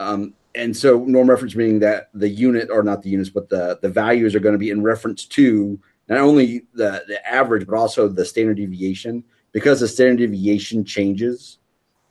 Um, 0.00 0.34
and 0.58 0.76
so 0.76 1.04
norm 1.04 1.30
reference 1.30 1.54
meaning 1.54 1.78
that 1.78 2.10
the 2.14 2.28
unit 2.28 2.68
or 2.70 2.82
not 2.82 3.02
the 3.02 3.10
units 3.10 3.30
but 3.30 3.48
the 3.48 3.78
the 3.80 3.88
values 3.88 4.34
are 4.34 4.40
going 4.40 4.54
to 4.54 4.58
be 4.58 4.70
in 4.70 4.82
reference 4.82 5.24
to 5.24 5.80
not 6.08 6.18
only 6.18 6.66
the 6.74 7.04
the 7.08 7.26
average 7.26 7.66
but 7.66 7.76
also 7.76 8.08
the 8.08 8.24
standard 8.24 8.56
deviation. 8.56 9.24
Because 9.50 9.80
the 9.80 9.88
standard 9.88 10.18
deviation 10.18 10.84
changes 10.84 11.58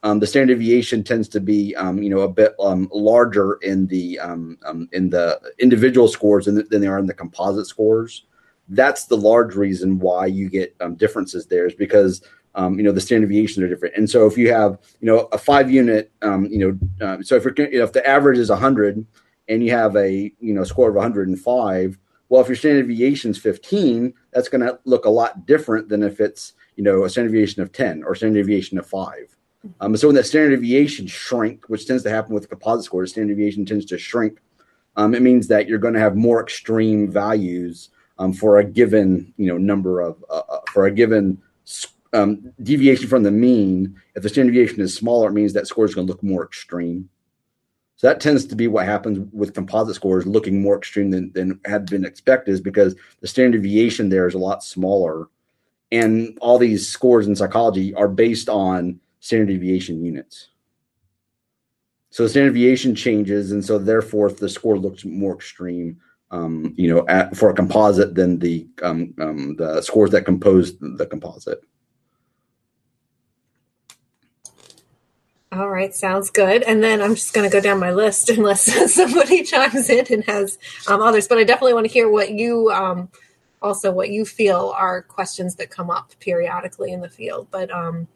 um, 0.04 0.20
the 0.20 0.28
standard 0.28 0.54
deviation 0.54 1.04
tends 1.04 1.28
to 1.30 1.40
be 1.40 1.76
um, 1.76 2.02
you 2.02 2.10
know 2.10 2.22
a 2.22 2.30
bit 2.30 2.54
um, 2.60 2.88
larger 2.94 3.56
in 3.56 3.88
the 3.88 4.20
um, 4.20 4.58
um, 4.66 4.88
in 4.92 5.10
the 5.10 5.40
individual 5.60 6.08
scores 6.08 6.46
than, 6.46 6.68
than 6.70 6.82
they 6.82 6.88
are 6.88 7.00
in 7.00 7.08
the 7.08 7.14
composite 7.14 7.68
scores. 7.68 8.24
That's 8.70 9.06
the 9.06 9.18
large 9.18 9.56
reason 9.56 9.98
why 10.00 10.28
you 10.28 10.50
get 10.50 10.76
um, 10.82 10.96
differences 10.96 11.48
there 11.48 11.66
is 11.66 11.74
because 11.74 12.22
um, 12.58 12.78
you 12.78 12.84
know 12.84 12.92
the 12.92 13.00
standard 13.00 13.28
deviations 13.28 13.64
are 13.64 13.70
different. 13.70 13.96
And 13.96 14.10
so 14.10 14.26
if 14.26 14.38
you 14.38 14.52
have 14.52 14.80
you 15.00 15.06
know 15.06 15.30
a 15.32 15.38
five 15.38 15.72
unit, 15.72 16.12
um, 16.24 16.46
you 16.46 16.58
know, 16.58 17.06
uh, 17.06 17.22
so 17.22 17.36
if 17.36 17.46
you 17.46 17.54
if 17.58 17.94
the 17.94 18.06
average 18.06 18.40
is 18.40 18.50
100 18.50 19.06
and 19.48 19.64
you 19.64 19.72
have 19.72 19.96
a 19.96 20.34
you 20.40 20.54
know 20.54 20.64
score 20.64 20.90
of 20.90 20.96
105, 20.96 21.98
well, 22.30 22.42
if 22.42 22.48
your 22.48 22.56
standard 22.58 22.88
deviation 22.88 23.32
is 23.32 23.38
15, 23.38 24.14
that's 24.32 24.50
going 24.50 24.62
to 24.62 24.78
look 24.86 25.06
a 25.06 25.10
lot 25.10 25.46
different 25.46 25.88
than 25.88 26.04
if 26.04 26.20
it's 26.20 26.54
you 26.76 26.84
know 26.84 27.04
a 27.04 27.10
standard 27.10 27.32
deviation 27.32 27.62
of 27.62 27.72
10 27.72 28.04
or 28.04 28.16
standard 28.16 28.40
deviation 28.40 28.78
of 28.80 28.88
five. 28.88 29.38
Um, 29.80 29.96
so 29.96 30.08
when 30.08 30.16
that 30.16 30.26
standard 30.26 30.56
deviation 30.56 31.08
shrink, 31.08 31.66
which 31.68 31.86
tends 31.86 32.04
to 32.04 32.10
happen 32.10 32.34
with 32.34 32.50
composite 32.50 32.86
scores, 32.86 33.12
standard 33.12 33.36
deviation 33.36 33.66
tends 33.66 33.86
to 33.86 33.98
shrink. 33.98 34.40
Um, 34.96 35.14
it 35.14 35.22
means 35.22 35.48
that 35.50 35.68
you're 35.68 35.78
going 35.78 35.94
to 35.94 36.00
have 36.00 36.16
more 36.16 36.42
extreme 36.42 37.12
values 37.12 37.90
um, 38.18 38.34
for 38.34 38.58
a 38.58 38.64
given 38.64 39.32
you 39.38 39.48
know 39.48 39.60
number 39.60 40.02
of 40.02 40.26
uh, 40.28 40.42
uh 40.50 40.60
for 40.74 40.88
a 40.88 40.92
given 40.92 41.40
um, 42.14 42.54
deviation 42.62 43.08
from 43.08 43.24
the 43.24 43.32
mean, 43.32 43.96
if 44.16 44.24
the 44.24 44.30
standard 44.30 44.54
deviation 44.54 44.82
is 44.82 44.96
smaller, 44.96 45.30
it 45.30 45.34
means 45.34 45.54
that 45.54 45.68
score 45.68 45.86
is 45.86 45.96
going 45.96 46.08
to 46.08 46.12
look 46.12 46.24
more 46.24 46.44
extreme. 46.44 47.10
So 47.96 48.08
that 48.08 48.20
tends 48.22 48.46
to 48.46 48.56
be 48.56 48.68
what 48.68 48.86
happens 48.86 49.28
with 49.34 49.56
composite 49.56 49.96
scores 49.96 50.28
looking 50.28 50.62
more 50.62 50.78
extreme 50.78 51.10
than, 51.10 51.32
than 51.34 51.60
had 51.66 51.88
been 51.88 52.06
expected, 52.06 52.52
is 52.52 52.62
because 52.62 52.96
the 53.22 53.28
standard 53.28 53.64
deviation 53.64 54.10
there 54.10 54.28
is 54.28 54.36
a 54.36 54.40
lot 54.40 54.64
smaller. 54.64 55.28
And 55.92 56.38
all 56.42 56.60
these 56.60 56.88
scores 56.88 57.28
in 57.28 57.36
psychology 57.36 57.94
are 57.96 58.08
based 58.08 58.50
on 58.50 59.00
standard 59.20 59.48
deviation 59.48 60.04
units. 60.04 60.50
So 62.12 62.24
the 62.24 62.30
standard 62.30 62.54
deviation 62.54 62.94
changes, 62.94 63.52
and 63.52 63.66
so 63.66 63.78
therefore 63.78 64.32
the 64.32 64.50
score 64.50 64.78
looks 64.78 65.04
more 65.04 65.34
extreme 65.34 66.00
um, 66.32 66.74
you 66.78 66.94
know, 66.94 67.06
at, 67.08 67.36
for 67.36 67.50
a 67.50 67.54
composite 67.54 68.16
than 68.16 68.40
the 68.40 68.68
um, 68.84 69.14
um, 69.20 69.56
the 69.56 69.82
scores 69.82 70.12
that 70.12 70.26
compose 70.26 70.78
the 70.80 71.06
composite. 71.06 71.64
All 75.52 75.70
right, 75.70 75.96
sounds 75.96 76.30
good. 76.30 76.64
And 76.64 76.84
then 76.84 77.02
I'm 77.02 77.16
just 77.16 77.34
going 77.34 77.50
to 77.50 77.54
go 77.54 77.62
down 77.62 77.80
my 77.80 77.92
list 77.92 78.30
unless 78.38 78.94
somebody 78.94 79.44
chimes 79.46 79.90
in 79.90 80.06
and 80.12 80.24
has 80.26 80.58
um, 80.88 81.02
others. 81.02 81.28
But 81.28 81.38
I 81.38 81.44
definitely 81.44 81.74
want 81.74 81.86
to 81.88 81.94
hear 81.94 82.10
what 82.10 82.32
you 82.32 82.70
um, 82.72 83.10
also 83.62 83.92
what 83.92 84.10
you 84.10 84.26
feel 84.26 84.74
are 84.78 85.02
questions 85.02 85.56
that 85.56 85.70
come 85.70 85.90
up 85.90 86.12
periodically 86.20 86.92
in 86.92 87.02
the 87.02 87.10
field. 87.10 87.48
But 87.50 87.72
um, 87.72 88.08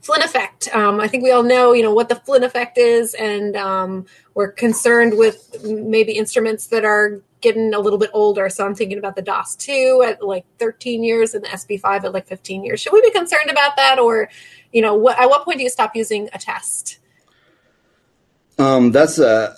Flynn 0.00 0.22
effect. 0.22 0.68
Um, 0.74 1.00
I 1.00 1.08
think 1.08 1.22
we 1.22 1.30
all 1.30 1.42
know, 1.42 1.72
you 1.72 1.82
know, 1.82 1.94
what 1.94 2.08
the 2.08 2.16
Flynn 2.16 2.44
effect 2.44 2.76
is, 2.76 3.14
and 3.14 3.56
um, 3.56 4.06
we're 4.34 4.52
concerned 4.52 5.16
with 5.16 5.64
maybe 5.64 6.12
instruments 6.12 6.66
that 6.68 6.84
are 6.84 7.22
getting 7.40 7.74
a 7.74 7.78
little 7.78 7.98
bit 7.98 8.10
older. 8.12 8.48
So 8.48 8.66
I'm 8.66 8.74
thinking 8.74 8.98
about 8.98 9.16
the 9.16 9.22
DAS 9.22 9.56
2 9.56 10.04
at 10.06 10.22
like 10.22 10.44
13 10.58 11.04
years 11.04 11.34
and 11.34 11.44
the 11.44 11.48
SB5 11.48 12.04
at 12.04 12.12
like 12.12 12.26
15 12.26 12.64
years. 12.64 12.80
Should 12.80 12.92
we 12.92 13.00
be 13.00 13.10
concerned 13.10 13.50
about 13.50 13.76
that? 13.76 13.98
Or, 13.98 14.28
you 14.72 14.82
know, 14.82 14.94
what, 14.94 15.18
at 15.18 15.28
what 15.28 15.44
point 15.44 15.58
do 15.58 15.64
you 15.64 15.70
stop 15.70 15.94
using 15.94 16.28
a 16.32 16.38
test? 16.38 16.98
Um, 18.58 18.90
that's 18.90 19.20
uh, 19.20 19.54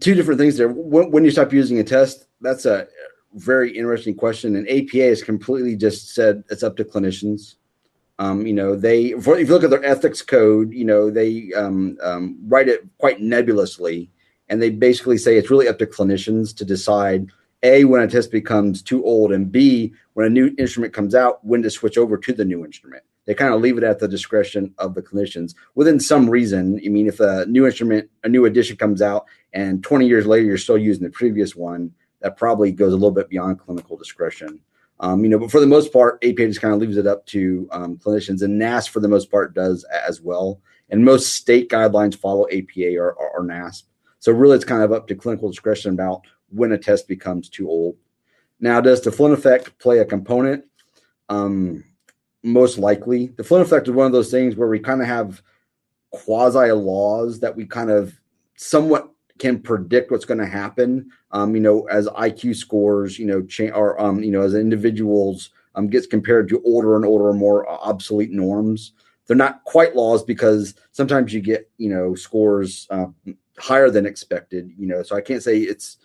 two 0.00 0.14
different 0.14 0.40
things 0.40 0.56
there. 0.56 0.68
When, 0.68 1.10
when 1.10 1.24
you 1.24 1.30
stop 1.30 1.52
using 1.52 1.78
a 1.78 1.84
test, 1.84 2.26
that's 2.40 2.66
a 2.66 2.88
very 3.34 3.76
interesting 3.76 4.14
question. 4.14 4.56
And 4.56 4.68
APA 4.68 4.98
has 4.98 5.22
completely 5.22 5.76
just 5.76 6.14
said 6.14 6.42
it's 6.50 6.62
up 6.62 6.76
to 6.76 6.84
clinicians. 6.84 7.54
Um, 8.18 8.46
you 8.46 8.52
know, 8.52 8.76
they 8.76 9.06
if 9.06 9.26
you 9.26 9.44
look 9.46 9.64
at 9.64 9.70
their 9.70 9.84
ethics 9.84 10.22
code, 10.22 10.72
you 10.72 10.84
know, 10.84 11.10
they 11.10 11.50
um, 11.56 11.96
um, 12.02 12.38
write 12.46 12.68
it 12.68 12.86
quite 12.98 13.20
nebulously 13.20 14.11
and 14.52 14.60
they 14.60 14.68
basically 14.68 15.16
say 15.16 15.38
it's 15.38 15.50
really 15.50 15.66
up 15.66 15.78
to 15.78 15.86
clinicians 15.86 16.54
to 16.54 16.62
decide 16.66 17.30
a 17.62 17.84
when 17.86 18.02
a 18.02 18.06
test 18.06 18.30
becomes 18.30 18.82
too 18.82 19.02
old 19.02 19.32
and 19.32 19.50
b 19.50 19.94
when 20.12 20.26
a 20.26 20.30
new 20.30 20.54
instrument 20.58 20.92
comes 20.92 21.14
out 21.14 21.42
when 21.42 21.62
to 21.62 21.70
switch 21.70 21.96
over 21.96 22.18
to 22.18 22.34
the 22.34 22.44
new 22.44 22.62
instrument. 22.62 23.02
They 23.24 23.32
kind 23.32 23.54
of 23.54 23.62
leave 23.62 23.78
it 23.78 23.84
at 23.84 23.98
the 23.98 24.08
discretion 24.08 24.74
of 24.76 24.94
the 24.94 25.00
clinicians 25.00 25.54
within 25.74 25.98
some 25.98 26.28
reason. 26.28 26.78
I 26.84 26.90
mean 26.90 27.06
if 27.06 27.18
a 27.18 27.46
new 27.46 27.64
instrument 27.64 28.10
a 28.24 28.28
new 28.28 28.44
edition 28.44 28.76
comes 28.76 29.00
out 29.00 29.24
and 29.54 29.82
20 29.82 30.06
years 30.06 30.26
later 30.26 30.44
you're 30.44 30.58
still 30.58 30.76
using 30.76 31.04
the 31.04 31.10
previous 31.10 31.56
one 31.56 31.90
that 32.20 32.36
probably 32.36 32.72
goes 32.72 32.92
a 32.92 32.96
little 32.96 33.10
bit 33.10 33.30
beyond 33.30 33.58
clinical 33.58 33.96
discretion. 33.96 34.60
Um, 35.00 35.24
you 35.24 35.30
know 35.30 35.38
but 35.38 35.50
for 35.50 35.60
the 35.60 35.66
most 35.66 35.94
part 35.94 36.22
apa 36.22 36.46
just 36.46 36.60
kind 36.60 36.74
of 36.74 36.80
leaves 36.80 36.98
it 36.98 37.06
up 37.06 37.24
to 37.28 37.66
um, 37.72 37.96
clinicians 37.96 38.42
and 38.42 38.60
NASP 38.60 38.90
for 38.90 39.00
the 39.00 39.08
most 39.08 39.30
part 39.30 39.54
does 39.54 39.84
as 39.84 40.20
well. 40.20 40.60
And 40.90 41.06
most 41.06 41.36
state 41.36 41.70
guidelines 41.70 42.14
follow 42.14 42.46
apa 42.52 42.98
or, 42.98 43.12
or, 43.12 43.30
or 43.30 43.44
NASP 43.44 43.84
so 44.22 44.30
really, 44.30 44.54
it's 44.54 44.64
kind 44.64 44.84
of 44.84 44.92
up 44.92 45.08
to 45.08 45.16
clinical 45.16 45.50
discretion 45.50 45.94
about 45.94 46.22
when 46.50 46.70
a 46.70 46.78
test 46.78 47.08
becomes 47.08 47.48
too 47.48 47.68
old. 47.68 47.96
Now, 48.60 48.80
does 48.80 49.00
the 49.00 49.10
Flynn 49.10 49.32
effect 49.32 49.76
play 49.80 49.98
a 49.98 50.04
component? 50.04 50.64
Um, 51.28 51.82
most 52.44 52.78
likely, 52.78 53.34
the 53.36 53.42
Flynn 53.42 53.62
effect 53.62 53.88
is 53.88 53.94
one 53.94 54.06
of 54.06 54.12
those 54.12 54.30
things 54.30 54.54
where 54.54 54.68
we 54.68 54.78
kind 54.78 55.00
of 55.00 55.08
have 55.08 55.42
quasi 56.12 56.70
laws 56.70 57.40
that 57.40 57.56
we 57.56 57.66
kind 57.66 57.90
of 57.90 58.16
somewhat 58.54 59.10
can 59.40 59.58
predict 59.58 60.12
what's 60.12 60.24
going 60.24 60.38
to 60.38 60.46
happen. 60.46 61.10
Um, 61.32 61.56
you 61.56 61.60
know, 61.60 61.88
as 61.88 62.06
IQ 62.06 62.54
scores, 62.54 63.18
you 63.18 63.26
know, 63.26 63.42
change 63.42 63.72
or 63.72 64.00
um, 64.00 64.22
you 64.22 64.30
know, 64.30 64.42
as 64.42 64.54
individuals 64.54 65.50
um, 65.74 65.88
gets 65.88 66.06
compared 66.06 66.48
to 66.50 66.62
older 66.64 66.94
and 66.94 67.04
older, 67.04 67.30
and 67.30 67.40
more 67.40 67.68
obsolete 67.68 68.30
norms. 68.30 68.92
They're 69.26 69.36
not 69.36 69.64
quite 69.64 69.96
laws 69.96 70.22
because 70.22 70.76
sometimes 70.92 71.34
you 71.34 71.40
get 71.40 71.68
you 71.78 71.88
know 71.88 72.14
scores 72.14 72.86
uh, 72.90 73.06
higher 73.58 73.90
than 73.90 74.06
expected. 74.06 74.70
You 74.76 74.86
know, 74.86 75.02
so 75.02 75.16
I 75.16 75.20
can't 75.20 75.42
say 75.42 75.58
it's 75.58 75.98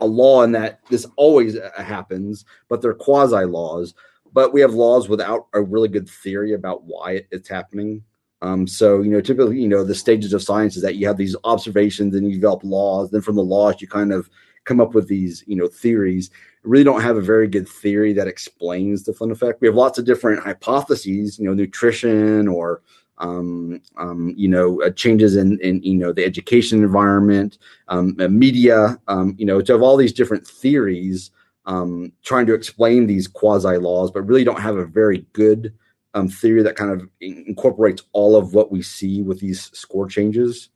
a 0.00 0.06
law 0.06 0.42
in 0.42 0.52
that 0.52 0.80
this 0.90 1.06
always 1.16 1.56
uh, 1.56 1.70
happens, 1.76 2.44
but 2.68 2.80
they're 2.80 2.94
quasi 2.94 3.44
laws. 3.44 3.94
But 4.32 4.52
we 4.52 4.60
have 4.60 4.74
laws 4.74 5.08
without 5.08 5.46
a 5.54 5.62
really 5.62 5.88
good 5.88 6.08
theory 6.08 6.52
about 6.52 6.84
why 6.84 7.24
it's 7.30 7.48
happening. 7.48 8.02
Um, 8.40 8.66
so 8.66 9.02
you 9.02 9.10
know, 9.10 9.20
typically, 9.20 9.60
you 9.60 9.68
know, 9.68 9.82
the 9.82 9.94
stages 9.94 10.32
of 10.32 10.42
science 10.42 10.76
is 10.76 10.82
that 10.82 10.96
you 10.96 11.06
have 11.06 11.16
these 11.16 11.36
observations 11.44 12.14
and 12.14 12.26
you 12.26 12.34
develop 12.34 12.62
laws. 12.62 13.10
Then 13.10 13.22
from 13.22 13.36
the 13.36 13.42
laws, 13.42 13.80
you 13.80 13.88
kind 13.88 14.12
of 14.12 14.28
come 14.68 14.80
up 14.80 14.94
with 14.94 15.08
these, 15.08 15.42
you 15.46 15.56
know, 15.56 15.66
theories. 15.66 16.30
really 16.62 16.84
don't 16.84 17.00
have 17.00 17.16
a 17.16 17.22
very 17.22 17.48
good 17.48 17.66
theory 17.66 18.12
that 18.12 18.28
explains 18.28 19.02
the 19.02 19.14
Flynn 19.14 19.30
effect. 19.30 19.62
We 19.62 19.66
have 19.66 19.74
lots 19.74 19.98
of 19.98 20.04
different 20.04 20.42
hypotheses, 20.42 21.38
you 21.38 21.46
know, 21.46 21.54
nutrition 21.54 22.46
or 22.46 22.82
um, 23.18 23.80
um, 23.96 24.32
you 24.36 24.48
know, 24.48 24.80
uh, 24.82 24.90
changes 24.90 25.36
in, 25.36 25.60
in, 25.60 25.82
you 25.82 25.96
know, 25.96 26.12
the 26.12 26.24
education 26.24 26.82
environment, 26.82 27.58
um, 27.88 28.16
uh, 28.20 28.28
media, 28.28 28.98
um, 29.08 29.34
you 29.38 29.46
know, 29.46 29.60
to 29.60 29.72
have 29.72 29.82
all 29.82 29.96
these 29.96 30.12
different 30.12 30.46
theories 30.46 31.30
um, 31.66 32.12
trying 32.22 32.46
to 32.46 32.54
explain 32.54 33.06
these 33.06 33.28
quasi 33.28 33.76
laws, 33.76 34.10
but 34.10 34.22
really 34.22 34.44
don't 34.44 34.60
have 34.60 34.76
a 34.76 34.86
very 34.86 35.26
good 35.32 35.74
um, 36.14 36.28
theory 36.28 36.62
that 36.62 36.76
kind 36.76 36.90
of 36.90 37.08
incorporates 37.20 38.02
all 38.12 38.36
of 38.36 38.54
what 38.54 38.72
we 38.72 38.82
see 38.82 39.22
with 39.22 39.40
these 39.40 39.70
score 39.76 40.08
changes. 40.08 40.70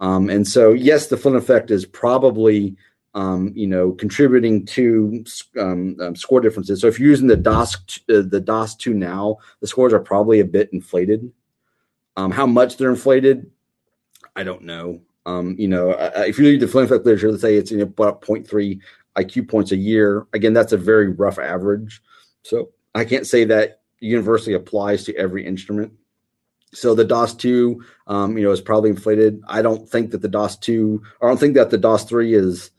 and 0.00 0.46
so, 0.46 0.72
yes, 0.72 1.08
the 1.08 1.16
Flynn 1.16 1.36
effect 1.36 1.70
is 1.70 1.84
probably, 1.84 2.76
you 3.14 3.66
know, 3.66 3.92
contributing 3.92 4.64
to 4.64 5.22
score 6.14 6.40
differences. 6.40 6.80
So 6.80 6.86
if 6.86 6.98
you're 6.98 7.10
using 7.10 7.26
the 7.26 7.36
DAS, 7.36 7.76
uh, 8.08 8.22
the 8.26 8.40
DAS 8.42 8.74
two 8.76 8.94
now, 8.94 9.38
the 9.60 9.66
scores 9.66 9.92
are 9.92 10.00
probably 10.00 10.40
a 10.40 10.46
bit 10.46 10.70
inflated. 10.72 11.30
Um, 12.18 12.32
how 12.32 12.46
much 12.46 12.76
they're 12.76 12.90
inflated, 12.90 13.48
I 14.34 14.42
don't 14.42 14.64
know. 14.64 15.02
Um, 15.24 15.54
you 15.56 15.68
know, 15.68 15.90
if 16.16 16.36
you 16.36 16.46
read 16.46 16.58
the 16.58 16.66
Flynn 16.66 16.84
effect 16.84 17.06
literature, 17.06 17.30
let's 17.30 17.42
say 17.42 17.54
it's 17.54 17.70
about 17.70 18.22
0.3 18.22 18.80
IQ 19.16 19.48
points 19.48 19.70
a 19.70 19.76
year. 19.76 20.26
Again, 20.32 20.52
that's 20.52 20.72
a 20.72 20.76
very 20.76 21.10
rough 21.12 21.38
average. 21.38 22.02
So 22.42 22.70
I 22.92 23.04
can't 23.04 23.24
say 23.24 23.44
that 23.44 23.82
universally 24.00 24.56
applies 24.56 25.04
to 25.04 25.14
every 25.14 25.46
instrument. 25.46 25.92
So 26.74 26.92
the 26.96 27.04
DAS 27.04 27.34
two, 27.34 27.84
um, 28.08 28.36
you 28.36 28.42
know, 28.42 28.50
is 28.50 28.60
probably 28.60 28.90
inflated. 28.90 29.40
I 29.46 29.62
don't 29.62 29.88
think 29.88 30.10
that 30.10 30.20
the 30.20 30.28
DAS 30.28 30.58
two, 30.58 31.00
I 31.22 31.28
don't 31.28 31.38
think 31.38 31.54
that 31.54 31.70
the 31.70 31.78
DAS 31.78 32.02
three 32.02 32.34
is 32.34 32.72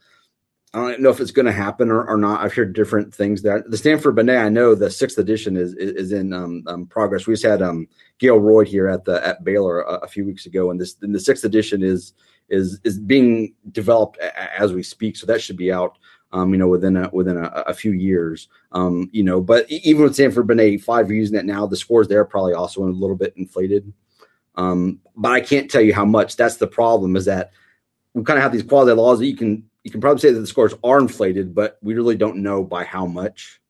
I 0.72 0.78
don't 0.78 1.00
know 1.00 1.10
if 1.10 1.18
it's 1.18 1.32
going 1.32 1.46
to 1.46 1.52
happen 1.52 1.90
or, 1.90 2.04
or, 2.04 2.16
not. 2.16 2.42
I've 2.42 2.54
heard 2.54 2.74
different 2.74 3.12
things 3.12 3.42
there. 3.42 3.64
The 3.66 3.76
Stanford 3.76 4.14
Binet, 4.14 4.38
I 4.38 4.48
know 4.48 4.76
the 4.76 4.88
sixth 4.88 5.18
edition 5.18 5.56
is 5.56 5.74
is, 5.74 5.92
is 5.92 6.12
in 6.12 6.32
um, 6.32 6.62
um, 6.68 6.86
progress. 6.86 7.26
We 7.26 7.34
just 7.34 7.44
had 7.44 7.60
um, 7.60 7.88
Gale 8.18 8.38
Roid 8.38 8.68
here 8.68 8.88
at 8.88 9.04
the 9.04 9.26
at 9.26 9.42
Baylor 9.42 9.80
a, 9.80 9.94
a, 9.94 10.06
few 10.06 10.24
weeks 10.24 10.46
ago, 10.46 10.70
and 10.70 10.80
this 10.80 10.96
and 11.02 11.12
the 11.12 11.18
sixth 11.18 11.44
edition 11.44 11.82
is 11.82 12.12
is 12.50 12.78
is 12.84 13.00
being 13.00 13.52
developed 13.72 14.18
a, 14.18 14.60
as 14.60 14.72
we 14.72 14.84
speak. 14.84 15.16
So 15.16 15.26
that 15.26 15.42
should 15.42 15.56
be 15.56 15.72
out, 15.72 15.98
um, 16.30 16.52
you 16.52 16.58
know, 16.58 16.68
within 16.68 16.96
a 16.96 17.10
within 17.12 17.36
a, 17.36 17.48
a 17.66 17.74
few 17.74 17.90
years. 17.90 18.48
Um, 18.70 19.10
you 19.12 19.24
know, 19.24 19.40
but 19.40 19.68
even 19.68 20.04
with 20.04 20.14
Stanford 20.14 20.46
Binet 20.46 20.82
five, 20.82 21.08
we're 21.08 21.14
using 21.14 21.36
it 21.36 21.46
now, 21.46 21.66
the 21.66 21.76
scores 21.76 22.06
there 22.06 22.20
are 22.20 22.24
probably 22.24 22.54
also 22.54 22.84
a 22.84 22.86
little 22.86 23.16
bit 23.16 23.34
inflated. 23.36 23.92
Um, 24.54 25.00
but 25.16 25.32
I 25.32 25.40
can't 25.40 25.68
tell 25.68 25.82
you 25.82 25.94
how 25.94 26.04
much. 26.04 26.36
That's 26.36 26.56
the 26.56 26.68
problem. 26.68 27.16
Is 27.16 27.24
that 27.24 27.50
we 28.14 28.22
kind 28.22 28.38
of 28.38 28.44
have 28.44 28.52
these 28.52 28.62
quasi 28.62 28.92
laws 28.92 29.18
that 29.18 29.26
you 29.26 29.36
can 29.36 29.69
you 29.84 29.90
can 29.90 30.00
probably 30.00 30.20
say 30.20 30.32
that 30.32 30.40
the 30.40 30.46
scores 30.46 30.74
are 30.84 30.98
inflated, 30.98 31.54
but 31.54 31.78
we 31.82 31.94
really 31.94 32.16
don't 32.16 32.36
know 32.36 32.62
by 32.62 32.84
how 32.84 33.06
much. 33.06 33.60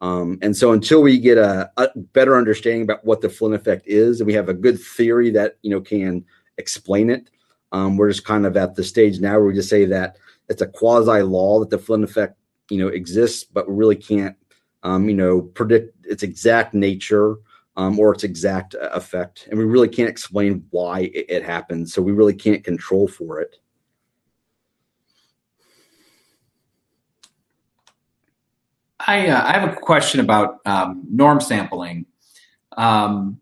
Um, 0.00 0.38
and 0.40 0.56
so 0.56 0.72
until 0.72 1.02
we 1.02 1.18
get 1.18 1.36
a, 1.36 1.70
a, 1.76 1.88
better 1.96 2.36
understanding 2.36 2.82
about 2.82 3.04
what 3.04 3.20
the 3.20 3.28
Flynn 3.28 3.52
effect 3.52 3.86
is, 3.86 4.20
and 4.20 4.26
we 4.26 4.32
have 4.32 4.48
a 4.48 4.54
good 4.54 4.80
theory 4.80 5.30
that 5.30 5.58
you 5.62 5.70
know 5.70 5.80
can 5.80 6.24
explain 6.56 7.10
it, 7.10 7.30
um, 7.72 7.96
we're 7.96 8.10
just 8.10 8.24
kind 8.24 8.46
of 8.46 8.56
at 8.56 8.74
the 8.74 8.84
stage 8.84 9.20
now 9.20 9.32
where 9.32 9.44
we 9.44 9.54
just 9.54 9.68
say 9.68 9.84
that 9.84 10.16
it's 10.48 10.62
a 10.62 10.66
quasi 10.66 11.22
law 11.22 11.60
that 11.60 11.68
the 11.68 11.78
Flynn 11.78 12.02
effect 12.02 12.36
you 12.70 12.78
know 12.78 12.88
exists, 12.88 13.44
but 13.44 13.68
we 13.68 13.74
really 13.74 13.96
can't 13.96 14.36
um, 14.82 15.06
you 15.08 15.16
know 15.16 15.42
predict 15.42 15.94
its 16.06 16.22
exact 16.22 16.72
nature 16.72 17.36
um, 17.76 17.98
or 17.98 18.14
its 18.14 18.24
exact 18.24 18.74
effect, 18.80 19.48
and 19.50 19.58
we 19.58 19.66
really 19.66 19.88
can't 19.88 20.08
explain 20.08 20.64
why 20.70 21.00
it, 21.00 21.26
it 21.28 21.44
happens. 21.44 21.92
So 21.92 22.00
we 22.00 22.12
really 22.12 22.34
can't 22.34 22.64
control 22.64 23.06
for 23.06 23.38
it. 23.38 23.56
I, 29.10 29.26
uh, 29.26 29.44
I 29.44 29.58
have 29.58 29.68
a 29.68 29.76
question 29.76 30.20
about 30.20 30.58
um, 30.64 31.02
norm 31.10 31.40
sampling. 31.40 32.06
Um, 32.76 33.40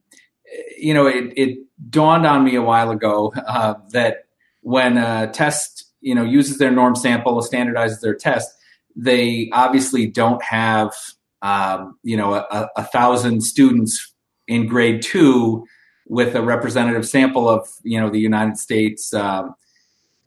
you 0.79 0.95
know, 0.95 1.07
it, 1.07 1.33
it, 1.37 1.59
dawned 1.91 2.27
on 2.27 2.43
me 2.43 2.57
a 2.57 2.63
while 2.63 2.91
ago 2.91 3.33
uh, 3.47 3.75
that 3.93 4.25
when 4.63 4.99
a 4.99 5.31
test, 5.31 5.85
you 6.01 6.13
know, 6.13 6.25
uses 6.25 6.59
their 6.59 6.73
norm 6.73 6.97
sample, 6.97 7.41
standardizes 7.41 8.01
their 8.01 8.17
test, 8.17 8.51
they 8.97 9.49
obviously 9.53 10.07
don't 10.07 10.43
have 10.43 10.93
um, 11.41 11.97
you 12.03 12.17
know, 12.17 12.35
a, 12.35 12.69
a, 12.75 12.83
thousand 12.83 13.43
students 13.43 14.13
in 14.49 14.67
grade 14.67 15.03
two 15.03 15.65
with 16.09 16.35
a 16.35 16.43
representative 16.43 17.07
sample 17.07 17.49
of, 17.49 17.69
you 17.85 18.01
know, 18.01 18.11
the 18.11 18.19
United 18.19 18.59
States, 18.59 19.15
um, 19.15 19.55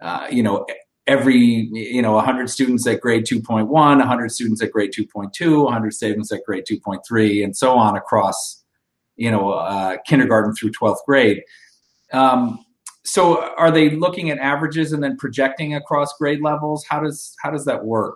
uh, 0.01 0.25
you 0.31 0.41
know, 0.41 0.65
every, 1.08 1.70
you 1.72 2.02
know, 2.02 2.14
100 2.14 2.49
students 2.49 2.86
at 2.88 3.02
grade 3.02 3.26
2.1, 3.26 3.68
100 3.68 4.32
students 4.32 4.62
at 4.62 4.72
grade 4.72 4.91
2.2, 4.91 5.64
100 5.64 5.93
students 5.93 6.32
at 6.32 6.43
grade 6.45 6.64
2.3, 6.70 7.43
and 7.43 7.56
so 7.56 7.74
on 7.74 7.95
across, 7.95 8.64
you 9.16 9.32
know, 9.32 9.52
uh, 9.52 9.97
kindergarten 10.06 10.54
through 10.54 10.72
12th 10.72 11.04
grade. 11.06 11.41
Um, 12.14 12.64
so 13.04 13.41
are 13.56 13.72
they 13.72 13.89
looking 13.89 14.30
at 14.30 14.38
averages 14.38 14.93
and 14.93 15.04
then 15.04 15.18
projecting 15.18 15.76
across 15.76 16.14
grade 16.18 16.41
levels? 16.41 16.86
How 16.88 16.99
does 16.99 17.36
how 17.41 17.49
does 17.49 17.66
that 17.66 17.84
work? 17.84 18.16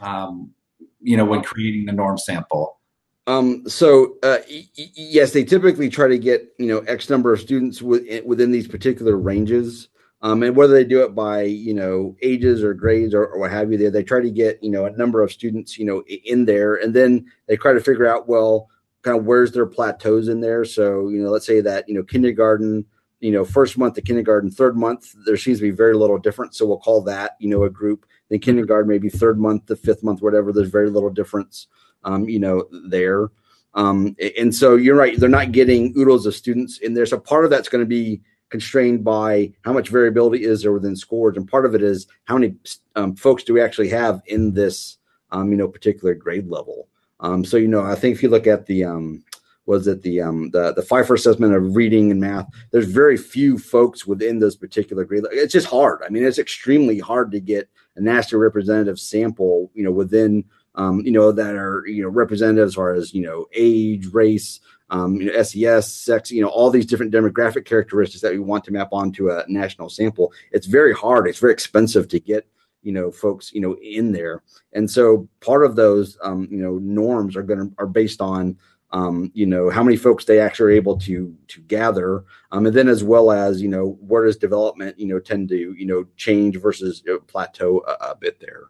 Um, 0.00 0.52
you 1.00 1.16
know, 1.16 1.24
when 1.24 1.42
creating 1.42 1.86
the 1.86 1.92
norm 1.92 2.16
sample. 2.16 2.78
Um, 3.26 3.68
so 3.68 4.16
uh, 4.22 4.38
y- 4.48 4.68
yes, 4.76 5.32
they 5.32 5.44
typically 5.44 5.88
try 5.88 6.08
to 6.08 6.18
get 6.18 6.54
you 6.58 6.66
know 6.66 6.78
X 6.80 7.10
number 7.10 7.32
of 7.32 7.40
students 7.40 7.82
within, 7.82 8.24
within 8.24 8.52
these 8.52 8.68
particular 8.68 9.16
ranges. 9.16 9.88
Um, 10.24 10.42
and 10.42 10.56
whether 10.56 10.72
they 10.72 10.84
do 10.84 11.02
it 11.02 11.14
by 11.14 11.42
you 11.42 11.74
know 11.74 12.16
ages 12.22 12.64
or 12.64 12.74
grades 12.74 13.14
or, 13.14 13.26
or, 13.26 13.38
what 13.38 13.50
have 13.50 13.70
you, 13.70 13.78
there 13.78 13.90
they 13.90 14.02
try 14.02 14.20
to 14.20 14.30
get 14.30 14.62
you 14.62 14.70
know 14.70 14.86
a 14.86 14.90
number 14.90 15.22
of 15.22 15.30
students 15.30 15.78
you 15.78 15.84
know 15.84 16.02
in 16.24 16.46
there, 16.46 16.76
and 16.76 16.94
then 16.94 17.30
they 17.46 17.56
try 17.56 17.72
to 17.74 17.80
figure 17.80 18.06
out 18.06 18.26
well, 18.26 18.68
kind 19.02 19.18
of 19.18 19.26
where's 19.26 19.52
their 19.52 19.66
plateaus 19.66 20.28
in 20.28 20.40
there. 20.40 20.64
So 20.64 21.08
you 21.10 21.22
know, 21.22 21.30
let's 21.30 21.46
say 21.46 21.60
that 21.60 21.88
you 21.88 21.94
know 21.94 22.02
kindergarten 22.02 22.86
you 23.24 23.30
know, 23.30 23.42
first 23.42 23.78
month 23.78 23.94
to 23.94 24.02
kindergarten, 24.02 24.50
third 24.50 24.76
month, 24.76 25.14
there 25.24 25.38
seems 25.38 25.56
to 25.56 25.62
be 25.62 25.70
very 25.70 25.94
little 25.94 26.18
difference. 26.18 26.58
So 26.58 26.66
we'll 26.66 26.76
call 26.76 27.00
that, 27.04 27.36
you 27.38 27.48
know, 27.48 27.62
a 27.62 27.70
group. 27.70 28.04
Then 28.28 28.38
kindergarten, 28.38 28.86
maybe 28.86 29.08
third 29.08 29.38
month 29.40 29.64
to 29.66 29.76
fifth 29.76 30.02
month, 30.02 30.20
whatever, 30.20 30.52
there's 30.52 30.68
very 30.68 30.90
little 30.90 31.08
difference, 31.08 31.68
um, 32.04 32.28
you 32.28 32.38
know, 32.38 32.68
there. 32.90 33.28
Um, 33.72 34.14
and 34.38 34.54
so 34.54 34.76
you're 34.76 34.94
right, 34.94 35.18
they're 35.18 35.30
not 35.30 35.52
getting 35.52 35.94
oodles 35.96 36.26
of 36.26 36.34
students 36.34 36.78
in 36.78 36.92
there. 36.92 37.06
So 37.06 37.18
part 37.18 37.46
of 37.46 37.50
that's 37.50 37.70
going 37.70 37.82
to 37.82 37.88
be 37.88 38.20
constrained 38.54 39.02
by 39.02 39.52
how 39.62 39.72
much 39.72 39.88
variability 39.88 40.44
is 40.44 40.62
there 40.62 40.70
within 40.70 40.94
scores. 40.94 41.36
And 41.36 41.50
part 41.50 41.66
of 41.66 41.74
it 41.74 41.82
is 41.82 42.06
how 42.26 42.38
many 42.38 42.54
um, 42.94 43.16
folks 43.16 43.42
do 43.42 43.52
we 43.52 43.60
actually 43.60 43.88
have 43.88 44.22
in 44.26 44.54
this, 44.54 44.98
um, 45.32 45.50
you 45.50 45.56
know, 45.56 45.66
particular 45.66 46.14
grade 46.14 46.48
level. 46.48 46.86
Um, 47.18 47.44
so, 47.44 47.56
you 47.56 47.66
know, 47.66 47.82
I 47.82 47.96
think 47.96 48.14
if 48.14 48.22
you 48.22 48.28
look 48.28 48.46
at 48.46 48.66
the, 48.66 48.84
um, 48.84 49.24
was 49.66 49.88
it 49.88 50.02
the 50.02 50.20
um 50.20 50.50
the 50.50 50.74
the 50.74 50.82
Feifer 50.82 51.14
assessment 51.14 51.54
of 51.54 51.74
reading 51.74 52.10
and 52.10 52.20
math. 52.20 52.46
There's 52.70 52.86
very 52.86 53.16
few 53.16 53.58
folks 53.58 54.06
within 54.06 54.38
those 54.38 54.56
particular 54.56 55.06
grade. 55.06 55.24
It's 55.32 55.54
just 55.54 55.66
hard. 55.66 56.02
I 56.04 56.10
mean, 56.10 56.22
it's 56.22 56.38
extremely 56.38 56.98
hard 56.98 57.32
to 57.32 57.40
get 57.40 57.70
a 57.96 58.00
national 58.02 58.42
representative 58.42 59.00
sample, 59.00 59.70
you 59.74 59.82
know, 59.82 59.90
within 59.90 60.44
um, 60.74 61.00
you 61.00 61.12
know, 61.12 61.32
that 61.32 61.54
are 61.54 61.84
you 61.86 62.02
know 62.02 62.08
representative 62.08 62.66
as 62.66 62.74
far 62.74 62.94
as 62.94 63.14
you 63.14 63.22
know 63.22 63.46
age, 63.54 64.06
race, 64.12 64.60
um, 64.94 65.16
you 65.16 65.26
know, 65.26 65.42
SES, 65.42 65.92
sex, 65.92 66.30
you 66.30 66.40
know, 66.40 66.48
all 66.48 66.70
these 66.70 66.86
different 66.86 67.12
demographic 67.12 67.64
characteristics 67.64 68.22
that 68.22 68.32
we 68.32 68.38
want 68.38 68.62
to 68.64 68.72
map 68.72 68.90
onto 68.92 69.28
a 69.28 69.44
national 69.48 69.90
sample. 69.90 70.32
It's 70.52 70.68
very 70.68 70.94
hard. 70.94 71.26
It's 71.26 71.40
very 71.40 71.52
expensive 71.52 72.06
to 72.08 72.20
get 72.20 72.46
you 72.82 72.92
know 72.92 73.10
folks 73.10 73.52
you 73.52 73.60
know 73.60 73.76
in 73.82 74.12
there, 74.12 74.42
and 74.72 74.88
so 74.88 75.28
part 75.40 75.64
of 75.64 75.74
those 75.74 76.16
um, 76.22 76.46
you 76.48 76.58
know 76.58 76.78
norms 76.78 77.36
are 77.36 77.42
going 77.42 77.58
to 77.58 77.74
are 77.78 77.88
based 77.88 78.20
on 78.20 78.56
um, 78.92 79.32
you 79.34 79.46
know 79.46 79.68
how 79.68 79.82
many 79.82 79.96
folks 79.96 80.26
they 80.26 80.38
actually 80.38 80.74
are 80.74 80.76
able 80.76 80.96
to 80.98 81.34
to 81.48 81.60
gather 81.62 82.22
um, 82.52 82.66
and 82.66 82.76
then 82.76 82.86
as 82.86 83.02
well 83.02 83.32
as 83.32 83.60
you 83.60 83.68
know 83.68 83.98
where 84.00 84.26
does 84.26 84.36
development 84.36 84.96
you 84.98 85.06
know 85.06 85.18
tend 85.18 85.48
to 85.48 85.74
you 85.76 85.86
know 85.86 86.04
change 86.16 86.60
versus 86.60 87.02
you 87.04 87.14
know, 87.14 87.18
plateau 87.20 87.82
a, 87.88 88.10
a, 88.10 88.14
bit 88.14 88.38
there 88.38 88.64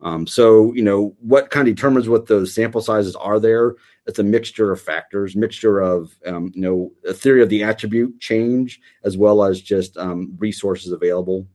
um, 0.00 0.26
so 0.26 0.72
you 0.74 0.82
know 0.82 1.14
what 1.20 1.50
kind 1.50 1.68
of 1.68 1.74
determines 1.74 2.08
what 2.08 2.26
those 2.26 2.54
sample 2.54 2.80
sizes 2.80 3.16
are 3.16 3.40
there 3.40 3.74
it's 4.06 4.18
a 4.18 4.24
mixture 4.24 4.72
of 4.72 4.80
factors 4.80 5.36
mixture 5.36 5.80
of 5.80 6.16
um, 6.26 6.50
you 6.54 6.60
know 6.60 6.92
a 7.08 7.12
theory 7.12 7.42
of 7.42 7.48
the 7.48 7.62
attribute 7.62 8.18
change 8.20 8.80
as 9.04 9.16
well 9.16 9.42
as 9.42 9.60
just 9.60 9.96
um, 9.96 10.34
resources 10.38 10.92
available 10.92 11.46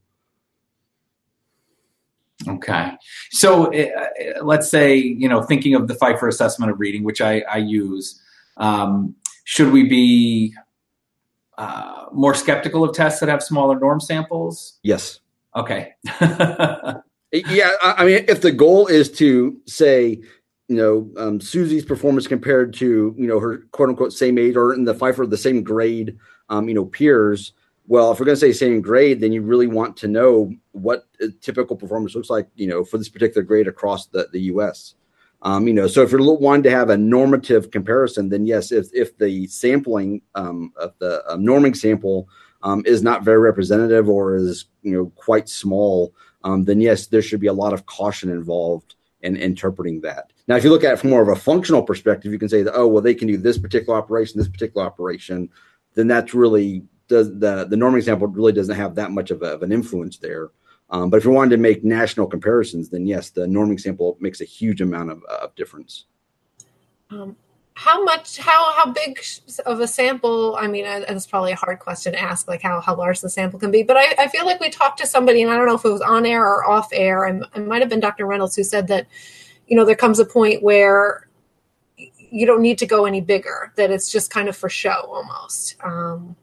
Okay. 2.48 2.92
So 3.32 3.74
uh, 3.74 3.88
let's 4.42 4.70
say, 4.70 4.98
you 4.98 5.30
know, 5.30 5.42
thinking 5.44 5.76
of 5.76 5.88
the 5.88 5.94
Feifer 5.94 6.28
assessment 6.28 6.72
of 6.72 6.80
reading, 6.80 7.04
which 7.04 7.22
I, 7.22 7.42
I 7.42 7.58
use, 7.58 8.22
um, 8.58 9.16
should 9.44 9.72
we 9.72 9.88
be 9.88 10.54
uh, 11.58 12.06
more 12.12 12.34
skeptical 12.34 12.84
of 12.84 12.96
tests 12.96 13.20
that 13.20 13.30
have 13.30 13.44
smaller 13.44 13.80
norm 13.80 14.00
samples? 14.00 14.80
Yes. 14.84 15.20
Okay. 15.56 15.94
yeah. 17.34 17.72
I 17.82 18.06
mean, 18.06 18.26
if 18.28 18.42
the 18.42 18.52
goal 18.52 18.88
is 18.88 19.12
to 19.14 19.60
say, 19.66 20.22
you 20.68 20.76
know, 20.76 21.12
um, 21.18 21.42
Susie's 21.42 21.86
performance 21.86 22.28
compared 22.28 22.74
to, 22.76 23.16
you 23.18 23.28
know, 23.28 23.40
her 23.40 23.60
quote 23.72 23.90
unquote 23.90 24.14
same 24.14 24.38
age 24.38 24.56
or 24.56 24.74
in 24.74 24.86
the 24.86 24.96
Feifer, 24.96 25.30
the 25.30 25.38
same 25.38 25.64
grade, 25.64 26.18
um, 26.50 26.68
you 26.68 26.76
know, 26.76 26.86
peers, 26.86 27.54
well, 27.88 28.12
if 28.12 28.20
we're 28.20 28.26
going 28.26 28.36
to 28.36 28.40
say 28.40 28.54
same 28.54 28.82
grade, 28.82 29.20
then 29.20 29.34
you 29.34 29.42
really 29.42 29.68
want 29.68 29.98
to 29.98 30.08
know 30.08 30.54
what 30.72 31.06
typical 31.42 31.76
performance 31.76 32.16
looks 32.16 32.30
like, 32.30 32.48
you 32.56 32.68
know, 32.68 32.84
for 32.84 32.98
this 32.98 33.10
particular 33.10 33.44
grade 33.44 33.68
across 33.68 34.08
the, 34.08 34.30
the 34.32 34.42
U.S. 34.44 34.96
Um, 35.42 35.68
you 35.68 35.74
know, 35.74 35.88
so 35.88 36.02
if 36.02 36.12
you're 36.12 36.38
wanting 36.38 36.64
to 36.64 36.72
have 36.72 36.90
a 36.90 36.98
normative 36.98 37.72
comparison, 37.72 38.30
then 38.30 38.46
yes, 38.46 38.72
if 38.72 38.88
if 38.94 39.18
the 39.18 39.48
sampling 39.48 40.22
um, 40.36 40.72
of 40.78 40.94
the 41.00 41.22
norming 41.32 41.76
sample 41.76 42.30
um, 42.62 42.84
is 42.86 43.04
not 43.04 43.24
very 43.24 43.40
representative 43.40 44.08
or 44.08 44.36
is 44.36 44.66
you 44.84 44.94
know 44.94 45.12
quite 45.16 45.50
small, 45.50 46.14
um, 46.44 46.64
then 46.64 46.82
yes, 46.82 47.08
there 47.08 47.22
should 47.22 47.40
be 47.40 47.48
a 47.48 47.54
lot 47.54 47.74
of 47.74 47.86
caution 47.86 48.30
involved 48.30 48.96
in 49.22 49.38
interpreting 49.38 50.02
that. 50.02 50.32
Now, 50.48 50.58
if 50.58 50.64
you 50.64 50.70
look 50.70 50.84
at 50.84 50.94
it 50.94 51.00
from 51.00 51.12
more 51.12 51.22
of 51.22 51.30
a 51.30 51.36
functional 51.36 51.82
perspective, 51.82 52.32
you 52.32 52.40
can 52.40 52.50
say 52.50 52.64
that 52.64 52.76
oh 52.76 52.88
well, 52.88 53.02
they 53.02 53.16
can 53.16 53.28
do 53.28 53.38
this 53.38 53.58
particular 53.58 53.98
operation, 53.98 54.38
this 54.38 54.50
particular 54.50 54.86
operation, 54.86 55.50
then 55.94 56.08
that's 56.08 56.34
really 56.34 56.84
does 57.08 57.28
the 57.40 57.66
the 57.66 57.76
norming 57.76 58.04
sample 58.04 58.28
really 58.28 58.54
doesn't 58.54 58.76
have 58.76 58.96
that 58.96 59.12
much 59.12 59.32
of, 59.32 59.42
a, 59.42 59.48
of 59.48 59.64
an 59.64 59.72
influence 59.72 60.18
there. 60.18 60.52
Um, 60.90 61.10
but 61.10 61.18
if 61.18 61.26
you 61.26 61.32
wanted 61.32 61.52
to 61.52 61.58
make 61.58 61.84
national 61.84 62.28
comparisons, 62.28 62.90
then 62.90 63.08
yes, 63.08 63.30
the 63.30 63.46
norming 63.46 63.80
sample 63.80 64.18
makes 64.20 64.42
a 64.42 64.46
huge 64.46 64.82
amount 64.82 65.10
of, 65.10 65.24
of 65.24 65.56
difference. 65.56 66.06
Um, 67.10 67.36
how 67.76 68.04
much? 68.04 68.38
How 68.38 68.74
how 68.74 68.92
big 68.92 69.20
of 69.66 69.80
a 69.80 69.88
sample? 69.88 70.56
I 70.56 70.68
mean, 70.68 70.86
it's 70.86 71.26
probably 71.26 71.54
a 71.54 71.56
hard 71.56 71.80
question 71.80 72.14
to 72.14 72.22
ask, 72.22 72.48
like 72.48 72.62
how 72.62 72.80
how 72.82 72.96
large 72.96 73.22
the 73.22 73.30
sample 73.30 73.60
can 73.60 73.72
be. 73.72 73.84
But 73.84 73.98
I, 73.98 74.16
I 74.20 74.28
feel 74.28 74.46
like 74.46 74.60
we 74.60 74.70
talked 74.70 75.00
to 75.00 75.08
somebody, 75.08 75.42
and 75.42 75.52
I 75.52 75.58
don't 75.58 75.66
know 75.66 75.76
if 75.76 75.86
it 75.86 75.90
was 75.90 76.02
on 76.02 76.26
air 76.26 76.44
or 76.44 76.70
off 76.70 76.90
air. 76.94 77.26
and 77.26 77.46
it 77.56 77.66
might 77.68 77.82
have 77.82 77.90
been 77.90 78.00
Dr. 78.00 78.26
Reynolds 78.26 78.56
who 78.56 78.64
said 78.64 78.88
that, 78.90 79.08
you 79.68 79.76
know, 79.76 79.86
there 79.86 79.96
comes 79.96 80.20
a 80.20 80.26
point 80.26 80.62
where 80.62 81.28
you 81.96 82.46
don't 82.46 82.62
need 82.62 82.78
to 82.78 82.86
go 82.86 83.06
any 83.06 83.22
bigger; 83.22 83.74
that 83.76 83.90
it's 83.90 84.12
just 84.12 84.30
kind 84.30 84.48
of 84.48 84.56
for 84.56 84.70
show 84.70 85.10
almost. 85.12 85.76
Um, 85.84 86.36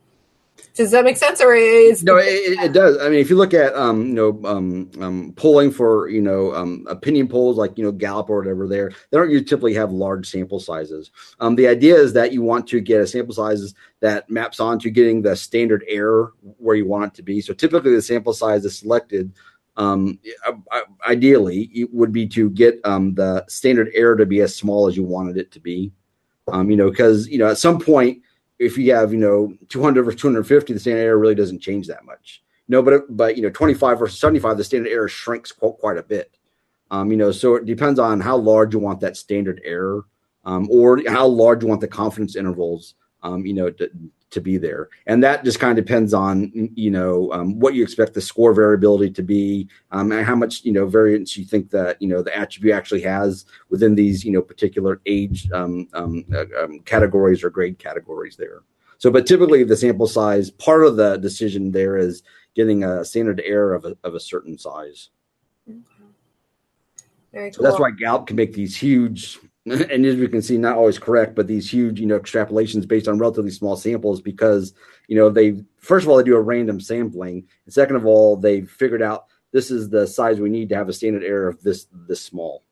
does 0.75 0.91
that 0.93 1.05
make 1.05 1.17
sense, 1.17 1.41
or 1.41 1.55
is 1.55 2.03
no? 2.05 2.17
It, 2.17 2.59
it, 2.59 2.73
does. 2.73 2.97
I 2.99 3.09
mean, 3.09 3.19
if 3.19 3.29
you 3.29 3.37
look 3.37 3.53
at 3.55 3.75
um, 3.75 4.07
you 4.07 4.15
know, 4.15 4.41
um, 4.45 4.91
um, 5.01 5.33
polling 5.33 5.71
for 5.71 6.09
you 6.09 6.21
know, 6.21 6.55
um, 6.55 6.87
opinion 6.89 7.29
polls 7.29 7.57
like 7.57 7.77
you 7.77 7.85
know 7.85 7.93
Gallup 7.93 8.31
or 8.31 8.39
whatever, 8.39 8.67
there 8.69 8.93
they 9.11 9.19
don't 9.19 9.31
typically 9.47 9.75
have 9.75 9.91
large 9.91 10.29
sample 10.29 10.61
sizes. 10.61 11.11
Um, 11.41 11.57
the 11.57 11.67
idea 11.67 11.97
is 11.97 12.13
that 12.13 12.33
you 12.33 12.43
want 12.43 12.67
to 12.69 12.81
get 12.81 13.01
a 13.01 13.07
sample 13.07 13.35
size 13.35 13.75
that 14.01 14.31
maps 14.31 14.61
onto 14.61 14.91
getting 14.91 15.23
the 15.23 15.37
standard 15.37 15.85
error 15.89 16.33
where 16.59 16.77
you 16.77 16.87
want 16.87 17.13
it 17.13 17.15
to 17.17 17.23
be. 17.23 17.41
So 17.41 17.53
typically, 17.53 17.95
the 17.95 18.03
sample 18.03 18.33
size 18.33 18.65
is 18.65 18.79
selected. 18.79 19.33
Um, 19.77 20.19
ideally, 21.09 21.71
it 21.75 21.93
would 21.93 22.13
be 22.13 22.27
to 22.29 22.51
get 22.51 22.81
um, 22.85 23.15
the 23.15 23.45
standard 23.49 23.91
error 23.95 24.17
to 24.17 24.27
be 24.27 24.41
as 24.41 24.55
small 24.55 24.87
as 24.89 24.97
you 24.97 25.05
wanted 25.05 25.37
it 25.37 25.51
to 25.53 25.61
be. 25.61 25.93
Um, 26.53 26.71
you 26.71 26.77
know, 26.77 26.91
because 26.91 27.29
you 27.29 27.39
know 27.39 27.49
at 27.49 27.59
some 27.59 27.81
point 27.81 28.23
if 28.61 28.77
you 28.79 28.95
have 28.95 29.13
you 29.13 29.19
know 29.19 29.53
200 29.71 30.05
versus 30.05 30.21
250 30.21 30.73
the 30.73 30.79
standard 30.79 31.01
error 31.01 31.19
really 31.19 31.35
doesn't 31.35 31.61
change 31.61 31.89
that 31.89 32.05
much. 32.05 32.45
No 32.69 32.83
but 32.83 33.05
but 33.17 33.37
you 33.37 33.43
know 33.43 33.51
25 33.51 33.99
versus 33.99 34.21
75 34.21 34.57
the 34.57 34.65
standard 34.65 34.91
error 34.91 35.09
shrinks 35.09 35.51
quite, 35.51 35.79
quite 35.79 35.99
a 35.99 36.03
bit. 36.03 36.37
Um, 36.93 37.11
you 37.11 37.17
know 37.17 37.33
so 37.33 37.57
it 37.57 37.67
depends 37.67 37.99
on 37.99 38.21
how 38.21 38.37
large 38.37 38.75
you 38.75 38.79
want 38.79 39.01
that 39.01 39.17
standard 39.17 39.61
error 39.65 40.05
um, 40.45 40.69
or 40.71 41.03
how 41.09 41.27
large 41.27 41.63
you 41.63 41.69
want 41.69 41.81
the 41.81 41.89
confidence 41.89 42.37
intervals 42.37 42.95
um, 43.23 43.45
you 43.45 43.55
know 43.55 43.71
to, 43.71 43.91
to 44.31 44.41
be 44.41 44.57
there. 44.57 44.89
And 45.07 45.23
that 45.25 45.45
just 45.45 45.61
kind 45.61 45.79
of 45.79 45.85
depends 45.85 46.15
on, 46.15 46.71
you 46.75 46.91
know, 46.91 47.33
um, 47.33 47.59
what 47.59 47.75
you 47.75 47.83
expect 47.83 48.15
the 48.15 48.21
score 48.21 48.53
variability 48.55 49.11
to 49.11 49.23
be, 49.23 49.69
um, 49.91 50.13
and 50.13 50.25
how 50.25 50.35
much, 50.35 50.65
you 50.65 50.73
know, 50.73 50.87
variance 50.87 51.37
you 51.37 51.45
think 51.45 51.71
that, 51.71 52.01
you 52.01 52.09
know, 52.09 52.23
the 52.23 52.37
attribute 52.37 52.75
actually 52.75 53.03
has 53.03 53.45
within 53.69 53.95
these, 53.95 54.25
you 54.25 54.33
know, 54.33 54.43
particular 54.43 55.01
age 55.07 55.51
um, 55.53 55.89
um 55.93 56.25
uh, 56.33 56.45
um, 56.63 56.81
categories 56.81 57.43
or 57.43 57.51
grade 57.51 57.79
categories 57.79 58.37
there. 58.37 58.63
So, 58.99 59.11
but 59.11 59.27
typically 59.27 59.65
the 59.65 59.77
sample 59.77 60.07
size, 60.07 60.51
part 60.51 60.85
of 60.85 60.97
the 60.97 61.17
decision 61.17 61.73
there 61.73 61.97
is 61.97 62.23
getting 62.55 62.85
a 62.85 63.05
standard 63.05 63.41
error 63.45 63.75
of 63.75 63.85
a, 63.85 63.97
of 64.05 64.15
a 64.15 64.21
certain 64.21 64.59
size. 64.59 65.11
Very 67.33 67.51
cool. 67.51 67.53
So 67.53 67.63
that's 67.63 67.81
why 67.81 67.93
Gallup 67.93 68.27
can 68.27 68.37
make 68.37 68.53
these 68.53 68.77
huge 68.77 69.39
and 69.67 70.07
as 70.07 70.17
we 70.17 70.29
can 70.29 70.41
see, 70.41 70.57
not 70.57 70.77
always 70.77 70.99
correct, 70.99 71.35
but 71.35 71.47
these 71.47 71.71
huge, 71.71 72.01
you 72.01 72.07
know, 72.07 72.19
extrapolations 72.19 72.89
based 72.89 73.09
on 73.09 73.19
relatively 73.19 73.51
small 73.51 73.77
samples 73.77 74.21
because, 74.21 74.73
you 75.07 75.17
know, 75.17 75.29
they 75.29 75.63
first 75.77 76.05
of 76.05 76.11
all 76.11 76.17
they 76.17 76.25
do 76.25 76.37
a 76.37 76.41
random 76.41 76.81
sampling, 76.81 77.47
and 77.65 77.75
second 77.75 77.97
of 77.97 78.07
all 78.07 78.37
they 78.37 78.63
figured 78.63 79.03
out 79.03 79.27
this 79.53 79.71
is 79.71 79.91
the 79.91 80.07
size 80.07 80.41
we 80.41 80.49
need 80.49 80.71
to 80.71 80.77
have 80.77 80.89
a 80.89 80.93
standard 80.93 81.23
error 81.23 81.49
of 81.49 81.61
this 81.63 81.89
this 82.09 82.23
small. 82.23 82.63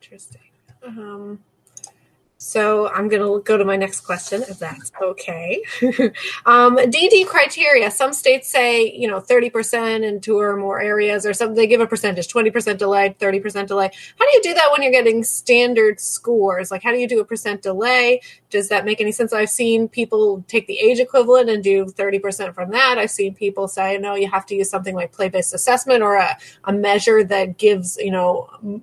Interesting. 0.00 0.40
Um, 0.84 1.38
so 2.46 2.88
I'm 2.90 3.08
going 3.08 3.22
to 3.22 3.42
go 3.42 3.56
to 3.56 3.64
my 3.64 3.74
next 3.74 4.02
question, 4.02 4.42
if 4.42 4.60
that's 4.60 4.92
okay. 5.02 5.64
um, 6.46 6.76
DD 6.76 7.26
criteria. 7.26 7.90
Some 7.90 8.12
states 8.12 8.48
say, 8.48 8.88
you 8.92 9.08
know, 9.08 9.20
30% 9.20 10.04
in 10.04 10.20
two 10.20 10.38
or 10.38 10.56
more 10.56 10.80
areas, 10.80 11.26
or 11.26 11.34
something. 11.34 11.56
they 11.56 11.66
give 11.66 11.80
a 11.80 11.88
percentage, 11.88 12.28
20% 12.28 12.78
delay, 12.78 13.16
30% 13.18 13.66
delay. 13.66 13.90
How 14.16 14.24
do 14.24 14.32
you 14.32 14.42
do 14.44 14.54
that 14.54 14.68
when 14.70 14.80
you're 14.80 14.92
getting 14.92 15.24
standard 15.24 15.98
scores? 15.98 16.70
Like, 16.70 16.84
how 16.84 16.92
do 16.92 16.98
you 16.98 17.08
do 17.08 17.18
a 17.18 17.24
percent 17.24 17.62
delay? 17.62 18.20
Does 18.50 18.68
that 18.68 18.84
make 18.84 19.00
any 19.00 19.10
sense? 19.10 19.32
I've 19.32 19.50
seen 19.50 19.88
people 19.88 20.44
take 20.46 20.68
the 20.68 20.78
age 20.78 21.00
equivalent 21.00 21.50
and 21.50 21.64
do 21.64 21.86
30% 21.86 22.54
from 22.54 22.70
that. 22.70 22.96
I've 22.96 23.10
seen 23.10 23.34
people 23.34 23.66
say, 23.66 23.98
no, 23.98 24.14
you 24.14 24.30
have 24.30 24.46
to 24.46 24.54
use 24.54 24.70
something 24.70 24.94
like 24.94 25.10
play 25.10 25.28
based 25.28 25.52
assessment 25.52 26.04
or 26.04 26.14
a, 26.14 26.38
a 26.62 26.72
measure 26.72 27.24
that 27.24 27.58
gives, 27.58 27.96
you 27.96 28.12
know, 28.12 28.82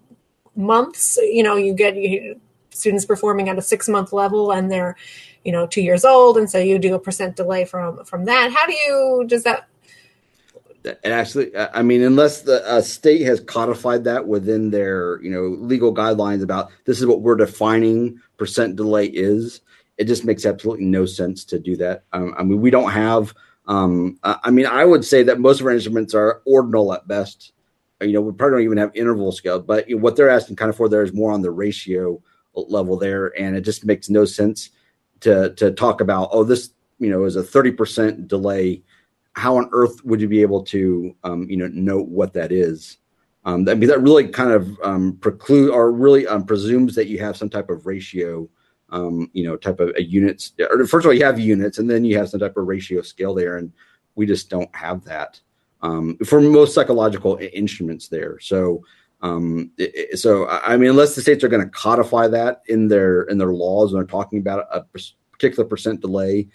months. 0.53 1.17
You 1.17 1.43
know, 1.43 1.55
you 1.55 1.73
get 1.73 1.95
you 1.95 2.41
students 2.73 3.05
performing 3.05 3.49
at 3.49 3.57
a 3.57 3.61
six 3.61 3.87
month 3.87 4.13
level 4.13 4.51
and 4.51 4.71
they're 4.71 4.95
you 5.43 5.51
know 5.51 5.67
two 5.67 5.81
years 5.81 6.05
old 6.05 6.37
and 6.37 6.49
so 6.49 6.57
you 6.57 6.79
do 6.79 6.95
a 6.95 6.99
percent 6.99 7.35
delay 7.35 7.65
from 7.65 8.03
from 8.05 8.25
that. 8.25 8.51
How 8.51 8.65
do 8.65 8.73
you 8.73 9.25
does 9.27 9.43
that 9.43 9.67
and 10.85 11.13
actually 11.13 11.55
i 11.73 11.81
mean 11.81 12.01
unless 12.01 12.41
the 12.41 12.65
uh, 12.69 12.81
state 12.81 13.21
has 13.21 13.39
codified 13.39 14.03
that 14.03 14.27
within 14.27 14.69
their 14.69 15.21
you 15.21 15.29
know 15.29 15.57
legal 15.65 15.93
guidelines 15.93 16.43
about 16.43 16.71
this 16.85 16.99
is 16.99 17.05
what 17.05 17.21
we're 17.21 17.35
defining 17.35 18.19
percent 18.37 18.75
delay 18.75 19.05
is 19.05 19.61
it 19.97 20.05
just 20.05 20.25
makes 20.25 20.45
absolutely 20.45 20.85
no 20.85 21.05
sense 21.05 21.45
to 21.45 21.59
do 21.59 21.75
that. 21.77 22.03
Um, 22.13 22.33
i 22.37 22.43
mean 22.43 22.61
we 22.61 22.69
don't 22.69 22.91
have 22.91 23.33
um, 23.67 24.19
i 24.23 24.49
mean 24.49 24.65
i 24.65 24.83
would 24.83 25.05
say 25.05 25.23
that 25.23 25.39
most 25.39 25.61
of 25.61 25.65
our 25.65 25.71
instruments 25.71 26.13
are 26.13 26.41
ordinal 26.45 26.93
at 26.93 27.07
best. 27.07 27.53
You 28.01 28.11
know 28.11 28.21
we 28.21 28.33
probably 28.33 28.57
don't 28.57 28.65
even 28.65 28.77
have 28.77 28.91
interval 28.95 29.31
scale 29.31 29.59
but 29.59 29.85
what 29.89 30.15
they're 30.15 30.29
asking 30.29 30.57
kind 30.57 30.69
of 30.69 30.75
for 30.75 30.89
there 30.89 31.03
is 31.03 31.13
more 31.13 31.31
on 31.31 31.41
the 31.41 31.51
ratio 31.51 32.21
level 32.55 32.97
there, 32.97 33.37
and 33.39 33.55
it 33.55 33.61
just 33.61 33.85
makes 33.85 34.09
no 34.09 34.25
sense 34.25 34.69
to 35.21 35.53
to 35.55 35.71
talk 35.71 36.01
about 36.01 36.29
oh 36.31 36.43
this 36.43 36.71
you 36.99 37.09
know 37.09 37.23
is 37.25 37.35
a 37.35 37.43
thirty 37.43 37.71
percent 37.71 38.27
delay. 38.27 38.81
How 39.33 39.57
on 39.57 39.69
earth 39.71 40.03
would 40.05 40.21
you 40.21 40.27
be 40.27 40.41
able 40.41 40.63
to 40.65 41.15
um, 41.23 41.49
you 41.49 41.57
know 41.57 41.67
know 41.67 42.01
what 42.01 42.33
that 42.33 42.51
is? 42.51 42.97
Um, 43.45 43.67
I 43.67 43.73
mean 43.75 43.89
that 43.89 44.01
really 44.01 44.27
kind 44.27 44.51
of 44.51 44.77
um, 44.83 45.17
preclude 45.21 45.71
or 45.71 45.91
really 45.91 46.27
um, 46.27 46.45
presumes 46.45 46.95
that 46.95 47.07
you 47.07 47.19
have 47.19 47.37
some 47.37 47.49
type 47.49 47.69
of 47.69 47.85
ratio. 47.85 48.49
Um, 48.89 49.31
you 49.33 49.43
know, 49.43 49.57
type 49.57 49.79
of 49.79 49.91
a 49.95 50.03
units. 50.03 50.53
Or 50.59 50.85
first 50.85 51.03
of 51.03 51.07
all, 51.07 51.13
you 51.13 51.25
have 51.25 51.39
units, 51.39 51.79
and 51.79 51.89
then 51.89 52.05
you 52.05 52.15
have 52.15 52.29
some 52.29 52.39
type 52.39 52.55
of 52.57 52.67
ratio 52.67 53.01
scale 53.01 53.33
there, 53.33 53.57
and 53.57 53.73
we 54.13 54.27
just 54.27 54.51
don't 54.51 54.69
have 54.75 55.03
that 55.05 55.39
um, 55.83 56.17
for 56.25 56.41
most 56.41 56.73
psychological 56.73 57.37
instruments 57.53 58.07
there. 58.07 58.39
So 58.39 58.83
um, 59.23 59.71
it, 59.77 60.19
so 60.19 60.47
I 60.49 60.75
mean, 60.75 60.89
unless 60.89 61.15
the 61.15 61.21
states 61.21 61.43
are 61.45 61.47
going 61.47 61.63
to 61.63 61.69
codify 61.69 62.27
that 62.27 62.61
in 62.67 62.89
their 62.89 63.23
in 63.23 63.37
their 63.37 63.53
laws 63.53 63.91
when 63.91 64.01
they're 64.01 64.07
talking 64.07 64.39
about 64.39 64.67
a 64.69 64.83
particular 65.31 65.67
percent 65.67 66.01
delay, 66.01 66.49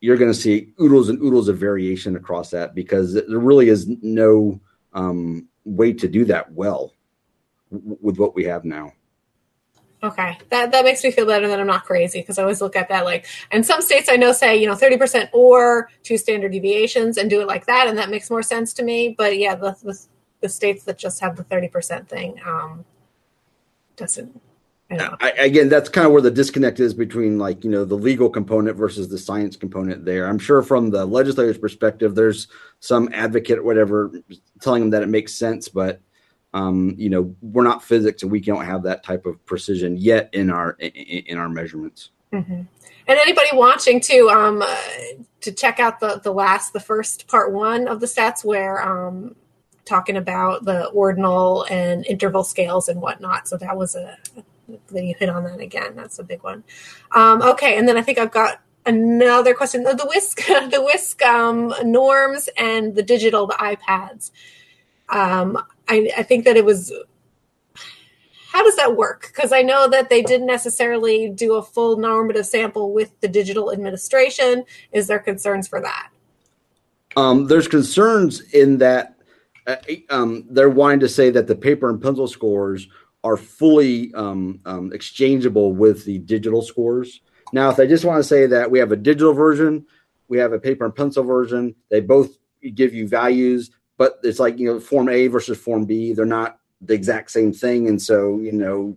you're 0.00 0.18
going 0.18 0.30
to 0.30 0.38
see 0.38 0.74
oodles 0.80 1.08
and 1.08 1.20
oodles 1.22 1.48
of 1.48 1.56
variation 1.56 2.16
across 2.16 2.50
that 2.50 2.74
because 2.74 3.14
there 3.14 3.24
really 3.38 3.70
is 3.70 3.88
no 4.02 4.60
um, 4.92 5.48
way 5.64 5.94
to 5.94 6.06
do 6.06 6.26
that 6.26 6.52
well 6.52 6.92
with 7.70 8.18
what 8.18 8.34
we 8.34 8.44
have 8.44 8.66
now. 8.66 8.92
Okay, 10.02 10.36
that 10.50 10.72
that 10.72 10.84
makes 10.84 11.02
me 11.02 11.10
feel 11.10 11.26
better 11.26 11.48
that 11.48 11.60
I'm 11.60 11.66
not 11.66 11.84
crazy 11.86 12.20
because 12.20 12.38
I 12.38 12.42
always 12.42 12.60
look 12.60 12.76
at 12.76 12.90
that 12.90 13.06
like, 13.06 13.24
and 13.50 13.64
some 13.64 13.80
states 13.80 14.10
I 14.10 14.16
know 14.16 14.32
say 14.32 14.54
you 14.54 14.66
know 14.66 14.74
30% 14.74 15.30
or 15.32 15.88
two 16.02 16.18
standard 16.18 16.52
deviations 16.52 17.16
and 17.16 17.30
do 17.30 17.40
it 17.40 17.46
like 17.46 17.64
that, 17.66 17.86
and 17.86 17.96
that 17.96 18.10
makes 18.10 18.30
more 18.30 18.42
sense 18.42 18.74
to 18.74 18.82
me. 18.82 19.14
But 19.16 19.38
yeah, 19.38 19.54
the, 19.54 19.76
the 19.82 19.98
the 20.40 20.48
states 20.48 20.84
that 20.84 20.98
just 20.98 21.20
have 21.20 21.36
the 21.36 21.44
30% 21.44 22.08
thing 22.08 22.40
um, 22.46 22.84
doesn't 23.96 24.40
I, 24.90 25.32
again 25.38 25.68
that's 25.68 25.88
kind 25.88 26.06
of 26.06 26.12
where 26.12 26.22
the 26.22 26.30
disconnect 26.30 26.80
is 26.80 26.94
between 26.94 27.38
like 27.38 27.62
you 27.62 27.70
know 27.70 27.84
the 27.84 27.96
legal 27.96 28.28
component 28.28 28.76
versus 28.76 29.08
the 29.08 29.18
science 29.18 29.56
component 29.56 30.04
there. 30.04 30.26
I'm 30.26 30.38
sure 30.38 30.62
from 30.62 30.90
the 30.90 31.06
legislator's 31.06 31.58
perspective 31.58 32.14
there's 32.14 32.48
some 32.80 33.08
advocate 33.12 33.58
or 33.58 33.62
whatever 33.62 34.10
telling 34.60 34.82
them 34.82 34.90
that 34.90 35.02
it 35.02 35.08
makes 35.08 35.34
sense 35.34 35.68
but 35.68 36.00
um, 36.54 36.94
you 36.98 37.08
know 37.08 37.34
we're 37.40 37.62
not 37.62 37.84
physics 37.84 38.22
and 38.22 38.32
we 38.32 38.40
don't 38.40 38.64
have 38.64 38.82
that 38.82 39.04
type 39.04 39.26
of 39.26 39.44
precision 39.46 39.96
yet 39.96 40.28
in 40.32 40.50
our 40.50 40.72
in, 40.80 40.90
in 40.90 41.38
our 41.38 41.48
measurements. 41.48 42.10
Mm-hmm. 42.32 42.52
and 42.52 42.68
anybody 43.08 43.48
watching 43.54 44.00
too 44.00 44.30
um, 44.30 44.62
uh, 44.62 44.76
to 45.40 45.50
check 45.52 45.80
out 45.80 46.00
the 46.00 46.20
the 46.22 46.32
last 46.32 46.72
the 46.72 46.80
first 46.80 47.26
part 47.26 47.52
one 47.52 47.86
of 47.88 48.00
the 48.00 48.06
stats 48.06 48.44
where 48.44 48.80
um, 48.82 49.34
talking 49.90 50.16
about 50.16 50.64
the 50.64 50.86
ordinal 50.86 51.66
and 51.68 52.06
interval 52.06 52.44
scales 52.44 52.88
and 52.88 53.02
whatnot. 53.02 53.48
So 53.48 53.56
that 53.58 53.76
was 53.76 53.94
a 53.94 54.16
then 54.92 55.04
you 55.04 55.14
hit 55.18 55.28
on 55.28 55.44
that 55.44 55.60
again. 55.60 55.96
That's 55.96 56.20
a 56.20 56.22
big 56.22 56.42
one. 56.44 56.62
Um, 57.12 57.42
okay, 57.42 57.76
and 57.76 57.88
then 57.88 57.96
I 57.96 58.02
think 58.02 58.18
I've 58.18 58.30
got 58.30 58.60
another 58.86 59.52
question: 59.52 59.82
the 59.82 60.08
WISC, 60.08 60.36
the 60.70 60.80
WISC 60.80 61.22
um, 61.22 61.74
norms 61.82 62.48
and 62.56 62.94
the 62.94 63.02
digital, 63.02 63.46
the 63.46 63.54
iPads. 63.54 64.30
Um, 65.08 65.58
I, 65.88 66.10
I 66.16 66.22
think 66.22 66.44
that 66.44 66.56
it 66.56 66.64
was. 66.64 66.92
How 68.52 68.64
does 68.64 68.76
that 68.76 68.96
work? 68.96 69.30
Because 69.32 69.52
I 69.52 69.62
know 69.62 69.88
that 69.88 70.08
they 70.08 70.22
didn't 70.22 70.46
necessarily 70.46 71.28
do 71.28 71.54
a 71.54 71.62
full 71.62 71.96
normative 71.96 72.46
sample 72.46 72.92
with 72.92 73.18
the 73.20 73.28
digital 73.28 73.72
administration. 73.72 74.64
Is 74.92 75.06
there 75.06 75.20
concerns 75.20 75.68
for 75.68 75.80
that? 75.80 76.10
Um, 77.16 77.46
there's 77.46 77.68
concerns 77.68 78.40
in 78.52 78.78
that 78.78 79.19
um, 80.10 80.44
they're 80.50 80.70
wanting 80.70 81.00
to 81.00 81.08
say 81.08 81.30
that 81.30 81.46
the 81.46 81.54
paper 81.54 81.90
and 81.90 82.00
pencil 82.00 82.26
scores 82.26 82.88
are 83.22 83.36
fully 83.36 84.12
um, 84.14 84.60
um, 84.64 84.92
exchangeable 84.92 85.72
with 85.72 86.04
the 86.04 86.18
digital 86.18 86.62
scores. 86.62 87.20
Now, 87.52 87.70
if 87.70 87.76
they 87.76 87.86
just 87.86 88.04
want 88.04 88.18
to 88.18 88.28
say 88.28 88.46
that 88.46 88.70
we 88.70 88.78
have 88.78 88.92
a 88.92 88.96
digital 88.96 89.32
version, 89.32 89.84
we 90.28 90.38
have 90.38 90.52
a 90.52 90.58
paper 90.58 90.84
and 90.84 90.94
pencil 90.94 91.24
version, 91.24 91.74
they 91.90 92.00
both 92.00 92.38
give 92.74 92.94
you 92.94 93.06
values, 93.06 93.70
but 93.98 94.18
it's 94.22 94.38
like, 94.38 94.58
you 94.58 94.66
know, 94.66 94.80
Form 94.80 95.08
A 95.08 95.26
versus 95.26 95.58
Form 95.58 95.84
B. 95.84 96.12
They're 96.12 96.24
not 96.24 96.58
the 96.80 96.94
exact 96.94 97.30
same 97.30 97.52
thing. 97.52 97.88
And 97.88 98.00
so, 98.00 98.38
you 98.38 98.52
know, 98.52 98.96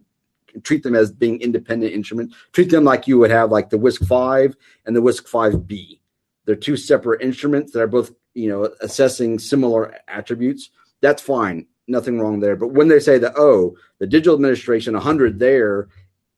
treat 0.61 0.83
them 0.83 0.95
as 0.95 1.11
being 1.11 1.41
independent 1.41 1.93
instruments. 1.93 2.35
Treat 2.51 2.69
them 2.69 2.83
like 2.83 3.07
you 3.07 3.17
would 3.17 3.31
have 3.31 3.51
like 3.51 3.69
the 3.69 3.77
WISC 3.77 4.05
5 4.05 4.55
and 4.85 4.95
the 4.95 5.01
WISC 5.01 5.27
5B. 5.27 5.99
They're 6.45 6.55
two 6.55 6.77
separate 6.77 7.21
instruments 7.21 7.71
that 7.71 7.81
are 7.81 7.87
both 7.87 8.11
you 8.33 8.49
know 8.49 8.73
assessing 8.81 9.39
similar 9.39 9.95
attributes. 10.07 10.69
That's 11.01 11.21
fine. 11.21 11.67
Nothing 11.87 12.19
wrong 12.19 12.39
there. 12.39 12.55
But 12.55 12.69
when 12.69 12.87
they 12.87 12.99
say 12.99 13.17
that 13.19 13.33
oh 13.37 13.75
the 13.99 14.07
digital 14.07 14.35
administration 14.35 14.93
100 14.93 15.39
there 15.39 15.89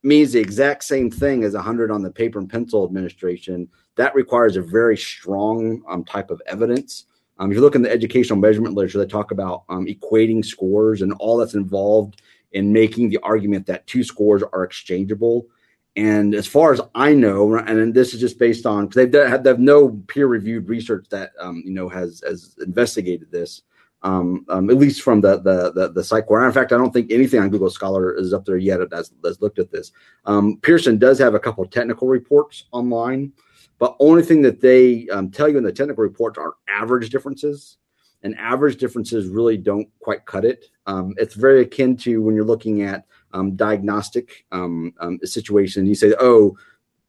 means 0.03 0.33
the 0.33 0.39
exact 0.39 0.83
same 0.83 1.09
thing 1.09 1.43
as 1.43 1.53
100 1.53 1.89
on 1.89 2.03
the 2.03 2.11
paper 2.11 2.37
and 2.39 2.49
pencil 2.49 2.85
administration 2.85 3.67
that 3.95 4.13
requires 4.13 4.55
a 4.55 4.61
very 4.61 4.97
strong 4.97 5.81
um, 5.87 6.03
type 6.03 6.29
of 6.29 6.41
evidence. 6.45 7.05
Um, 7.39 7.51
if 7.51 7.55
you 7.55 7.61
look 7.61 7.75
in 7.75 7.81
the 7.81 7.91
educational 7.91 8.39
measurement 8.39 8.75
literature 8.75 8.99
they 8.99 9.07
talk 9.07 9.31
about 9.31 9.63
um, 9.69 9.87
equating 9.87 10.45
scores 10.45 11.01
and 11.01 11.13
all 11.13 11.37
that's 11.37 11.55
involved 11.55 12.21
in 12.51 12.71
making 12.71 13.09
the 13.09 13.19
argument 13.23 13.65
that 13.65 13.87
two 13.87 14.03
scores 14.03 14.43
are 14.53 14.63
exchangeable 14.63 15.47
and 15.95 16.35
as 16.35 16.45
far 16.45 16.73
as 16.73 16.81
I 16.93 17.13
know, 17.13 17.55
and 17.55 17.93
this 17.93 18.13
is 18.13 18.19
just 18.19 18.37
based 18.37 18.65
on 18.65 18.87
because 18.87 18.95
they've 18.95 19.29
had 19.29 19.43
they 19.43 19.49
have 19.49 19.59
no 19.59 19.89
peer 20.07 20.27
reviewed 20.27 20.67
research 20.67 21.07
that 21.09 21.31
um, 21.39 21.63
you 21.65 21.71
know 21.71 21.87
has 21.87 22.21
has 22.27 22.55
investigated 22.65 23.31
this. 23.31 23.61
Um, 24.03 24.45
um, 24.49 24.69
at 24.69 24.75
least 24.75 25.01
from 25.01 25.21
the 25.21 25.37
the 25.37 25.71
the, 25.71 25.87
the 25.89 26.01
PsyQuare. 26.01 26.45
In 26.45 26.51
fact, 26.51 26.73
I 26.73 26.77
don't 26.77 26.91
think 26.91 27.11
anything 27.11 27.39
on 27.39 27.49
Google 27.49 27.69
Scholar 27.69 28.13
is 28.13 28.33
up 28.33 28.45
there 28.45 28.57
yet 28.57 28.79
that's, 28.91 29.11
that's 29.23 29.41
looked 29.41 29.57
at 29.57 29.71
this. 29.71 29.93
Um, 30.25 30.59
Pearson 30.61 30.99
does 30.99 31.17
have 31.19 31.33
a 31.33 31.39
couple 31.39 31.65
technical 31.65 32.07
reports 32.07 32.65
online, 32.71 33.31
but 33.79 33.95
only 33.99 34.21
thing 34.21 34.41
that 34.43 34.61
they 34.61 35.07
um, 35.09 35.31
tell 35.31 35.47
you 35.47 35.57
in 35.57 35.63
the 35.63 35.71
technical 35.71 36.03
reports 36.03 36.37
are 36.37 36.55
average 36.67 37.09
differences, 37.09 37.77
and 38.21 38.37
average 38.37 38.77
differences 38.77 39.27
really 39.27 39.57
don't 39.57 39.87
quite 40.01 40.25
cut 40.25 40.43
it. 40.45 40.65
Um, 40.85 41.15
it's 41.17 41.33
very 41.33 41.61
akin 41.61 41.95
to 41.97 42.21
when 42.21 42.35
you're 42.35 42.43
looking 42.43 42.81
at 42.83 43.05
um, 43.35 43.55
diagnostic 43.55 44.45
um, 44.51 44.93
um, 44.99 45.19
situation. 45.23 45.85
You 45.85 45.93
say, 45.93 46.15
oh, 46.19 46.57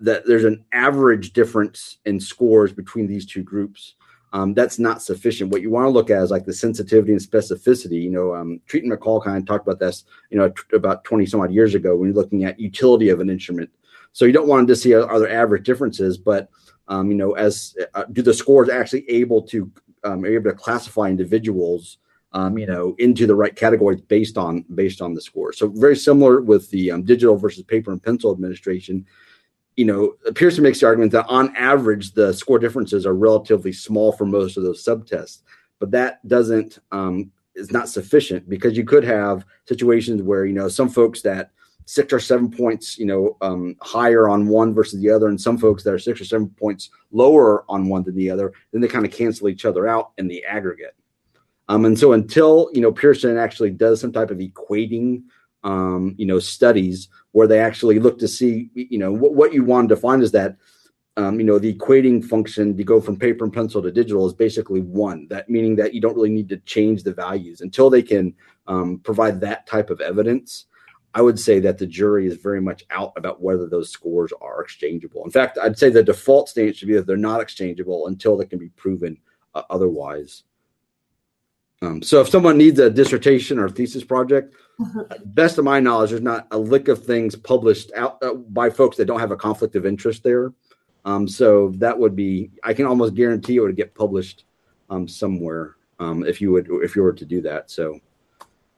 that 0.00 0.26
there's 0.26 0.44
an 0.44 0.64
average 0.72 1.32
difference 1.32 1.98
in 2.04 2.20
scores 2.20 2.72
between 2.72 3.06
these 3.06 3.24
two 3.24 3.42
groups. 3.42 3.94
Um, 4.32 4.52
that's 4.52 4.78
not 4.78 5.00
sufficient. 5.00 5.50
What 5.50 5.62
you 5.62 5.70
want 5.70 5.86
to 5.86 5.90
look 5.90 6.10
at 6.10 6.22
is 6.22 6.30
like 6.30 6.44
the 6.44 6.52
sensitivity 6.52 7.12
and 7.12 7.20
specificity. 7.20 8.02
You 8.02 8.10
know, 8.10 8.34
um, 8.34 8.60
Treat 8.66 8.84
McFall 8.84 9.24
kind 9.24 9.38
of 9.38 9.46
talked 9.46 9.66
about 9.66 9.78
this, 9.78 10.04
you 10.30 10.36
know, 10.36 10.50
t- 10.50 10.62
about 10.74 11.04
20 11.04 11.24
some 11.24 11.40
odd 11.40 11.52
years 11.52 11.74
ago 11.74 11.96
when 11.96 12.08
you're 12.08 12.16
looking 12.16 12.44
at 12.44 12.60
utility 12.60 13.08
of 13.08 13.20
an 13.20 13.30
instrument. 13.30 13.70
So 14.12 14.24
you 14.24 14.32
don't 14.32 14.48
want 14.48 14.66
to 14.68 14.76
see 14.76 14.94
are 14.94 15.18
there 15.20 15.30
average 15.30 15.64
differences, 15.64 16.18
but 16.18 16.50
um, 16.88 17.10
you 17.10 17.16
know, 17.16 17.32
as 17.32 17.76
uh, 17.94 18.04
do 18.12 18.20
the 18.20 18.34
scores 18.34 18.68
actually 18.68 19.08
able 19.08 19.42
to 19.42 19.70
um, 20.04 20.24
are 20.24 20.28
able 20.28 20.50
to 20.50 20.56
classify 20.56 21.08
individuals 21.08 21.98
um, 22.36 22.58
you 22.58 22.66
know, 22.66 22.94
into 22.98 23.26
the 23.26 23.34
right 23.34 23.56
categories 23.56 24.02
based 24.02 24.36
on 24.36 24.62
based 24.74 25.00
on 25.00 25.14
the 25.14 25.22
score. 25.22 25.54
So 25.54 25.68
very 25.68 25.96
similar 25.96 26.42
with 26.42 26.70
the 26.70 26.90
um, 26.90 27.02
digital 27.02 27.36
versus 27.36 27.62
paper 27.62 27.90
and 27.90 28.02
pencil 28.02 28.30
administration. 28.30 29.06
You 29.76 29.86
know, 29.86 30.32
Pearson 30.34 30.62
makes 30.62 30.80
the 30.80 30.86
argument 30.86 31.12
that 31.12 31.26
on 31.28 31.56
average 31.56 32.12
the 32.12 32.34
score 32.34 32.58
differences 32.58 33.06
are 33.06 33.14
relatively 33.14 33.72
small 33.72 34.12
for 34.12 34.26
most 34.26 34.58
of 34.58 34.64
those 34.64 34.84
subtests, 34.84 35.40
but 35.80 35.90
that 35.92 36.26
doesn't 36.28 36.78
um, 36.92 37.32
is 37.54 37.72
not 37.72 37.88
sufficient 37.88 38.50
because 38.50 38.76
you 38.76 38.84
could 38.84 39.04
have 39.04 39.46
situations 39.64 40.20
where 40.20 40.44
you 40.44 40.52
know 40.52 40.68
some 40.68 40.90
folks 40.90 41.22
that 41.22 41.52
six 41.86 42.12
or 42.12 42.20
seven 42.20 42.50
points 42.50 42.98
you 42.98 43.06
know 43.06 43.38
um, 43.40 43.76
higher 43.80 44.28
on 44.28 44.46
one 44.46 44.74
versus 44.74 45.00
the 45.00 45.08
other 45.10 45.28
and 45.28 45.40
some 45.40 45.56
folks 45.56 45.82
that 45.82 45.94
are 45.94 45.98
six 45.98 46.20
or 46.20 46.26
seven 46.26 46.50
points 46.50 46.90
lower 47.12 47.64
on 47.70 47.88
one 47.88 48.02
than 48.02 48.14
the 48.14 48.28
other 48.28 48.52
then 48.72 48.82
they 48.82 48.88
kind 48.88 49.06
of 49.06 49.12
cancel 49.12 49.48
each 49.48 49.64
other 49.64 49.86
out 49.86 50.10
in 50.18 50.28
the 50.28 50.44
aggregate 50.44 50.94
um, 51.68 51.84
and 51.84 51.98
so 51.98 52.12
until 52.12 52.70
you 52.72 52.80
know 52.80 52.92
pearson 52.92 53.36
actually 53.36 53.70
does 53.70 54.00
some 54.00 54.12
type 54.12 54.30
of 54.30 54.38
equating 54.38 55.22
um, 55.64 56.14
you 56.16 56.26
know 56.26 56.38
studies 56.38 57.08
where 57.32 57.46
they 57.46 57.60
actually 57.60 57.98
look 57.98 58.18
to 58.18 58.28
see 58.28 58.70
you 58.74 58.98
know 58.98 59.12
what, 59.12 59.34
what 59.34 59.52
you 59.52 59.64
want 59.64 59.88
to 59.88 59.96
find 59.96 60.22
is 60.22 60.32
that 60.32 60.56
um, 61.16 61.40
you 61.40 61.46
know 61.46 61.58
the 61.58 61.72
equating 61.72 62.24
function 62.24 62.76
to 62.76 62.84
go 62.84 63.00
from 63.00 63.18
paper 63.18 63.44
and 63.44 63.52
pencil 63.52 63.82
to 63.82 63.90
digital 63.90 64.26
is 64.26 64.34
basically 64.34 64.80
one. 64.80 65.26
That 65.28 65.48
meaning 65.48 65.74
that 65.76 65.94
you 65.94 66.00
don't 66.00 66.14
really 66.14 66.30
need 66.30 66.48
to 66.50 66.58
change 66.58 67.02
the 67.02 67.14
values. 67.14 67.62
Until 67.62 67.88
they 67.88 68.02
can 68.02 68.34
um, 68.66 68.98
provide 68.98 69.40
that 69.40 69.66
type 69.66 69.90
of 69.90 70.00
evidence 70.00 70.66
i 71.14 71.22
would 71.22 71.40
say 71.40 71.58
that 71.58 71.78
the 71.78 71.86
jury 71.86 72.26
is 72.26 72.36
very 72.36 72.60
much 72.60 72.84
out 72.90 73.12
about 73.16 73.40
whether 73.40 73.66
those 73.66 73.90
scores 73.90 74.32
are 74.40 74.62
exchangeable. 74.62 75.24
In 75.24 75.30
fact 75.30 75.58
i'd 75.62 75.78
say 75.78 75.88
the 75.88 76.02
default 76.02 76.48
stance 76.48 76.76
should 76.76 76.88
be 76.88 76.94
that 76.94 77.06
they're 77.06 77.16
not 77.16 77.40
exchangeable 77.40 78.06
until 78.06 78.36
they 78.36 78.44
can 78.44 78.58
be 78.58 78.68
proven 78.70 79.16
uh, 79.54 79.62
otherwise 79.70 80.44
um, 81.86 82.02
so 82.02 82.20
if 82.20 82.28
someone 82.28 82.58
needs 82.58 82.78
a 82.78 82.90
dissertation 82.90 83.58
or 83.58 83.68
thesis 83.68 84.04
project 84.04 84.54
best 85.24 85.58
of 85.58 85.64
my 85.64 85.80
knowledge 85.80 86.10
there's 86.10 86.22
not 86.22 86.46
a 86.50 86.58
lick 86.58 86.88
of 86.88 87.04
things 87.04 87.34
published 87.36 87.90
out 87.94 88.22
uh, 88.22 88.34
by 88.34 88.68
folks 88.68 88.96
that 88.96 89.06
don't 89.06 89.20
have 89.20 89.30
a 89.30 89.36
conflict 89.36 89.76
of 89.76 89.86
interest 89.86 90.22
there 90.22 90.52
um, 91.06 91.28
so 91.28 91.68
that 91.76 91.96
would 91.96 92.16
be, 92.16 92.50
I 92.64 92.74
can 92.74 92.84
almost 92.84 93.14
guarantee 93.14 93.56
it 93.56 93.60
would 93.60 93.76
get 93.76 93.94
published 93.94 94.44
um, 94.90 95.06
somewhere 95.06 95.76
um, 96.00 96.26
if 96.26 96.40
you 96.40 96.50
would, 96.50 96.66
if 96.82 96.96
you 96.96 97.02
were 97.02 97.12
to 97.12 97.24
do 97.24 97.40
that. 97.42 97.70
So 97.70 98.00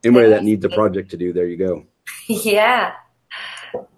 anybody 0.05 0.29
that 0.29 0.45
needs 0.45 0.63
a 0.67 0.69
project 0.69 1.11
to 1.13 1.17
do, 1.17 1.33
there 1.33 1.49
you 1.49 1.57
go. 1.57 1.87
Yeah. 2.29 2.93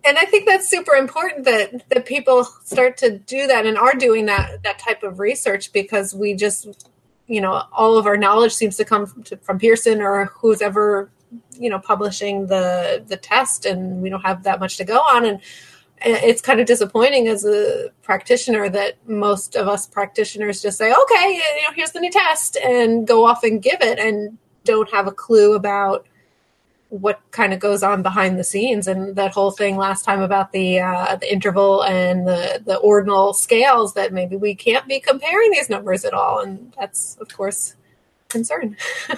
And 0.05 0.19
I 0.19 0.25
think 0.25 0.49
that's 0.49 0.69
super 0.69 0.95
important 0.95 1.45
that 1.45 1.89
that 1.91 2.05
people 2.05 2.45
start 2.65 2.97
to 2.99 3.19
do 3.19 3.47
that 3.47 3.67
and 3.67 3.79
are 3.79 3.95
doing 3.95 4.27
that 4.27 4.65
that 4.65 4.81
type 4.81 5.05
of 5.05 5.21
research 5.21 5.73
because 5.73 6.13
we 6.13 6.35
just, 6.35 6.89
you 7.31 7.41
know, 7.41 7.62
all 7.72 7.97
of 7.97 8.07
our 8.07 8.16
knowledge 8.16 8.53
seems 8.53 8.76
to 8.76 8.85
come 8.85 9.07
from, 9.07 9.22
from 9.41 9.59
Pearson 9.59 10.03
or 10.03 10.26
who's 10.26 10.61
ever, 10.61 11.12
you 11.53 11.70
know, 11.70 11.78
publishing 11.78 12.49
the 12.49 13.05
the 13.07 13.16
test, 13.16 13.64
and 13.64 14.03
we 14.03 14.11
don't 14.11 14.22
have 14.22 14.43
that 14.43 14.59
much 14.59 14.76
to 14.78 14.85
go 14.85 14.99
on. 14.99 15.24
And 15.24 15.41
it's 16.03 16.41
kind 16.41 16.59
of 16.59 16.66
disappointing 16.66 17.28
as 17.28 17.45
a 17.45 17.91
practitioner 18.03 18.68
that 18.70 18.97
most 19.07 19.55
of 19.55 19.68
us 19.68 19.87
practitioners 19.87 20.61
just 20.61 20.76
say, 20.76 20.93
okay, 20.93 21.35
you 21.35 21.62
know, 21.62 21.74
here's 21.76 21.93
the 21.93 22.01
new 22.01 22.11
test 22.11 22.57
and 22.57 23.07
go 23.07 23.24
off 23.24 23.45
and 23.45 23.62
give 23.62 23.81
it 23.81 24.01
and 24.01 24.37
don't 24.64 24.91
have 24.91 25.07
a 25.07 25.12
clue 25.12 25.55
about 25.55 26.07
what 26.91 27.20
kind 27.30 27.53
of 27.53 27.61
goes 27.61 27.82
on 27.82 28.03
behind 28.03 28.38
the 28.38 28.45
scenes 28.45 28.86
and 28.86 29.16
that 29.16 29.32
whole 29.32 29.53
thing 29.53 29.76
last 29.76 30.05
time 30.05 30.20
about 30.20 30.53
the 30.53 30.80
uh, 30.80 31.16
the 31.16 31.32
interval 31.32 31.82
and 31.84 32.26
the 32.26 32.61
the 32.66 32.76
ordinal 32.78 33.32
scales 33.32 33.95
that 33.95 34.12
maybe 34.12 34.36
we 34.36 34.55
can't 34.55 34.86
be 34.88 35.01
comparing 35.01 35.51
these 35.53 35.70
numbers 35.70 36.05
at 36.05 36.12
all. 36.12 36.41
And 36.41 36.74
that's 36.78 37.16
of 37.20 37.28
course 37.28 37.76
concern. 38.31 38.76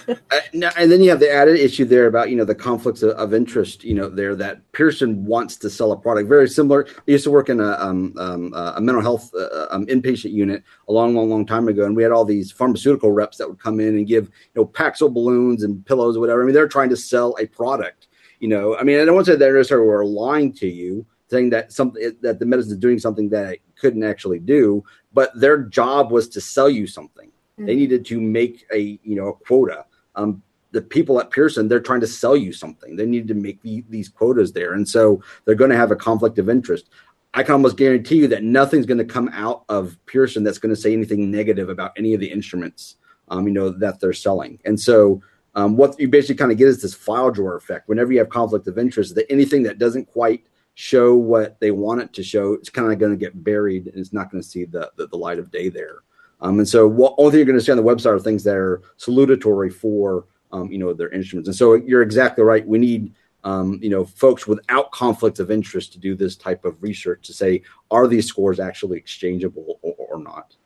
uh, 0.09 0.15
and 0.53 0.91
then 0.91 1.03
you 1.03 1.11
have 1.11 1.21
the 1.21 1.31
added 1.31 1.59
issue 1.59 1.85
there 1.85 2.07
about 2.07 2.31
you 2.31 2.37
know 2.37 2.45
the 2.45 2.55
conflicts 2.55 3.03
of, 3.03 3.11
of, 3.11 3.33
interest. 3.33 3.85
You 3.85 3.95
know 3.95 4.09
there 4.09 4.35
that 4.37 4.71
Pearson 4.73 5.25
wants 5.25 5.57
to 5.57 5.71
sell 5.71 5.93
a 5.93 5.97
product 5.97 6.29
very 6.29 6.49
similar. 6.49 6.87
I 6.89 7.01
used 7.07 7.25
to 7.25 7.31
work 7.31 7.49
in 7.49 7.61
a 7.61 7.73
um, 7.79 8.15
um, 8.19 8.53
a 8.55 8.81
mental 8.81 9.03
health 9.03 9.31
uh, 9.35 9.67
um, 9.71 9.87
inpatient 9.87 10.33
unit 10.33 10.63
a 10.89 10.93
long, 10.93 11.15
long, 11.15 11.31
long 11.31 11.47
time 11.47 11.69
ago, 11.69 11.85
and 11.85 11.95
we 11.95 12.03
had 12.03 12.13
all 12.13 12.25
these 12.25 12.51
pharmaceutical 12.51 13.13
reps 13.13 13.37
that 13.37 13.49
would 13.49 13.61
come 13.61 13.81
in 13.81 13.97
and 13.97 14.07
give 14.07 14.25
you 14.25 14.63
know 14.63 14.67
Paxil 14.67 15.13
balloons 15.13 15.63
and 15.63 15.85
pillows 15.87 16.17
or 16.17 16.21
whatever. 16.21 16.43
I 16.43 16.47
mean 16.47 16.55
they're 16.55 16.69
trying 16.69 16.91
to 16.91 16.97
sell 16.97 17.37
a 17.39 17.47
product. 17.47 18.09
You 18.41 18.49
know, 18.49 18.77
I 18.77 18.83
mean 18.83 19.01
I 19.01 19.05
don't 19.05 19.15
want 19.15 19.27
to 19.27 19.33
say 19.33 19.39
they're 19.39 19.57
necessarily 19.57 19.87
were 19.87 20.05
lying 20.05 20.53
to 20.55 20.69
you, 20.69 21.07
saying 21.29 21.51
that 21.51 21.73
something 21.73 22.17
that 22.23 22.39
the 22.39 22.47
medicine 22.47 22.73
is 22.73 22.79
doing 22.79 22.99
something 22.99 23.29
that 23.31 23.55
it 23.55 23.63
couldn't 23.77 24.05
actually 24.05 24.39
do, 24.39 24.85
but 25.13 25.39
their 25.39 25.59
job 25.59 26.11
was 26.11 26.29
to 26.31 26.41
sell 26.41 26.71
you 26.71 26.87
something 26.87 27.32
Mm-hmm. 27.59 27.67
They 27.67 27.75
needed 27.75 28.07
to 28.07 28.21
make 28.21 28.67
a 28.73 28.99
you 29.03 29.17
know 29.17 29.29
a 29.29 29.35
quota. 29.35 29.85
Um, 30.15 30.43
the 30.73 30.83
people 30.83 31.21
at 31.21 31.31
Pearson, 31.31 31.69
they're 31.69 31.81
trying 31.81 32.01
to 32.01 32.07
sell 32.07 32.35
you 32.35 32.53
something. 32.53 32.97
They 32.97 33.05
need 33.05 33.29
to 33.29 33.35
make 33.35 33.61
the, 33.61 33.85
these 33.91 34.09
quotas 34.09 34.53
there, 34.53 34.73
and 34.73 34.89
so 34.89 35.23
they're 35.45 35.55
going 35.55 35.71
to 35.71 35.77
have 35.77 35.91
a 35.91 35.97
conflict 35.97 36.39
of 36.39 36.49
interest. 36.49 36.89
I 37.35 37.43
can 37.43 37.53
almost 37.53 37.77
guarantee 37.77 38.17
you 38.17 38.29
that 38.29 38.43
nothing's 38.43 38.87
going 38.87 38.99
to 38.99 39.05
come 39.05 39.31
out 39.33 39.65
of 39.69 39.97
Pearson 40.07 40.45
that's 40.45 40.59
going 40.59 40.75
to 40.75 40.81
say 40.81 40.93
anything 40.93 41.31
negative 41.31 41.71
about 41.71 41.93
any 41.97 42.13
of 42.13 42.21
the 42.21 42.31
instruments, 42.31 42.97
um, 43.29 43.47
you 43.47 43.55
know, 43.55 43.71
that 43.71 44.01
they're 44.01 44.13
selling. 44.13 44.59
And 44.67 44.79
so, 44.79 45.23
um, 45.55 45.77
what 45.77 45.99
you 45.99 46.09
basically 46.09 46.37
kind 46.37 46.53
of 46.53 46.59
get 46.59 46.69
is 46.69 46.81
this 46.83 46.95
file 46.95 47.31
drawer 47.31 47.57
effect. 47.57 47.89
Whenever 47.89 48.13
you 48.13 48.19
have 48.19 48.29
conflict 48.29 48.67
of 48.69 48.79
interest, 48.79 49.15
that 49.15 49.31
anything 49.31 49.63
that 49.65 49.79
doesn't 49.79 50.07
quite 50.07 50.47
show 50.75 51.15
what 51.15 51.61
they 51.61 51.71
want 51.71 52.01
it 52.01 52.13
to 52.15 52.23
show, 52.23 52.55
it's 52.55 52.71
kind 52.71 52.91
of 52.91 52.99
going 52.99 53.13
to 53.13 53.19
get 53.19 53.45
buried, 53.45 53.87
and 53.87 53.97
it's 53.97 54.13
not 54.13 54.31
going 54.31 54.43
to 54.43 54.49
see 54.49 54.65
the, 54.65 54.91
the, 54.97 55.07
the 55.09 55.17
light 55.17 55.39
of 55.39 55.51
day 55.51 55.69
there. 55.69 55.97
Um, 56.43 56.59
and 56.59 56.69
so, 56.69 56.87
what 56.87 57.15
only 57.17 57.31
thing 57.31 57.39
you're 57.39 57.47
going 57.47 57.59
to 57.59 57.65
see 57.65 57.73
on 57.73 57.79
the 57.79 57.85
website 57.85 58.15
are 58.15 58.19
things 58.19 58.45
that 58.45 58.57
are 58.57 58.83
salutatory 58.99 59.73
for 59.73 60.27
um, 60.51 60.71
you 60.71 60.79
know 60.79 60.93
their 60.93 61.11
instruments. 61.11 61.49
And 61.49 61.57
so, 61.57 61.75
you're 61.75 62.03
exactly 62.03 62.45
right. 62.45 62.67
We 62.67 62.79
need 62.79 63.15
um, 63.45 63.79
you 63.81 63.91
know 63.91 64.05
folks 64.05 64.47
without 64.47 64.91
conflicts 64.93 65.41
of 65.41 65.51
interest 65.51 65.93
to 65.93 65.99
do 65.99 66.15
this 66.15 66.37
type 66.37 66.65
of 66.65 66.83
research 66.83 67.27
to 67.27 67.33
say 67.33 67.63
are 67.91 68.07
these 68.07 68.27
scores 68.27 68.61
actually 68.61 68.99
exchangeable 68.99 69.79
or, 69.83 69.95
or 69.97 70.19
not. 70.19 70.57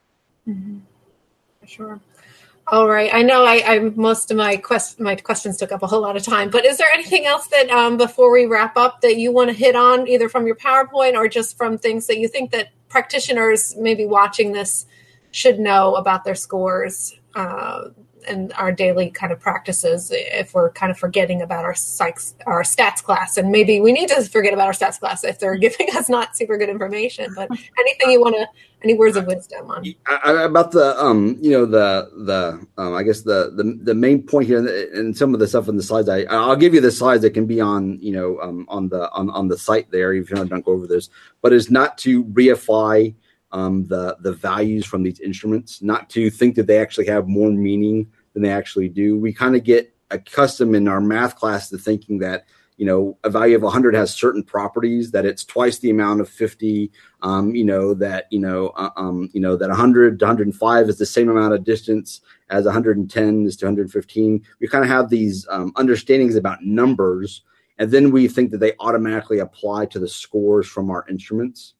Mm-hmm. 0.49 0.79
Sure. 1.67 2.01
All 2.69 2.89
right. 2.89 3.15
I 3.15 3.23
know 3.23 3.45
I, 3.45 3.63
I 3.65 3.79
most 3.79 4.31
of 4.31 4.37
my 4.37 4.57
quest 4.57 4.99
my 4.99 5.15
questions 5.15 5.57
took 5.57 5.71
up 5.71 5.83
a 5.83 5.87
whole 5.87 6.01
lot 6.01 6.17
of 6.17 6.25
time, 6.25 6.51
but 6.51 6.65
is 6.65 6.79
there 6.79 6.89
anything 6.93 7.27
else 7.27 7.47
that 7.49 7.69
um, 7.71 7.97
before 7.97 8.33
we 8.33 8.47
wrap 8.47 8.77
up 8.77 9.03
that 9.03 9.19
you 9.19 9.31
want 9.31 9.51
to 9.51 9.57
hit 9.57 9.77
on, 9.77 10.09
either 10.09 10.29
from 10.29 10.47
your 10.47 10.57
PowerPoint 10.57 11.15
or 11.15 11.29
just 11.29 11.57
from 11.57 11.79
things 11.79 12.07
that 12.07 12.19
you 12.19 12.27
think 12.29 12.51
that 12.51 12.71
practitioners 12.89 13.77
maybe 13.77 14.05
watching 14.05 14.53
this 14.53 14.87
should 15.37 15.61
know 15.61 15.97
about 15.97 16.25
their 16.25 16.35
scores 16.35 17.15
uh, 17.35 17.91
and 18.27 18.55
our 18.55 18.73
daily 18.73 19.11
kind 19.11 19.35
of 19.35 19.39
practices 19.39 20.11
if 20.11 20.55
we're 20.55 20.71
kind 20.71 20.91
of 20.91 20.99
forgetting 20.99 21.43
about 21.43 21.63
our 21.63 21.75
psychs, 21.75 22.33
our 22.47 22.63
stats 22.63 23.03
class. 23.03 23.37
And 23.37 23.51
maybe 23.51 23.79
we 23.79 23.93
need 23.93 24.09
to 24.09 24.23
forget 24.23 24.55
about 24.55 24.67
our 24.67 24.73
stats 24.73 24.99
class 24.99 25.25
if 25.25 25.39
they're 25.39 25.57
giving 25.67 25.95
us 25.95 26.09
not 26.09 26.39
super 26.39 26.57
good 26.57 26.71
information. 26.71 27.35
But 27.37 27.51
anything 27.79 28.13
you 28.13 28.19
want 28.19 28.35
to, 28.37 28.49
any 28.83 28.95
words 28.95 29.15
of 29.15 29.27
wisdom 29.27 29.71
on 29.71 29.85
about 30.07 30.71
the 30.71 30.99
um, 30.99 31.37
you 31.43 31.51
know 31.51 31.67
the 31.67 32.11
the 32.25 32.67
um, 32.81 32.95
I 32.95 33.03
guess 33.03 33.21
the 33.21 33.53
the 33.55 33.79
the 33.83 33.95
main 33.95 34.23
point 34.23 34.47
here 34.47 34.67
and 34.95 35.15
some 35.15 35.35
of 35.35 35.41
the 35.41 35.49
stuff 35.49 35.69
in 35.69 35.77
the 35.77 35.83
slides. 35.83 36.09
I 36.09 36.23
I'll 36.23 36.57
give 36.57 36.73
you 36.73 36.81
the 36.81 36.91
slides 36.91 37.23
that 37.23 37.35
can 37.35 37.47
be 37.47 37.61
on 37.61 37.99
you 38.01 38.13
know 38.13 38.41
um, 38.41 38.65
on 38.71 38.89
the 38.89 39.11
on 39.13 39.29
on 39.31 39.49
the 39.49 39.59
site 39.59 39.91
there 39.91 40.15
if 40.15 40.31
you 40.31 40.37
don't 40.37 40.65
go 40.65 40.73
over 40.73 40.87
this, 40.87 41.11
but 41.43 41.53
is 41.53 41.71
not 41.71 41.99
to 41.99 42.25
reify 42.25 43.15
um, 43.57 43.87
the 43.87 44.19
the 44.21 44.35
values 44.35 44.85
from 44.85 45.03
these 45.03 45.19
instruments, 45.21 45.81
not 45.81 46.11
to 46.11 46.29
think 46.29 46.57
that 46.57 46.67
they 46.67 46.79
actually 46.79 47.07
have 47.07 47.27
more 47.27 47.51
meaning 47.51 48.07
than 48.35 48.43
they 48.43 48.51
actually 48.51 48.91
do. 48.91 49.19
We 49.19 49.33
kind 49.33 49.57
of 49.57 49.65
get 49.65 49.95
accustomed 50.11 50.77
in 50.77 50.87
our 50.87 51.01
math 51.01 51.37
class 51.37 51.71
to 51.71 51.79
thinking 51.79 52.19
that 52.19 52.45
you 52.77 52.85
know 52.85 53.17
a 53.25 53.31
value 53.31 53.57
of 53.57 53.63
100 53.63 53.95
has 53.95 54.13
certain 54.15 54.43
properties 54.43 55.11
that 55.13 55.25
it's 55.25 55.43
twice 55.43 55.79
the 55.79 55.89
amount 55.89 56.21
of 56.21 56.29
50 56.29 56.93
um, 57.23 57.55
you 57.55 57.65
know 57.65 57.95
that 57.95 58.27
you 58.31 58.39
know 58.39 58.69
uh, 58.77 58.91
um, 58.97 59.31
you 59.33 59.41
know 59.41 59.57
that 59.57 59.71
100 59.71 60.19
to 60.19 60.25
105 60.27 60.89
is 60.91 60.99
the 60.99 61.07
same 61.07 61.31
amount 61.31 61.55
of 61.55 61.65
distance 61.65 62.21
as 62.51 62.67
110 62.67 63.47
is 63.47 63.57
to 63.57 63.65
115 63.65 64.45
we 64.61 64.69
kind 64.69 64.85
of 64.85 64.91
have 64.91 65.09
these 65.09 65.47
um, 65.49 65.73
understandings 65.77 66.37
about 66.37 66.63
numbers 66.63 67.43
and 67.79 67.91
then 67.91 68.11
we 68.11 68.29
think 68.29 68.51
that 68.51 68.59
they 68.59 68.75
automatically 68.81 69.39
apply 69.39 69.87
to 69.87 69.99
the 69.99 70.09
scores 70.09 70.69
from 70.69 70.91
our 70.91 71.07
instruments 71.09 71.76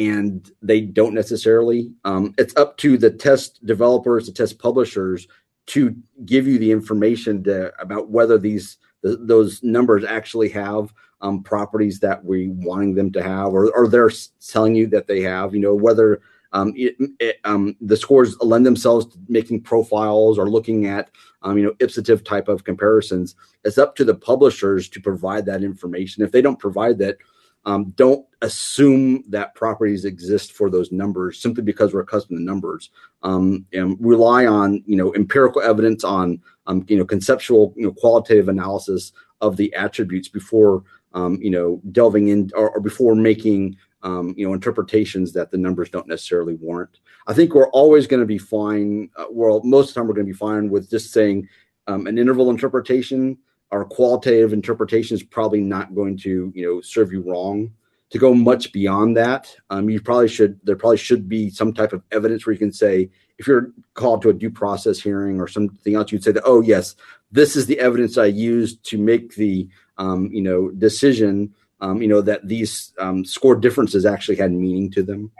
and 0.00 0.50
they 0.62 0.80
don't 0.80 1.14
necessarily. 1.14 1.92
Um, 2.06 2.34
it's 2.38 2.56
up 2.56 2.78
to 2.78 2.96
the 2.96 3.10
test 3.10 3.64
developers, 3.66 4.26
the 4.26 4.32
test 4.32 4.58
publishers 4.58 5.28
to 5.66 5.94
give 6.24 6.46
you 6.46 6.58
the 6.58 6.72
information 6.72 7.44
to, 7.44 7.70
about 7.78 8.08
whether 8.08 8.38
these 8.38 8.78
the, 9.02 9.18
those 9.18 9.62
numbers 9.62 10.04
actually 10.04 10.48
have 10.50 10.92
um, 11.20 11.42
properties 11.42 12.00
that 12.00 12.24
we 12.24 12.48
wanting 12.48 12.94
them 12.94 13.12
to 13.12 13.22
have, 13.22 13.48
or, 13.48 13.70
or 13.76 13.88
they're 13.88 14.10
telling 14.46 14.74
you 14.74 14.86
that 14.86 15.06
they 15.06 15.20
have. 15.20 15.54
You 15.54 15.60
know 15.60 15.74
whether 15.74 16.22
um, 16.54 16.72
it, 16.76 16.96
it, 17.18 17.36
um, 17.44 17.76
the 17.82 17.96
scores 17.96 18.38
lend 18.40 18.64
themselves 18.64 19.04
to 19.06 19.18
making 19.28 19.60
profiles 19.60 20.38
or 20.38 20.48
looking 20.48 20.86
at 20.86 21.10
um, 21.42 21.58
you 21.58 21.64
know 21.64 21.72
ipsative 21.74 22.24
type 22.24 22.48
of 22.48 22.64
comparisons. 22.64 23.34
It's 23.64 23.76
up 23.76 23.96
to 23.96 24.04
the 24.04 24.14
publishers 24.14 24.88
to 24.88 25.00
provide 25.00 25.44
that 25.44 25.62
information. 25.62 26.24
If 26.24 26.32
they 26.32 26.40
don't 26.40 26.58
provide 26.58 26.96
that, 27.00 27.18
um, 27.64 27.92
don't 27.96 28.26
assume 28.42 29.22
that 29.28 29.54
properties 29.54 30.04
exist 30.04 30.52
for 30.52 30.70
those 30.70 30.92
numbers 30.92 31.40
simply 31.40 31.62
because 31.62 31.92
we're 31.92 32.00
accustomed 32.00 32.38
to 32.38 32.42
numbers. 32.42 32.90
Um, 33.22 33.66
and 33.72 33.98
rely 34.00 34.46
on 34.46 34.82
you 34.86 34.96
know 34.96 35.14
empirical 35.14 35.60
evidence 35.60 36.04
on 36.04 36.40
um, 36.66 36.84
you 36.88 36.96
know 36.96 37.04
conceptual 37.04 37.74
you 37.76 37.84
know 37.84 37.92
qualitative 37.92 38.48
analysis 38.48 39.12
of 39.40 39.56
the 39.56 39.72
attributes 39.74 40.28
before 40.28 40.84
um, 41.12 41.38
you 41.42 41.50
know 41.50 41.80
delving 41.92 42.28
in 42.28 42.50
or, 42.54 42.70
or 42.70 42.80
before 42.80 43.14
making 43.14 43.76
um, 44.02 44.34
you 44.38 44.46
know 44.46 44.54
interpretations 44.54 45.32
that 45.34 45.50
the 45.50 45.58
numbers 45.58 45.90
don't 45.90 46.08
necessarily 46.08 46.54
warrant. 46.54 47.00
I 47.26 47.34
think 47.34 47.54
we're 47.54 47.70
always 47.70 48.06
going 48.06 48.20
to 48.20 48.26
be 48.26 48.38
fine. 48.38 49.10
Uh, 49.16 49.26
well, 49.30 49.60
most 49.64 49.90
of 49.90 49.94
the 49.94 50.00
time 50.00 50.08
we're 50.08 50.14
going 50.14 50.26
to 50.26 50.32
be 50.32 50.38
fine 50.38 50.70
with 50.70 50.88
just 50.88 51.12
saying 51.12 51.46
um, 51.86 52.06
an 52.06 52.16
interval 52.16 52.50
interpretation 52.50 53.36
or 53.70 53.84
qualitative 53.84 54.52
interpretation 54.52 55.14
is 55.14 55.22
probably 55.22 55.60
not 55.60 55.94
going 55.94 56.16
to 56.18 56.52
you 56.54 56.66
know 56.66 56.80
serve 56.80 57.12
you 57.12 57.22
wrong. 57.22 57.72
To 58.10 58.18
go 58.18 58.34
much 58.34 58.72
beyond 58.72 59.16
that 59.18 59.54
um, 59.70 59.88
you 59.88 60.00
probably 60.00 60.26
should 60.26 60.58
there 60.64 60.74
probably 60.74 60.96
should 60.96 61.28
be 61.28 61.48
some 61.48 61.72
type 61.72 61.92
of 61.92 62.02
evidence 62.10 62.44
where 62.44 62.52
you 62.52 62.58
can 62.58 62.72
say 62.72 63.08
if 63.38 63.46
you're 63.46 63.70
called 63.94 64.22
to 64.22 64.30
a 64.30 64.32
due 64.32 64.50
process 64.50 65.00
hearing 65.00 65.40
or 65.40 65.46
something 65.46 65.94
else 65.94 66.10
you'd 66.10 66.24
say 66.24 66.32
that 66.32 66.42
oh 66.44 66.60
yes 66.60 66.96
this 67.30 67.54
is 67.54 67.66
the 67.66 67.78
evidence 67.78 68.18
i 68.18 68.26
used 68.26 68.82
to 68.82 68.98
make 68.98 69.36
the 69.36 69.68
um, 69.98 70.28
you 70.32 70.42
know 70.42 70.70
decision 70.70 71.54
um, 71.80 72.02
you 72.02 72.08
know 72.08 72.20
that 72.20 72.48
these 72.48 72.92
um, 72.98 73.24
score 73.24 73.54
differences 73.54 74.04
actually 74.04 74.36
had 74.36 74.52
meaning 74.52 74.90
to 74.90 75.02
them. 75.02 75.30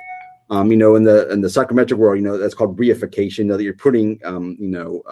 Um, 0.50 0.70
you 0.70 0.76
know 0.76 0.96
in 0.96 1.04
the 1.04 1.28
in 1.30 1.42
the 1.42 1.50
psychometric 1.50 1.98
world 1.98 2.18
you 2.18 2.24
know 2.24 2.36
that's 2.36 2.54
called 2.54 2.76
reification 2.76 3.38
you 3.38 3.44
know, 3.44 3.56
that 3.56 3.62
you're 3.62 3.74
putting 3.74 4.20
um, 4.24 4.56
you 4.58 4.68
know 4.68 5.02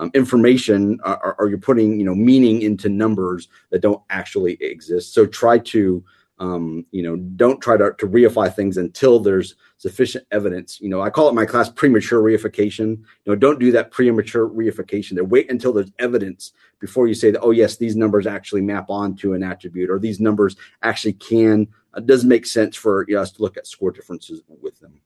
um, 0.00 0.10
information 0.14 0.98
or, 1.04 1.46
you're 1.48 1.58
putting 1.58 2.00
you 2.00 2.06
know 2.06 2.14
meaning 2.14 2.62
into 2.62 2.88
numbers 2.88 3.48
that 3.70 3.82
don't 3.82 4.02
actually 4.10 4.54
exist? 4.60 5.14
So 5.14 5.26
try 5.26 5.58
to 5.58 6.02
um, 6.38 6.86
you 6.90 7.02
know 7.02 7.16
don't 7.16 7.60
try 7.60 7.76
to, 7.76 7.92
to 7.98 8.08
reify 8.08 8.52
things 8.52 8.78
until 8.78 9.20
there's 9.20 9.56
sufficient 9.76 10.26
evidence. 10.30 10.80
You 10.80 10.88
know 10.88 11.02
i 11.02 11.10
call 11.10 11.28
it 11.28 11.34
my 11.34 11.44
class 11.44 11.68
premature 11.68 12.22
reification. 12.22 12.96
You 12.96 13.26
know 13.26 13.36
don't 13.36 13.60
do 13.60 13.70
that 13.72 13.90
premature 13.90 14.48
reification 14.48 15.14
there. 15.14 15.24
Wait 15.24 15.50
until 15.50 15.74
there's 15.74 15.92
evidence 15.98 16.52
before 16.80 17.06
you 17.06 17.14
say 17.14 17.30
that 17.30 17.42
oh 17.42 17.50
yes 17.50 17.76
these 17.76 17.94
numbers 17.94 18.26
actually 18.26 18.62
map 18.62 18.86
onto 18.88 19.34
an 19.34 19.42
attribute 19.42 19.90
or 19.90 19.98
these 19.98 20.18
numbers 20.18 20.56
actually 20.82 21.12
can 21.12 21.68
uh, 21.92 22.00
does 22.00 22.24
make 22.24 22.46
sense 22.46 22.74
for 22.74 23.04
you 23.06 23.16
know, 23.16 23.20
us 23.20 23.32
to 23.32 23.42
look 23.42 23.58
at 23.58 23.66
score 23.66 23.90
differences 23.90 24.40
with 24.62 24.80
them 24.80 25.00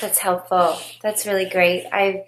that's 0.00 0.18
helpful. 0.18 0.78
That's 1.02 1.26
really 1.26 1.48
great. 1.48 1.86
I've 1.92 2.22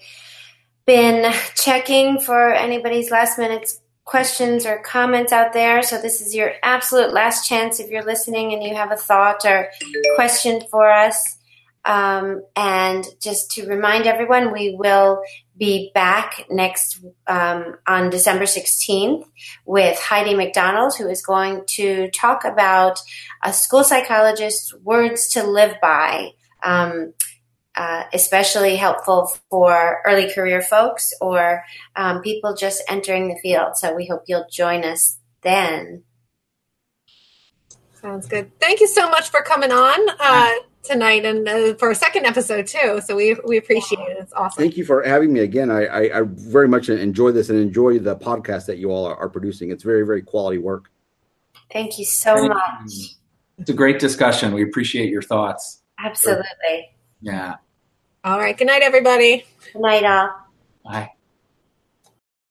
been 0.86 1.32
checking 1.54 2.18
for 2.20 2.52
anybody's 2.52 3.10
last 3.10 3.38
minute 3.38 3.70
questions 4.04 4.66
or 4.66 4.82
comments 4.82 5.32
out 5.32 5.52
there. 5.52 5.82
So 5.82 6.00
this 6.00 6.20
is 6.20 6.34
your 6.34 6.52
absolute 6.62 7.12
last 7.12 7.48
chance 7.48 7.78
if 7.78 7.90
you're 7.90 8.04
listening 8.04 8.52
and 8.52 8.62
you 8.62 8.74
have 8.74 8.90
a 8.90 8.96
thought 8.96 9.44
or 9.44 9.70
question 10.16 10.62
for 10.70 10.90
us. 10.90 11.38
Um, 11.84 12.42
and 12.54 13.04
just 13.20 13.50
to 13.52 13.66
remind 13.66 14.06
everyone, 14.06 14.52
we 14.52 14.76
will 14.76 15.22
be 15.56 15.90
back 15.94 16.46
next 16.48 17.04
um, 17.26 17.76
on 17.86 18.10
December 18.10 18.44
16th 18.44 19.24
with 19.66 19.98
Heidi 19.98 20.34
McDonald, 20.34 20.94
who 20.96 21.08
is 21.08 21.24
going 21.24 21.62
to 21.70 22.08
talk 22.10 22.44
about 22.44 23.00
a 23.42 23.52
school 23.52 23.82
psychologist's 23.82 24.74
words 24.74 25.28
to 25.30 25.44
live 25.44 25.76
by. 25.80 26.30
Um, 26.62 27.14
uh, 27.76 28.04
especially 28.12 28.76
helpful 28.76 29.32
for 29.50 30.02
early 30.04 30.32
career 30.32 30.60
folks 30.60 31.12
or 31.20 31.64
um, 31.96 32.20
people 32.20 32.54
just 32.54 32.82
entering 32.88 33.28
the 33.28 33.36
field. 33.36 33.76
So 33.76 33.94
we 33.94 34.06
hope 34.06 34.24
you'll 34.26 34.46
join 34.50 34.84
us 34.84 35.18
then. 35.42 36.04
Sounds 37.94 38.26
good. 38.26 38.50
Thank 38.58 38.80
you 38.80 38.88
so 38.88 39.08
much 39.08 39.30
for 39.30 39.42
coming 39.42 39.70
on 39.70 39.98
uh, 40.18 40.50
tonight 40.82 41.24
and 41.24 41.48
uh, 41.48 41.74
for 41.74 41.90
a 41.90 41.94
second 41.94 42.26
episode 42.26 42.66
too. 42.66 43.00
So 43.04 43.14
we 43.14 43.36
we 43.46 43.56
appreciate 43.56 44.00
it. 44.00 44.16
It's 44.18 44.32
awesome. 44.32 44.60
Thank 44.60 44.76
you 44.76 44.84
for 44.84 45.02
having 45.02 45.32
me 45.32 45.40
again. 45.40 45.70
I, 45.70 45.86
I, 45.86 46.18
I 46.18 46.22
very 46.24 46.66
much 46.66 46.88
enjoy 46.88 47.30
this 47.30 47.48
and 47.48 47.58
enjoy 47.58 48.00
the 48.00 48.16
podcast 48.16 48.66
that 48.66 48.78
you 48.78 48.90
all 48.90 49.06
are, 49.06 49.16
are 49.16 49.28
producing. 49.28 49.70
It's 49.70 49.84
very 49.84 50.04
very 50.04 50.20
quality 50.20 50.58
work. 50.58 50.90
Thank 51.72 51.98
you 51.98 52.04
so 52.04 52.34
Thank 52.34 52.48
much. 52.48 52.92
You. 52.92 53.06
It's 53.58 53.70
a 53.70 53.74
great 53.74 54.00
discussion. 54.00 54.52
We 54.52 54.64
appreciate 54.64 55.10
your 55.10 55.22
thoughts. 55.22 55.82
Absolutely. 55.98 56.91
Yeah. 57.22 57.56
All 58.24 58.38
right. 58.38 58.56
Good 58.56 58.66
night, 58.66 58.82
everybody. 58.82 59.44
Good 59.72 59.80
night, 59.80 60.04
all. 60.04 60.30
Bye. 60.84 61.12